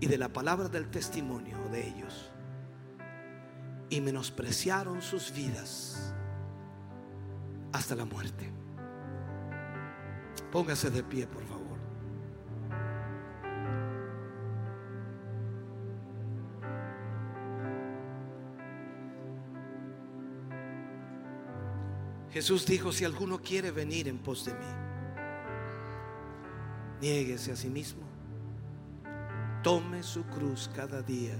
y 0.00 0.06
de 0.06 0.18
la 0.18 0.32
palabra 0.32 0.68
del 0.68 0.90
testimonio 0.90 1.58
de 1.70 1.86
ellos. 1.86 2.30
Y 3.90 4.00
menospreciaron 4.00 5.02
sus 5.02 5.32
vidas 5.32 6.14
hasta 7.72 7.94
la 7.94 8.04
muerte. 8.04 8.50
Póngase 10.50 10.90
de 10.90 11.02
pie, 11.02 11.26
por 11.26 11.44
favor. 11.44 11.68
Jesús 22.30 22.66
dijo, 22.66 22.92
si 22.92 23.04
alguno 23.04 23.40
quiere 23.40 23.70
venir 23.70 24.06
en 24.06 24.18
pos 24.18 24.44
de 24.44 24.54
mí, 24.54 24.66
niéguese 27.00 27.52
a 27.52 27.56
sí 27.56 27.68
mismo, 27.68 28.02
tome 29.62 30.02
su 30.02 30.24
cruz 30.24 30.70
cada 30.74 31.02
día 31.02 31.36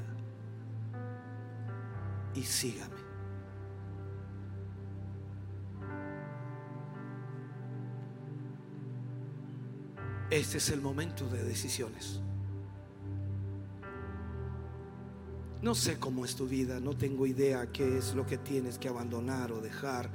y 2.34 2.42
sígame. 2.42 3.08
Este 10.30 10.58
es 10.58 10.68
el 10.68 10.82
momento 10.82 11.26
de 11.28 11.42
decisiones. 11.42 12.20
No 15.62 15.74
sé 15.74 15.98
cómo 15.98 16.24
es 16.24 16.36
tu 16.36 16.46
vida, 16.46 16.78
no 16.80 16.96
tengo 16.96 17.26
idea 17.26 17.72
qué 17.72 17.98
es 17.98 18.14
lo 18.14 18.26
que 18.26 18.38
tienes 18.38 18.78
que 18.78 18.88
abandonar 18.88 19.50
o 19.52 19.60
dejar. 19.60 20.10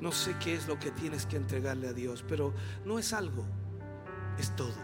No 0.00 0.12
sé 0.12 0.36
qué 0.38 0.54
es 0.54 0.68
lo 0.68 0.78
que 0.78 0.90
tienes 0.90 1.26
que 1.26 1.36
entregarle 1.36 1.88
a 1.88 1.92
Dios, 1.92 2.24
pero 2.28 2.52
no 2.84 2.98
es 2.98 3.12
algo, 3.12 3.44
es 4.38 4.54
todo. 4.56 4.74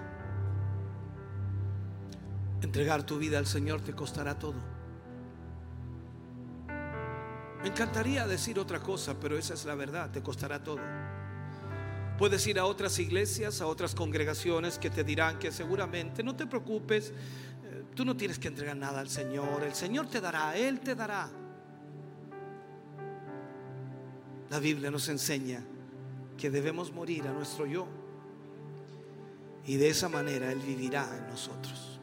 Entregar 2.62 3.04
tu 3.04 3.18
vida 3.18 3.38
al 3.38 3.46
Señor 3.46 3.80
te 3.80 3.92
costará 3.94 4.38
todo. 4.38 4.56
Me 7.62 7.68
encantaría 7.68 8.26
decir 8.26 8.58
otra 8.58 8.80
cosa, 8.80 9.18
pero 9.20 9.36
esa 9.36 9.54
es 9.54 9.64
la 9.64 9.74
verdad, 9.74 10.10
te 10.10 10.22
costará 10.22 10.62
todo. 10.62 10.80
Puedes 12.18 12.46
ir 12.46 12.58
a 12.58 12.64
otras 12.64 12.98
iglesias, 12.98 13.60
a 13.60 13.66
otras 13.66 13.94
congregaciones 13.94 14.78
que 14.78 14.90
te 14.90 15.04
dirán 15.04 15.38
que 15.38 15.50
seguramente 15.52 16.22
no 16.22 16.36
te 16.36 16.46
preocupes, 16.46 17.12
eh, 17.64 17.84
tú 17.94 18.04
no 18.04 18.16
tienes 18.16 18.38
que 18.38 18.48
entregar 18.48 18.76
nada 18.76 19.00
al 19.00 19.08
Señor, 19.08 19.62
el 19.62 19.74
Señor 19.74 20.08
te 20.08 20.20
dará, 20.20 20.56
Él 20.56 20.80
te 20.80 20.94
dará. 20.94 21.30
La 24.50 24.58
Biblia 24.58 24.90
nos 24.90 25.08
enseña 25.08 25.62
que 26.36 26.50
debemos 26.50 26.92
morir 26.92 27.26
a 27.28 27.32
nuestro 27.32 27.66
yo 27.66 27.86
y 29.64 29.76
de 29.76 29.88
esa 29.88 30.08
manera 30.08 30.50
Él 30.50 30.60
vivirá 30.60 31.06
en 31.16 31.26
nosotros. 31.28 32.00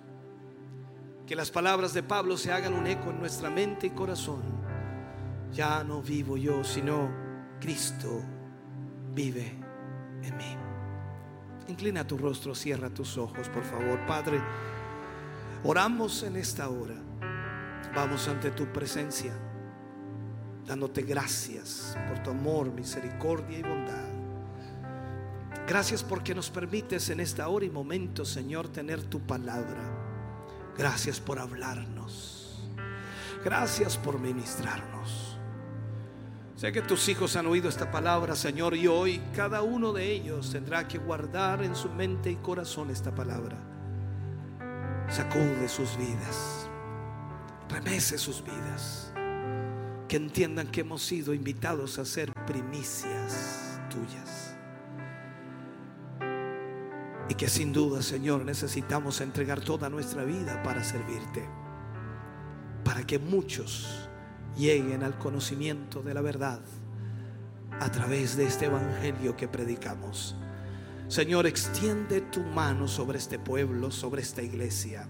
Que 1.26 1.36
las 1.36 1.52
palabras 1.52 1.94
de 1.94 2.04
Pablo 2.04 2.38
se 2.38 2.52
hagan 2.52 2.74
un 2.74 2.88
eco 2.88 3.10
en 3.10 3.20
nuestra 3.20 3.50
mente 3.50 3.88
y 3.88 3.90
corazón. 3.92 4.44
Ya 5.52 5.84
no 5.84 6.02
vivo 6.02 6.38
yo, 6.38 6.64
sino 6.64 7.10
Cristo 7.60 8.22
vive 9.14 9.54
en 10.24 10.38
mí. 10.38 10.56
Inclina 11.68 12.08
tu 12.08 12.18
rostro, 12.18 12.56
cierra 12.56 12.90
tus 12.90 13.18
ojos, 13.18 13.50
por 13.50 13.64
favor. 13.64 14.00
Padre, 14.06 14.42
oramos 15.64 16.24
en 16.24 16.38
esta 16.38 16.70
hora. 16.70 16.96
Vamos 17.94 18.28
ante 18.28 18.52
tu 18.52 18.72
presencia 18.72 19.34
dándote 20.68 21.02
gracias 21.04 21.98
por 22.10 22.22
tu 22.22 22.32
amor, 22.32 22.72
misericordia 22.74 23.60
y 23.60 23.64
bondad. 23.64 24.17
Gracias 25.68 26.02
porque 26.02 26.34
nos 26.34 26.50
permites 26.50 27.10
en 27.10 27.20
esta 27.20 27.50
hora 27.50 27.66
y 27.66 27.70
momento, 27.70 28.24
Señor, 28.24 28.70
tener 28.70 29.04
tu 29.04 29.20
palabra. 29.20 29.84
Gracias 30.78 31.20
por 31.20 31.40
hablarnos. 31.40 32.70
Gracias 33.44 33.98
por 33.98 34.18
ministrarnos. 34.18 35.38
Sé 36.56 36.72
que 36.72 36.82
tus 36.82 37.10
hijos 37.10 37.36
han 37.36 37.48
oído 37.48 37.68
esta 37.68 37.92
palabra, 37.92 38.34
Señor, 38.36 38.76
y 38.76 38.88
hoy 38.88 39.22
cada 39.36 39.62
uno 39.62 39.92
de 39.92 40.10
ellos 40.10 40.52
tendrá 40.52 40.88
que 40.88 40.98
guardar 41.00 41.62
en 41.62 41.76
su 41.76 41.90
mente 41.90 42.32
y 42.32 42.38
corazón 42.38 42.90
esta 42.90 43.14
palabra. 43.14 43.58
Sacude 45.10 45.68
sus 45.68 45.98
vidas, 45.98 46.70
remece 47.70 48.18
sus 48.18 48.42
vidas 48.42 49.12
que 50.08 50.16
entiendan 50.16 50.68
que 50.68 50.82
hemos 50.82 51.04
sido 51.04 51.34
invitados 51.34 52.00
a 52.00 52.06
ser 52.06 52.34
primicias 52.46 53.80
tuyas. 53.90 54.47
Y 57.30 57.36
que 57.36 57.50
sin 57.50 57.74
duda, 57.74 58.02
Señor, 58.02 58.46
necesitamos 58.46 59.22
entregar 59.22 59.62
toda 59.62 59.90
nuestra 59.90 60.24
vida 60.24 60.64
para 60.64 60.84
servirte. 60.84 61.48
Para 62.84 63.06
que 63.06 63.20
muchos 63.20 64.08
lleguen 64.56 65.04
al 65.04 65.18
conocimiento 65.18 66.02
de 66.02 66.14
la 66.14 66.22
verdad 66.22 66.62
a 67.80 67.92
través 67.92 68.36
de 68.38 68.46
este 68.46 68.66
evangelio 68.66 69.36
que 69.36 69.48
predicamos. 69.48 70.36
Señor, 71.08 71.48
extiende 71.48 72.22
tu 72.22 72.42
mano 72.42 72.88
sobre 72.88 73.18
este 73.18 73.40
pueblo, 73.40 73.92
sobre 73.92 74.22
esta 74.22 74.42
iglesia. 74.42 75.08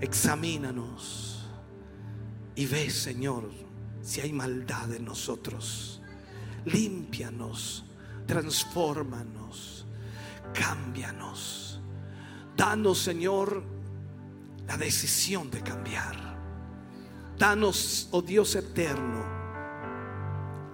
Examínanos 0.00 1.48
y 2.54 2.66
ve, 2.66 2.90
Señor, 2.90 3.50
si 4.02 4.20
hay 4.20 4.32
maldad 4.32 4.92
en 4.92 5.04
nosotros. 5.04 6.02
Límpianos, 6.64 7.84
transfórmanos, 8.26 9.77
cámbianos. 10.52 11.80
Danos, 12.56 12.98
Señor, 12.98 13.62
la 14.66 14.76
decisión 14.76 15.50
de 15.50 15.62
cambiar. 15.62 16.16
Danos, 17.38 18.08
oh 18.10 18.20
Dios 18.20 18.54
eterno, 18.56 19.24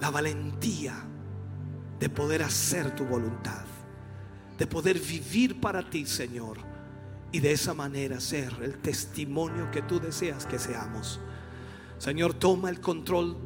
la 0.01 0.11
valentía 0.11 0.95
de 1.99 2.09
poder 2.09 2.43
hacer 2.43 2.95
tu 2.95 3.05
voluntad, 3.05 3.65
de 4.59 4.67
poder 4.67 4.99
vivir 4.99 5.61
para 5.61 5.89
ti, 5.89 6.07
Señor, 6.07 6.59
y 7.33 7.41
de 7.41 7.53
esa 7.53 7.75
manera 7.75 8.21
ser 8.21 8.53
el 8.63 8.79
testimonio 8.79 9.71
que 9.71 9.83
tú 9.83 10.01
deseas 10.01 10.47
que 10.47 10.59
seamos. 10.59 11.21
Señor, 11.99 12.35
toma 12.35 12.71
el 12.71 12.81
control 12.81 13.37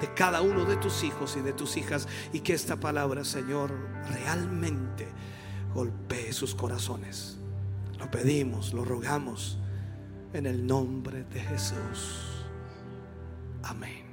de 0.00 0.12
cada 0.14 0.42
uno 0.42 0.64
de 0.64 0.76
tus 0.76 1.02
hijos 1.02 1.36
y 1.36 1.40
de 1.40 1.52
tus 1.52 1.76
hijas 1.76 2.06
y 2.32 2.40
que 2.40 2.52
esta 2.52 2.76
palabra, 2.76 3.24
Señor, 3.24 3.72
realmente 4.08 5.08
golpee 5.76 6.32
sus 6.32 6.54
corazones. 6.54 7.36
Lo 7.98 8.10
pedimos, 8.10 8.72
lo 8.72 8.84
rogamos 8.84 9.58
en 10.32 10.46
el 10.46 10.66
nombre 10.66 11.24
de 11.24 11.40
Jesús. 11.40 12.44
Amén. 13.62 14.06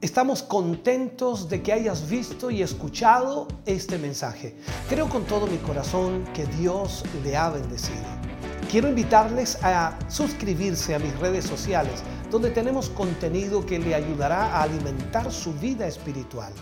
Estamos 0.00 0.42
contentos 0.42 1.48
de 1.50 1.62
que 1.62 1.72
hayas 1.72 2.08
visto 2.08 2.50
y 2.50 2.62
escuchado 2.62 3.48
este 3.66 3.98
mensaje. 3.98 4.56
Creo 4.88 5.08
con 5.08 5.24
todo 5.24 5.46
mi 5.46 5.58
corazón 5.58 6.24
que 6.32 6.46
Dios 6.46 7.04
le 7.22 7.36
ha 7.36 7.50
bendecido. 7.50 8.06
Quiero 8.70 8.88
invitarles 8.88 9.58
a 9.62 9.98
suscribirse 10.08 10.94
a 10.94 11.00
mis 11.00 11.18
redes 11.18 11.44
sociales 11.44 12.02
donde 12.30 12.50
tenemos 12.50 12.88
contenido 12.90 13.66
que 13.66 13.80
le 13.80 13.94
ayudará 13.94 14.56
a 14.56 14.62
alimentar 14.62 15.32
su 15.32 15.52
vida 15.54 15.86
espiritual. 15.86 16.52